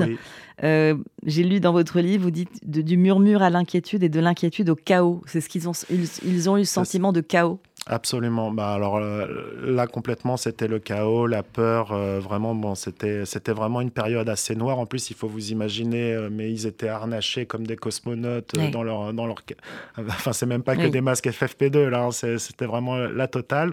J'ai 0.63 1.45
lu 1.45 1.61
dans 1.61 1.73
votre 1.73 2.01
livre, 2.01 2.25
vous 2.25 2.31
dites 2.31 2.61
du 2.63 2.97
murmure 2.97 3.43
à 3.43 3.51
l'inquiétude 3.51 4.03
et 4.03 4.09
de 4.09 4.21
l'inquiétude 4.21 4.71
au 4.71 4.75
chaos. 4.75 5.23
C'est 5.27 5.41
ce 5.41 5.49
qu'ils 5.49 5.69
ont, 5.69 5.73
ils, 6.25 6.51
ont 6.51 6.57
eu 6.57 6.61
le 6.61 6.65
sentiment 6.65 7.13
de 7.13 7.21
chaos. 7.21 7.61
Absolument. 7.91 8.51
Bah 8.51 8.75
alors 8.75 8.99
euh, 8.99 9.27
là 9.65 9.87
complètement, 9.87 10.37
c'était 10.37 10.69
le 10.69 10.79
chaos, 10.79 11.27
la 11.27 11.43
peur. 11.43 11.93
Euh, 11.93 12.21
vraiment, 12.21 12.55
bon, 12.55 12.75
c'était 12.75 13.25
vraiment 13.47 13.81
une 13.81 13.91
période 13.91 14.29
assez 14.29 14.55
noire. 14.55 14.79
En 14.79 14.85
plus, 14.85 15.09
il 15.09 15.17
faut 15.17 15.27
vous 15.27 15.53
imaginer, 15.53 16.13
euh, 16.13 16.29
mais 16.31 16.53
ils 16.53 16.67
étaient 16.67 16.89
harnachés 16.89 17.47
comme 17.47 17.67
des 17.67 17.77
cosmonautes 17.77 18.55
dans 18.73 18.83
leur 18.83 19.15
dans 19.15 19.27
leur. 19.27 19.37
Enfin, 19.99 20.33
c'est 20.35 20.47
même 20.47 20.63
pas 20.63 20.77
que 20.77 20.87
des 20.87 21.01
masques 21.01 21.29
FFP2 21.29 21.89
là. 21.89 22.05
Hein, 22.05 22.11
c'était 22.39 22.67
vraiment 22.67 22.97
la 22.97 23.27
totale 23.27 23.73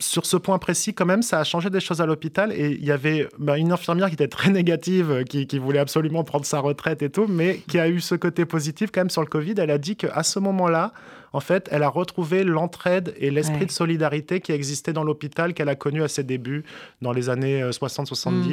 sur 0.00 0.24
ce 0.24 0.38
point 0.38 0.58
précis, 0.58 0.94
quand 0.94 1.04
même, 1.04 1.20
ça 1.20 1.40
a 1.40 1.44
changé 1.44 1.68
des 1.68 1.78
choses 1.78 2.00
à 2.00 2.06
l'hôpital. 2.06 2.52
Et 2.52 2.70
il 2.70 2.84
y 2.84 2.90
avait 2.90 3.28
bah, 3.38 3.58
une 3.58 3.70
infirmière 3.70 4.08
qui 4.08 4.14
était 4.14 4.28
très 4.28 4.50
négative, 4.50 5.24
qui, 5.28 5.46
qui, 5.46 5.58
voulait 5.58 5.78
absolument 5.78 6.24
prendre 6.24 6.46
sa 6.46 6.58
retraite 6.58 7.02
et 7.02 7.10
tout, 7.10 7.26
mais 7.28 7.58
qui 7.68 7.78
a 7.78 7.86
eu 7.86 8.00
ce 8.00 8.14
côté 8.14 8.46
positif 8.46 8.90
quand 8.92 9.02
même 9.02 9.10
sur 9.10 9.20
le 9.20 9.28
Covid. 9.28 9.54
Elle 9.58 9.70
a 9.70 9.76
dit 9.76 9.96
qu'à 9.96 10.22
ce 10.22 10.38
moment-là, 10.38 10.92
en 11.32 11.40
fait, 11.40 11.68
elle 11.70 11.82
a 11.82 11.88
retrouvé 11.88 12.44
l'entraide 12.44 13.14
et 13.18 13.30
l'esprit 13.30 13.66
de 13.66 13.70
solidarité 13.70 14.40
qui 14.40 14.52
existait 14.52 14.92
dans 14.92 15.04
l'hôpital 15.04 15.54
qu'elle 15.54 15.68
a 15.68 15.74
connu 15.74 16.02
à 16.02 16.08
ses 16.08 16.24
débuts 16.24 16.64
dans 17.02 17.12
les 17.12 17.28
années 17.28 17.62
60-70. 17.62 18.10
Euh, 18.26 18.30
mm. 18.30 18.50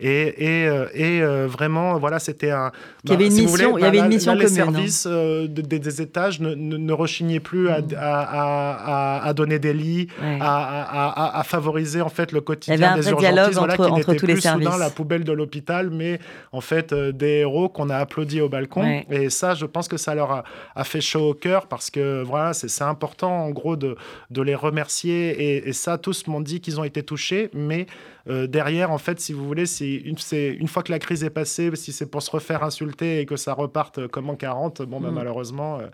Et, 0.00 0.44
et, 0.44 0.68
euh, 0.68 0.86
et 0.94 1.22
euh, 1.22 1.46
vraiment, 1.46 1.98
voilà, 1.98 2.18
c'était 2.18 2.50
un. 2.50 2.72
il 3.04 3.10
y 3.10 3.14
avait 3.14 3.26
une 3.26 3.34
mission, 3.34 3.78
il 3.78 3.82
y 3.82 3.84
avait 3.84 3.98
une 3.98 4.08
mission 4.08 4.34
Les 4.34 4.48
services 4.48 5.06
des, 5.06 6.02
étages 6.02 6.40
ne, 6.40 6.54
ne, 6.54 6.92
rechignaient 6.92 7.40
plus 7.40 7.68
à, 7.68 7.80
mm. 7.80 7.88
à, 7.96 9.20
à, 9.20 9.26
à, 9.26 9.32
donner 9.34 9.58
des 9.58 9.72
lits, 9.72 10.08
à, 10.40 11.38
à, 11.38 11.42
favoriser 11.44 12.00
en 12.00 12.08
fait 12.08 12.32
le 12.32 12.40
quotidien 12.40 12.96
des 12.96 13.08
un 13.08 13.14
dialogue 13.14 13.56
entre, 13.56 13.86
tous 14.14 14.26
les 14.26 14.34
plus 14.34 14.40
services. 14.40 14.66
soudain 14.66 14.78
la 14.78 14.90
poubelle 14.90 15.24
de 15.24 15.32
l'hôpital, 15.32 15.90
mais 15.90 16.18
en 16.52 16.60
fait 16.60 16.92
des 16.92 17.40
héros 17.40 17.68
qu'on 17.68 17.90
a 17.90 17.96
applaudis 17.96 18.40
au 18.40 18.48
balcon. 18.48 19.02
Et 19.10 19.30
ça, 19.30 19.54
je 19.54 19.66
pense 19.66 19.88
que 19.88 19.96
ça 19.96 20.14
leur 20.14 20.44
a, 20.74 20.84
fait 20.84 21.00
chaud 21.00 21.30
au 21.30 21.34
cœur 21.34 21.66
parce 21.66 21.90
que 21.90 21.99
voilà, 22.26 22.52
c'est 22.52 22.84
important 22.84 23.44
en 23.44 23.50
gros 23.50 23.76
de, 23.76 23.96
de 24.30 24.42
les 24.42 24.54
remercier. 24.54 25.30
Et, 25.30 25.68
et 25.68 25.72
ça, 25.72 25.98
tous 25.98 26.26
m'ont 26.26 26.40
dit 26.40 26.60
qu'ils 26.60 26.80
ont 26.80 26.84
été 26.84 27.02
touchés, 27.02 27.50
mais 27.54 27.86
euh, 28.28 28.46
derrière, 28.46 28.90
en 28.90 28.98
fait, 28.98 29.20
si 29.20 29.32
vous 29.32 29.46
voulez, 29.46 29.64
une, 29.80 30.16
une, 30.32 30.68
fois 30.68 30.82
que 30.82 30.92
la 30.92 30.98
crise 30.98 31.24
est 31.24 31.30
passée, 31.30 31.70
si 31.74 31.92
c'est 31.92 32.06
pour 32.06 32.22
se 32.22 32.30
refaire 32.30 32.62
insulter 32.62 33.20
et 33.20 33.26
que 33.26 33.36
ça 33.36 33.54
reparte 33.54 34.06
comme 34.08 34.30
en 34.30 34.36
40, 34.36 34.82
bon, 34.82 35.00
mm. 35.00 35.10
malheureusement. 35.10 35.80
Euh, 35.80 35.86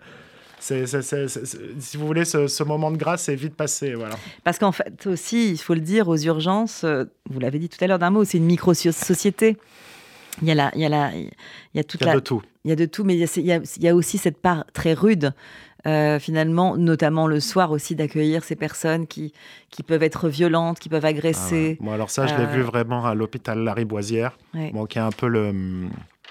si 0.59 1.97
vous 1.97 2.07
voulez, 2.07 2.25
ce, 2.25 2.63
moment 2.63 2.91
de 2.91 2.97
grâce 2.97 3.29
est 3.29 3.35
vite 3.35 3.55
passé. 3.55 3.93
Voilà. 3.93 4.15
Parce 4.43 4.57
qu'en 4.57 4.71
fait, 4.71 5.05
aussi, 5.05 5.51
il 5.51 5.57
faut 5.57 5.75
le 5.75 5.81
dire, 5.81 6.07
aux 6.07 6.17
urgences, 6.17 6.83
euh, 6.83 7.05
vous 7.29 7.39
l'avez 7.39 7.59
dit 7.59 7.69
tout 7.69 7.77
à 7.83 7.87
l'heure 7.87 7.99
d'un 7.99 8.09
mot, 8.09 8.25
c'est 8.25 8.37
une 8.37 8.45
micro-société. 8.45 9.57
Il 10.41 10.47
y 10.47 10.51
a, 10.51 10.55
la, 10.55 10.71
il 10.75 10.81
y 10.81 10.85
a, 10.85 10.89
la, 10.89 11.11
il 11.15 11.31
y 11.75 11.79
a 11.79 11.83
toute 11.83 12.01
il 12.01 12.07
y 12.07 12.09
a 12.09 12.15
de 12.15 12.19
tout. 12.19 12.41
Il 12.65 12.69
y 12.69 12.73
a 12.73 12.75
de 12.75 12.85
tout, 12.85 13.03
mais 13.03 13.15
il 13.15 13.19
y 13.19 13.51
a, 13.51 13.59
il 13.77 13.83
y 13.83 13.87
a 13.87 13.95
aussi 13.95 14.17
cette 14.17 14.37
part 14.37 14.65
très 14.73 14.93
rude 14.93 15.33
euh, 15.85 16.19
finalement, 16.19 16.75
notamment 16.75 17.27
le 17.27 17.39
soir 17.39 17.71
aussi, 17.71 17.95
d'accueillir 17.95 18.43
ces 18.43 18.55
personnes 18.55 19.07
qui, 19.07 19.33
qui 19.69 19.83
peuvent 19.83 20.03
être 20.03 20.27
violentes, 20.27 20.79
qui 20.79 20.89
peuvent 20.89 21.05
agresser. 21.05 21.77
Ah 21.85 21.93
alors 21.93 22.09
ça, 22.09 22.25
je 22.27 22.35
l'ai 22.35 22.45
vu 22.45 22.61
euh, 22.61 22.65
vraiment 22.65 23.05
à 23.05 23.13
l'hôpital 23.13 23.59
Lariboisière, 23.59 24.37
qui 24.53 24.97
est 24.97 25.01
un 25.01 25.11
peu 25.11 25.27
le 25.27 25.53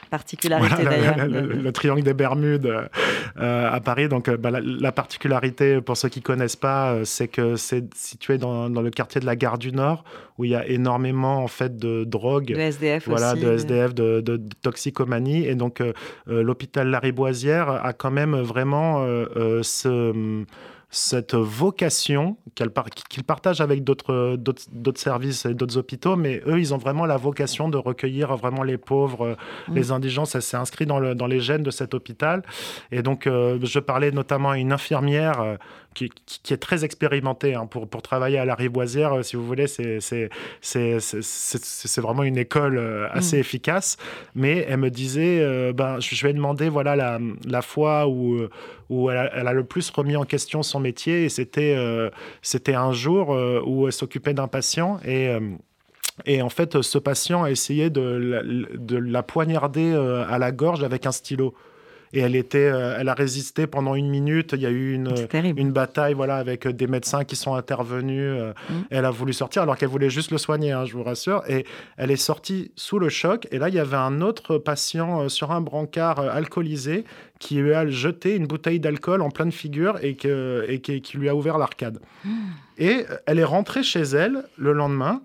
particularité 0.09 0.85
d'ailleurs. 0.85 1.27
Le, 1.27 1.73
triangle 1.73 2.03
des 2.03 2.15
Bermudes 2.15 2.67
euh, 2.67 3.71
à 3.71 3.81
Paris. 3.81 4.09
Donc, 4.09 4.31
bah, 4.31 4.51
la, 4.51 4.93
particularité, 4.93 5.81
pour 5.81 5.97
ceux 5.97 6.09
qui 6.09 6.23
connaissent 6.23 6.57
pas, 6.57 7.05
c'est 7.05 7.29
que 7.29 7.57
c'est 7.57 7.93
situé 7.95 8.39
dans, 8.39 8.71
dans, 8.71 8.83
le 8.83 8.91
quartier 8.91 9.21
de 9.21 9.27
la 9.27 9.37
Gare 9.37 9.59
du 9.59 9.73
Nord, 9.73 10.05
où 10.39 10.45
il 10.45 10.51
y 10.51 10.55
a 10.55 10.67
énormément 10.67 11.43
en 11.43 11.49
fait 11.49 11.77
de 11.77 12.05
drogue, 12.05 12.53
de 12.53 12.61
SDF 12.61 13.09
voilà, 13.09 13.33
aussi, 13.33 13.43
de 13.43 13.53
SDF, 13.53 13.95
de, 13.95 14.21
de, 14.21 14.41
toxicomanie, 14.63 15.47
et 15.47 15.55
donc 15.55 15.81
euh, 15.81 15.93
euh, 16.29 16.43
l'hôpital 16.43 16.89
Lariboisière 16.89 17.69
a 17.69 17.93
quand 17.93 18.11
même 18.11 18.37
vraiment 18.37 19.05
euh, 19.05 19.63
ce 19.63 20.45
cette 20.91 21.35
vocation 21.35 22.37
qu'ils 22.55 23.25
partagent 23.25 23.61
avec 23.61 23.85
d'autres 23.85 24.39
services 24.95 25.45
et 25.45 25.55
d'autres 25.55 25.77
hôpitaux, 25.77 26.17
mais 26.17 26.41
eux, 26.47 26.59
ils 26.59 26.73
ont 26.73 26.79
vraiment 26.79 27.07
la 27.07 27.17
vocation 27.17 27.69
de 27.69 27.77
recueillir 27.77 28.37
vraiment 28.37 28.63
les 28.63 28.79
pauvres, 28.79 29.37
mmh. 29.69 29.75
les 29.75 29.93
indigents. 29.93 30.25
Ça 30.25 30.41
s'est 30.41 30.57
inscrit 30.57 30.87
dans, 30.87 30.99
le, 30.99 31.15
dans, 31.15 31.27
les 31.27 31.41
gènes 31.41 31.65
de 31.65 31.71
cet 31.71 31.93
hôpital. 31.93 32.43
Et 32.93 33.03
donc, 33.03 33.25
je 33.27 33.79
parlais 33.79 34.11
notamment 34.11 34.51
à 34.51 34.59
une 34.59 34.73
infirmière 34.73 35.59
qui, 35.97 36.53
est 36.53 36.59
très 36.59 36.85
expérimenté 36.85 37.55
hein, 37.55 37.67
pour, 37.67 37.89
pour 37.89 38.03
travailler 38.03 38.39
à 38.39 38.45
la 38.45 38.55
Riboisière, 38.55 39.15
euh, 39.15 39.23
si 39.23 39.37
vous 39.37 39.47
voulez. 39.47 39.67
C'est 39.67 40.29
vraiment 41.97 42.23
une 42.23 42.37
école 42.37 42.79
euh, 42.79 43.09
assez 43.11 43.39
mm. 43.39 43.41
efficace. 43.41 43.97
Mais 44.35 44.67
elle 44.69 44.79
me 44.79 44.91
disait, 44.91 45.41
euh, 45.41 45.73
ben, 45.73 45.99
je 46.01 46.27
vais 46.27 46.35
demander 46.35 46.69
voilà, 46.69 46.97
la, 46.97 47.19
la 47.47 47.63
fois 47.63 48.07
où, 48.09 48.39
où 48.91 49.11
elle 49.11 49.49
a, 49.49 49.53
le 49.53 49.65
plus 49.65 49.89
remis 49.91 50.17
en 50.17 50.25
question 50.25 50.63
son 50.63 50.81
métier. 50.81 51.25
Et 51.25 51.29
c'était 51.29 51.77
c'était 52.43 52.75
un 52.75 52.93
jour 52.93 53.31
où 53.67 53.87
elle 53.87 53.93
s'occupait 53.93 54.35
d'un 54.35 54.49
patient. 54.49 55.01
Et. 55.05 55.35
Et 56.25 56.41
en 56.41 56.49
fait, 56.49 56.81
ce 56.81 56.97
patient 56.97 57.45
a 57.45 57.51
essayé 57.51 57.91
de 57.91 58.01
la, 58.01 58.43
de 58.43 58.97
la 58.97 59.23
poignarder 59.23 59.93
à 59.93 60.39
la 60.39 60.51
gorge 60.51 60.83
avec 60.83 61.05
un 61.05 61.13
stylo 61.13 61.53
et 62.17 62.21
elle 62.21 62.35
était, 62.35 62.71
euh, 62.71 62.97
elle 62.99 63.11
a 63.11 63.15
résisté 63.15 63.67
pendant 63.67 63.95
une 63.95 64.09
minute. 64.09 64.55
Il 64.55 64.63
y 64.63 64.67
a 64.67 64.71
eu 64.71 64.95
une, 64.95 65.13
une 65.35 65.71
bataille, 65.71 66.15
voilà, 66.15 66.37
avec 66.37 66.67
des 66.67 66.87
médecins 66.87 67.25
qui 67.25 67.37
sont 67.37 67.55
intervenus. 67.55 68.23
Euh, 68.23 68.53
mm. 68.71 68.75
Elle 68.89 69.05
a 69.05 69.11
voulu 69.11 69.35
sortir 69.35 69.61
alors 69.61 69.77
qu'elle 69.77 69.91
voulait 69.91 70.09
juste 70.09 70.31
le 70.31 70.39
soigner, 70.39 70.73
hein, 70.73 70.87
je 70.87 70.95
vous 70.95 71.03
rassure. 71.03 71.43
Et 71.47 71.67
elle 71.99 72.11
est 72.11 72.17
sortie 72.17 72.73
sous 72.75 72.99
le 72.99 73.11
choc. 73.11 73.47
Et 73.51 73.59
là, 73.59 73.69
il 73.69 73.75
y 73.75 73.79
avait 73.79 73.99
un 73.99 74.23
autre 74.23 74.57
patient 74.57 75.21
euh, 75.21 75.29
sur 75.29 75.51
un 75.51 75.61
brancard 75.61 76.21
alcoolisé 76.21 77.05
qui 77.39 77.57
lui 77.57 77.75
a 77.75 77.87
jeté 77.87 78.35
une 78.35 78.47
bouteille 78.47 78.81
d'alcool 78.81 79.21
en 79.21 79.29
pleine 79.29 79.53
figure 79.53 79.99
et, 80.01 80.17
que, 80.17 80.65
et 80.69 80.81
qui, 80.81 81.19
lui 81.19 81.29
a 81.29 81.35
ouvert 81.35 81.59
l'arcade. 81.59 82.01
Mm. 82.25 82.31
Et 82.79 83.05
elle 83.27 83.39
est 83.39 83.45
rentrée 83.45 83.83
chez 83.83 84.01
elle 84.01 84.43
le 84.57 84.73
lendemain. 84.73 85.21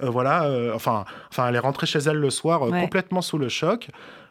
voilà, 0.00 0.48
enfin, 0.74 1.04
enfin, 1.32 1.48
elle 1.48 1.56
est 1.56 1.60
rentrée 1.60 1.88
chez 1.88 1.98
elle 1.98 2.18
le 2.18 2.30
soir 2.30 2.60
complètement 2.60 3.20
sous 3.20 3.38
le 3.38 3.48
choc. 3.48 3.88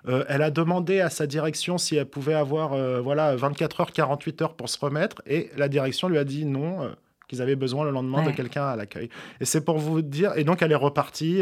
Euh, 0.08 0.26
elle 0.28 0.42
a 0.42 0.52
demandé 0.52 1.00
à 1.00 1.10
sa 1.10 1.28
direction 1.28 1.78
si 1.78 1.96
elle 1.96 2.06
pouvait 2.06 2.34
avoir 2.34 2.74
euh, 2.74 3.00
voilà, 3.00 3.36
24 3.36 3.82
heures, 3.82 3.92
48 3.92 4.42
heures 4.42 4.54
pour 4.54 4.70
se 4.70 4.78
remettre. 4.80 5.22
Et 5.26 5.50
la 5.58 5.70
direction 5.70 6.10
lui 6.10 6.18
a 6.18 6.24
dit 6.24 6.46
non, 6.46 6.84
euh, 6.84 6.89
qu'ils 7.28 7.42
avaient 7.42 7.56
besoin 7.56 7.86
le 7.86 7.92
lendemain 7.92 8.24
de 8.24 8.32
quelqu'un 8.32 8.66
à 8.66 8.76
l'accueil. 8.76 9.10
Et 9.39 9.46
c'est 9.46 9.63
pour 9.63 9.78
vous 9.78 10.02
dire. 10.02 10.34
Et 10.36 10.44
donc, 10.44 10.62
elle 10.62 10.72
est 10.72 10.76
repartie. 10.76 11.42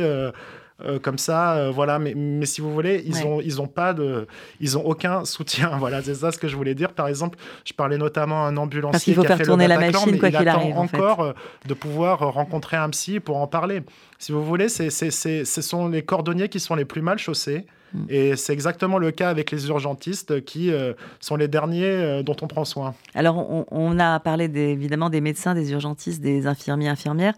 comme 1.03 1.19
ça, 1.19 1.69
voilà. 1.69 1.99
Mais, 1.99 2.13
mais, 2.15 2.47
si 2.47 2.59
vous 2.59 2.73
voulez, 2.73 3.03
ils 3.05 3.23
ont 3.23 3.39
ils 3.39 3.61
ont 3.61 3.67
pas 3.67 3.93
de, 3.93 4.25
ils 4.59 4.79
ont 4.79 4.85
aucun 4.85 5.25
soutien. 5.25 5.71
Voilà, 5.79 6.01
c'est 6.01 6.15
ça 6.15 6.31
ce 6.31 6.39
que 6.39 6.47
je 6.47 6.55
voulais 6.55 6.73
dire. 6.73 6.93
Par 6.93 7.07
exemple, 7.07 7.37
je 7.65 7.73
parlais 7.73 7.99
notamment 7.99 8.45
à 8.45 8.49
un 8.49 8.57
ambulancier 8.57 8.91
Parce 8.91 9.03
qu'il 9.03 9.13
faut 9.13 9.23
faire 9.23 9.41
tourner 9.41 9.67
la 9.67 9.77
machine 9.77 10.17
quoi 10.17 10.31
qu'il 10.31 10.47
arrive. 10.47 10.77
encore 10.77 11.33
de 11.67 11.73
pouvoir 11.75 12.19
rencontrer 12.33 12.77
un 12.77 12.89
psy 12.89 13.19
pour 13.19 13.37
en 13.37 13.47
parler. 13.47 13.81
Si 14.17 14.31
vous 14.31 14.43
voulez, 14.43 14.69
c'est 14.69 14.89
ce 14.89 15.61
sont 15.61 15.87
les 15.87 16.03
cordonniers 16.03 16.49
qui 16.49 16.59
sont 16.59 16.75
les 16.75 16.85
plus 16.85 17.01
mal 17.01 17.19
chaussés. 17.19 17.67
Mm. 17.93 18.05
Et 18.09 18.35
c'est 18.35 18.53
exactement 18.53 18.97
le 18.97 19.11
cas 19.11 19.29
avec 19.29 19.51
les 19.51 19.67
urgentistes 19.67 20.43
qui 20.43 20.71
euh, 20.71 20.93
sont 21.19 21.35
les 21.35 21.47
derniers 21.47 21.85
euh, 21.85 22.23
dont 22.23 22.35
on 22.41 22.47
prend 22.47 22.65
soin. 22.65 22.93
Alors, 23.13 23.65
on, 23.71 23.99
a 23.99 24.19
parlé 24.19 24.45
évidemment 24.45 25.09
des 25.09 25.21
médecins, 25.21 25.53
des 25.53 25.71
urgentistes, 25.71 26.21
des 26.21 26.47
infirmiers, 26.47 26.87
infirmières. 26.87 27.33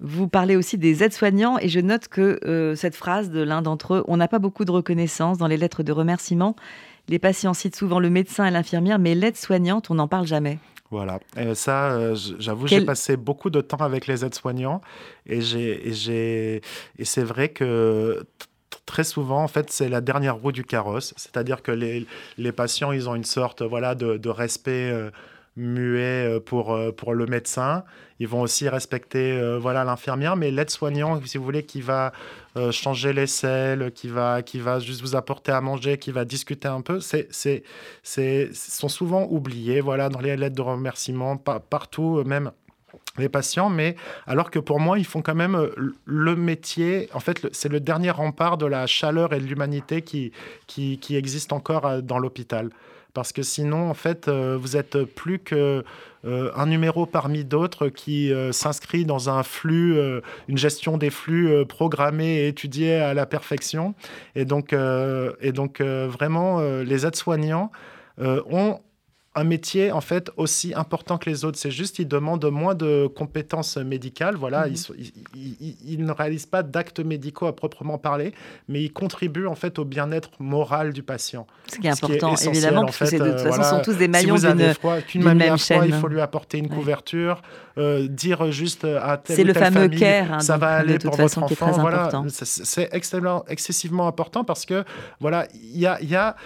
Vous 0.00 0.28
parlez 0.28 0.56
aussi 0.56 0.76
des 0.76 1.02
aides-soignants 1.04 1.56
et 1.58 1.68
je 1.68 1.80
note 1.80 2.08
que 2.08 2.40
euh, 2.44 2.74
cette 2.74 2.96
phrase 2.96 3.30
de 3.30 3.40
l'un 3.40 3.62
d'entre 3.62 3.94
eux, 3.94 4.04
on 4.08 4.16
n'a 4.16 4.28
pas 4.28 4.40
beaucoup 4.40 4.64
de 4.64 4.72
reconnaissance 4.72 5.38
dans 5.38 5.46
les 5.46 5.56
lettres 5.56 5.82
de 5.82 5.92
remerciement. 5.92 6.56
Les 7.08 7.18
patients 7.18 7.54
citent 7.54 7.76
souvent 7.76 8.00
le 8.00 8.10
médecin 8.10 8.44
et 8.44 8.50
l'infirmière, 8.50 8.98
mais 8.98 9.14
l'aide-soignante, 9.14 9.90
on 9.90 9.94
n'en 9.94 10.08
parle 10.08 10.26
jamais. 10.26 10.58
Voilà. 10.90 11.20
Et 11.36 11.54
ça, 11.54 12.14
j'avoue, 12.38 12.66
j'ai 12.66 12.84
passé 12.84 13.16
beaucoup 13.16 13.50
de 13.50 13.60
temps 13.60 13.78
avec 13.78 14.06
les 14.06 14.24
aides-soignants 14.24 14.80
et, 15.26 15.38
et, 15.38 16.60
et 16.98 17.04
c'est 17.04 17.24
vrai 17.24 17.48
que 17.48 18.24
très 18.86 19.04
souvent, 19.04 19.42
en 19.42 19.48
fait, 19.48 19.70
c'est 19.70 19.88
la 19.88 20.00
dernière 20.00 20.36
roue 20.36 20.52
du 20.52 20.64
carrosse. 20.64 21.14
C'est-à-dire 21.16 21.62
que 21.62 21.72
les, 21.72 22.06
les, 22.38 22.52
patients, 22.52 22.92
ils 22.92 23.08
ont 23.08 23.14
une 23.14 23.24
sorte 23.24 23.62
voilà, 23.62 23.94
de, 23.94 24.16
de 24.16 24.28
respect 24.28 24.90
euh, 24.90 25.10
muet 25.56 26.36
euh, 26.36 26.40
pour, 26.40 26.74
euh, 26.74 26.92
pour 26.92 27.14
le 27.14 27.26
médecin. 27.26 27.84
Ils 28.20 28.28
vont 28.28 28.42
aussi 28.42 28.68
respecter 28.68 29.58
voilà 29.58 29.82
l'infirmière, 29.82 30.36
mais 30.36 30.52
l'aide-soignant, 30.52 31.20
si 31.24 31.36
vous 31.36 31.42
voulez, 31.42 31.64
qui 31.64 31.80
va 31.80 32.12
changer 32.70 33.12
les 33.12 33.26
selles, 33.26 33.90
qui 33.90 34.06
va, 34.06 34.40
qui 34.42 34.60
va 34.60 34.78
juste 34.78 35.00
vous 35.00 35.16
apporter 35.16 35.50
à 35.50 35.60
manger, 35.60 35.98
qui 35.98 36.12
va 36.12 36.24
discuter 36.24 36.68
un 36.68 36.80
peu, 36.80 37.00
c'est, 37.00 37.26
c'est, 37.32 38.54
sont 38.54 38.88
souvent 38.88 39.26
oubliés 39.28 39.80
voilà, 39.80 40.10
dans 40.10 40.20
les 40.20 40.36
lettres 40.36 40.54
de 40.54 40.62
remerciement, 40.62 41.36
partout, 41.36 42.22
même 42.24 42.52
les 43.18 43.28
patients, 43.28 43.70
mais 43.70 43.96
alors 44.26 44.50
que 44.50 44.58
pour 44.58 44.80
moi, 44.80 44.98
ils 44.98 45.04
font 45.04 45.22
quand 45.22 45.34
même 45.34 45.54
euh, 45.54 45.94
le 46.04 46.36
métier. 46.36 47.08
En 47.14 47.20
fait, 47.20 47.46
c'est 47.52 47.68
le 47.68 47.80
dernier 47.80 48.10
rempart 48.10 48.58
de 48.58 48.66
la 48.66 48.86
chaleur 48.86 49.32
et 49.32 49.38
de 49.38 49.44
l'humanité 49.44 50.02
qui, 50.02 50.32
qui, 50.66 51.16
existe 51.16 51.52
encore 51.52 51.86
euh, 51.86 52.00
dans 52.00 52.18
l'hôpital. 52.18 52.70
Parce 53.12 53.32
que 53.32 53.42
sinon, 53.42 53.88
en 53.88 53.94
fait, 53.94 54.26
euh, 54.26 54.58
vous 54.60 54.76
êtes 54.76 55.04
plus 55.04 55.38
que 55.38 55.84
un 56.26 56.64
numéro 56.64 57.04
parmi 57.04 57.44
d'autres 57.44 57.90
qui 57.90 58.32
s'inscrit 58.50 59.04
dans 59.04 59.28
un 59.28 59.42
flux, 59.42 60.00
une 60.48 60.56
gestion 60.56 60.96
des 60.96 61.10
flux 61.10 61.66
programmés 61.66 62.36
et 62.36 62.48
étudiés 62.48 62.94
à 62.94 63.12
la 63.12 63.26
perfection. 63.26 63.94
Et 64.34 64.46
donc, 64.46 64.72
et 64.72 65.52
donc 65.52 65.82
vraiment, 65.82 66.60
les 66.80 67.04
aides-soignants 67.04 67.70
ont 68.18 68.80
un 69.36 69.44
métier 69.44 69.90
en 69.90 70.00
fait 70.00 70.30
aussi 70.36 70.74
important 70.74 71.18
que 71.18 71.28
les 71.28 71.44
autres. 71.44 71.58
C'est 71.58 71.70
juste 71.70 71.96
qu'ils 71.96 72.08
demandent 72.08 72.44
moins 72.44 72.74
de 72.74 73.08
compétences 73.08 73.76
médicales. 73.76 74.36
Voilà, 74.36 74.66
ils, 74.68 76.04
ne 76.04 76.12
réalisent 76.12 76.46
pas 76.46 76.62
d'actes 76.62 77.00
médicaux 77.00 77.46
à 77.46 77.56
proprement 77.56 77.98
parler, 77.98 78.32
mais 78.68 78.82
ils 78.82 78.92
contribuent 78.92 79.46
en 79.46 79.56
fait 79.56 79.78
au 79.78 79.84
bien-être 79.84 80.30
moral 80.38 80.92
du 80.92 81.02
patient. 81.02 81.46
Ce 81.66 81.78
qui 81.78 81.86
est 81.86 81.90
important, 81.90 82.34
évidemment, 82.36 82.84
parce 82.84 83.10
que 83.10 83.16
de 83.16 83.30
toute 83.30 83.40
façon, 83.40 83.76
sont 83.76 83.82
tous 83.82 83.96
des 83.96 84.08
maillons 84.08 84.36
d'une 84.36 85.34
même 85.34 85.58
chaîne. 85.58 85.84
il 85.86 85.94
faut 85.94 86.08
lui 86.08 86.20
apporter 86.20 86.58
une 86.58 86.68
couverture, 86.68 87.42
euh, 87.78 88.06
dire 88.06 88.52
juste 88.52 88.84
à 88.84 89.16
telle 89.16 89.36
C'est 89.36 89.44
le 89.44 89.54
fameux 89.54 89.88
care, 89.88 90.34
hein, 90.34 90.40
ça 90.40 90.56
va 90.56 90.76
aller 90.76 90.98
pour 90.98 91.16
votre 91.16 91.42
enfant. 91.42 91.72
Voilà, 91.72 92.10
c'est 92.28 92.88
extrêmement 92.92 93.44
excessivement 93.48 94.06
important 94.06 94.44
parce 94.44 94.64
que 94.64 94.84
voilà, 95.20 95.48
il 95.54 95.78
y 95.78 95.86
a, 95.86 96.00
y 96.02 96.14
a 96.14 96.36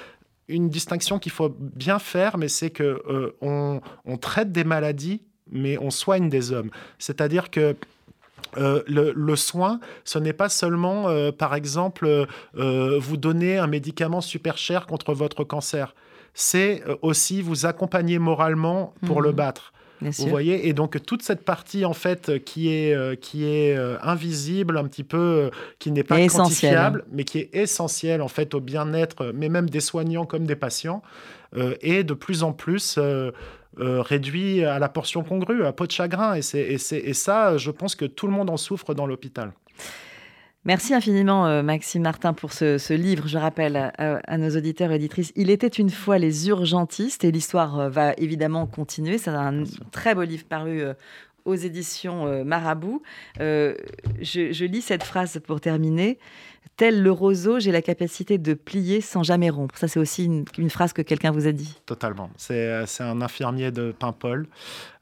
une 0.48 0.68
distinction 0.68 1.18
qu'il 1.18 1.32
faut 1.32 1.54
bien 1.58 1.98
faire, 1.98 2.38
mais 2.38 2.48
c'est 2.48 2.70
que 2.70 3.02
euh, 3.08 3.36
on, 3.42 4.16
traite 4.16 4.50
des 4.50 4.64
maladies, 4.64 5.22
mais 5.50 5.78
on 5.78 5.90
soigne 5.90 6.28
des 6.28 6.52
hommes. 6.52 6.70
C'est-à-dire 6.98 7.50
que 7.50 7.76
euh, 8.56 8.82
le, 8.86 9.36
soin, 9.36 9.78
ce 10.04 10.18
n'est 10.18 10.32
pas 10.32 10.48
seulement, 10.48 11.08
euh, 11.08 11.32
par 11.32 11.54
exemple, 11.54 12.26
vous 12.54 13.16
donner 13.16 13.58
un 13.58 13.66
médicament 13.66 14.20
super 14.20 14.56
cher 14.56 14.86
contre 14.86 15.12
votre 15.12 15.44
cancer. 15.44 15.94
C'est 16.34 16.82
aussi 17.02 17.42
vous 17.42 17.66
accompagner 17.66 18.18
moralement 18.18 18.94
pour 19.06 19.22
le 19.22 19.32
mmh. 19.32 19.36
Vous 20.00 20.28
voyez, 20.28 20.68
et 20.68 20.72
donc 20.72 21.04
toute 21.04 21.22
cette 21.22 21.44
partie 21.44 21.84
en 21.84 21.92
fait 21.92 22.44
qui 22.44 22.72
est 22.72 22.94
euh, 22.94 23.16
qui 23.16 23.44
est 23.44 23.76
euh, 23.76 23.96
invisible, 24.02 24.76
un 24.78 24.84
petit 24.84 25.04
peu, 25.04 25.18
euh, 25.18 25.50
qui 25.78 25.90
n'est 25.90 26.04
pas 26.04 26.24
quantifiable, 26.26 27.04
mais 27.10 27.24
qui 27.24 27.38
est 27.38 27.50
essentielle 27.54 28.22
en 28.22 28.28
fait 28.28 28.54
au 28.54 28.60
bien-être, 28.60 29.32
mais 29.34 29.48
même 29.48 29.68
des 29.68 29.80
soignants 29.80 30.26
comme 30.26 30.46
des 30.46 30.56
patients, 30.56 31.02
est 31.56 32.04
de 32.04 32.14
plus 32.14 32.42
en 32.42 32.52
plus 32.52 32.98
réduit 33.76 34.64
à 34.64 34.78
la 34.78 34.88
portion 34.88 35.22
congrue, 35.22 35.64
à 35.64 35.72
peau 35.72 35.86
de 35.86 35.92
chagrin. 35.92 36.34
Et, 36.34 36.42
c'est, 36.42 36.60
et 36.60 37.14
ça, 37.14 37.56
je 37.56 37.70
pense 37.70 37.94
que 37.94 38.04
tout 38.04 38.26
le 38.26 38.32
monde 38.32 38.50
en 38.50 38.56
souffre 38.56 38.92
dans 38.94 39.06
l'hôpital. 39.06 39.52
Merci 40.68 40.92
infiniment, 40.92 41.46
euh, 41.46 41.62
Maxime 41.62 42.02
Martin, 42.02 42.34
pour 42.34 42.52
ce, 42.52 42.92
livre. 42.92 43.26
Je 43.26 43.38
rappelle 43.38 43.90
à, 43.96 44.36
nos 44.36 44.50
auditeurs 44.50 44.92
et 44.92 44.96
auditrices, 44.96 45.32
il 45.34 45.48
était 45.48 45.66
une 45.66 45.88
fois 45.88 46.18
les 46.18 46.50
urgentistes 46.50 47.24
et 47.24 47.32
l'histoire 47.32 47.80
euh, 47.80 47.88
va 47.88 48.12
évidemment 48.18 48.66
continuer. 48.66 49.16
C'est 49.16 49.30
un 49.30 49.64
très 49.92 50.14
beau 50.14 50.24
livre 50.24 50.44
paru 50.44 50.82
euh, 50.82 50.92
aux 51.46 51.54
éditions 51.54 52.44
Marabout. 52.44 53.02
je, 53.38 54.64
lis 54.66 54.82
cette 54.82 55.04
phrase 55.04 55.40
pour 55.46 55.62
terminer. 55.62 56.18
Tel 56.76 57.02
le 57.02 57.10
roseau, 57.10 57.58
j'ai 57.58 57.72
la 57.72 57.80
capacité 57.80 58.36
de 58.36 58.52
plier 58.52 59.00
sans 59.00 59.22
jamais 59.22 59.48
rompre. 59.48 59.78
Ça, 59.78 59.88
c'est 59.88 59.98
aussi 59.98 60.26
une, 60.26 60.70
phrase 60.70 60.92
que 60.92 61.00
quelqu'un 61.00 61.30
vous 61.30 61.46
a 61.46 61.52
dit. 61.52 61.80
Totalement. 61.86 62.28
C'est 62.36 62.84
un 63.00 63.22
infirmier 63.22 63.70
de 63.70 63.92
Paimpol 63.98 64.46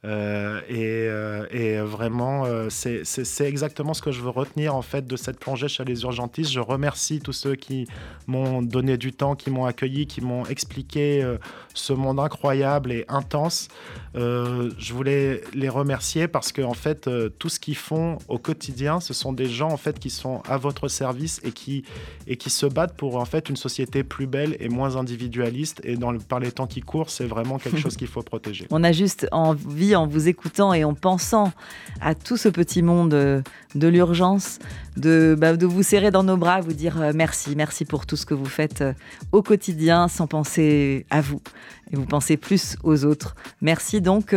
euh, 0.05 0.61
euh, 0.70 1.47
et, 1.51 1.80
vraiment, 1.80 2.44
euh, 2.44 2.68
c'est 2.70 3.44
exactement 3.47 3.94
ce 3.94 4.03
que 4.03 4.12
je 4.12 4.20
veux 4.20 4.30
retenir 4.30 4.74
en 4.74 4.82
fait 4.82 5.07
de 5.07 5.16
cette 5.16 5.38
plongée 5.38 5.68
chez 5.68 5.84
les 5.84 6.03
urgentistes. 6.03 6.51
Je 6.51 6.61
remercie 6.61 7.20
tous 7.20 7.32
ceux 7.32 7.55
qui 7.55 7.86
m'ont 8.26 8.62
donné 8.62 8.97
du 8.97 9.12
temps, 9.12 9.34
qui 9.34 9.51
m'ont 9.51 9.64
accueilli, 9.64 10.07
qui 10.07 10.20
m'ont 10.20 10.44
expliqué 10.47 11.36
ce 11.74 11.92
monde 11.92 12.20
incroyable 12.20 12.92
et 12.92 13.05
intense. 13.09 13.68
je 14.14 14.92
voulais 14.92 15.42
les 15.55 15.68
remercier 15.68 16.28
parce 16.28 16.53
que 16.53 16.62
en 16.62 16.74
fait, 16.74 17.09
tout 17.38 17.49
ce 17.49 17.59
qu'ils 17.61 17.76
font 17.76 18.18
au 18.28 18.38
quotidien, 18.38 19.01
ce 19.01 19.14
sont 19.14 19.32
des 19.32 19.47
gens 19.47 19.70
en 19.70 19.76
fait 19.76 19.99
qui 19.99 20.11
sont 20.11 20.42
à 20.49 20.57
votre 20.57 20.88
service 20.88 21.40
et 21.44 21.53
qui 21.53 21.84
et 22.26 22.36
qui 22.36 22.51
se 22.51 22.66
battent 22.66 22.97
pour 22.97 23.16
en 23.16 23.24
fait 23.24 23.49
une 23.49 23.57
société 23.57 24.05
plus 24.05 24.26
belle 24.26 24.57
et 24.61 24.68
moins 24.68 24.97
individualiste. 24.97 25.80
Et 25.84 25.97
dans 25.97 26.16
par 26.18 26.40
les 26.40 26.53
temps 26.53 26.66
qui 26.66 26.80
courent, 26.80 27.11
c'est 27.11 27.26
vraiment 27.26 27.59
quelque 27.59 27.78
chose 27.84 27.97
qu'il 27.97 28.09
faut 28.09 28.22
protéger. 28.22 28.66
On 28.70 28.84
a 28.84 28.92
juste 28.92 29.28
envie 29.32 29.86
en 29.95 30.07
vous 30.07 30.28
écoutant 30.28 30.72
et 30.72 30.84
en 30.84 30.95
pensant 30.95 31.53
à 32.01 32.14
tout 32.14 32.37
ce 32.37 32.49
petit 32.49 32.82
monde 32.82 33.14
euh, 33.14 33.43
de 33.74 33.89
l'urgence, 33.89 34.59
de, 34.97 35.37
bah, 35.39 35.57
de 35.57 35.66
vous 35.66 35.82
serrer 35.82 36.11
dans 36.11 36.22
nos 36.22 36.37
bras, 36.37 36.61
vous 36.61 36.72
dire 36.72 37.01
euh, 37.01 37.12
merci, 37.14 37.55
merci 37.57 37.84
pour 37.84 38.07
tout 38.07 38.16
ce 38.16 38.26
que 38.26 38.34
vous 38.34 38.47
faites 38.47 38.80
euh, 38.80 38.93
au 39.32 39.43
quotidien 39.43 40.09
sans 40.09 40.26
penser 40.26 41.07
à 41.11 41.20
vous. 41.20 41.41
Et 41.93 41.97
vous 41.97 42.05
pensez 42.05 42.37
plus 42.37 42.76
aux 42.82 43.05
autres. 43.05 43.37
Merci 43.61 44.01
donc 44.01 44.34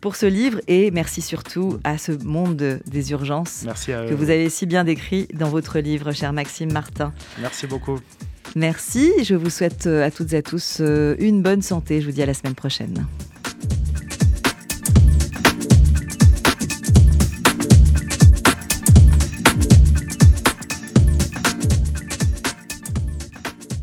pour 0.00 0.14
ce 0.14 0.26
livre 0.26 0.60
et 0.68 0.92
merci 0.92 1.20
surtout 1.20 1.80
à 1.82 1.98
ce 1.98 2.12
monde 2.12 2.78
des 2.86 3.10
urgences 3.10 3.66
que 3.84 4.14
vous 4.14 4.30
avez 4.30 4.48
si 4.50 4.66
bien 4.66 4.84
décrit 4.84 5.26
dans 5.34 5.48
votre 5.48 5.80
livre, 5.80 6.12
cher 6.12 6.32
Maxime 6.32 6.72
Martin. 6.72 7.12
Merci 7.40 7.66
beaucoup. 7.66 7.98
Merci, 8.54 9.10
je 9.24 9.34
vous 9.34 9.50
souhaite 9.50 9.88
à 9.88 10.12
toutes 10.12 10.32
et 10.32 10.36
à 10.36 10.42
tous 10.42 10.80
une 10.80 11.42
bonne 11.42 11.62
santé. 11.62 12.00
Je 12.00 12.06
vous 12.06 12.12
dis 12.12 12.22
à 12.22 12.26
la 12.26 12.34
semaine 12.34 12.54
prochaine. 12.54 13.04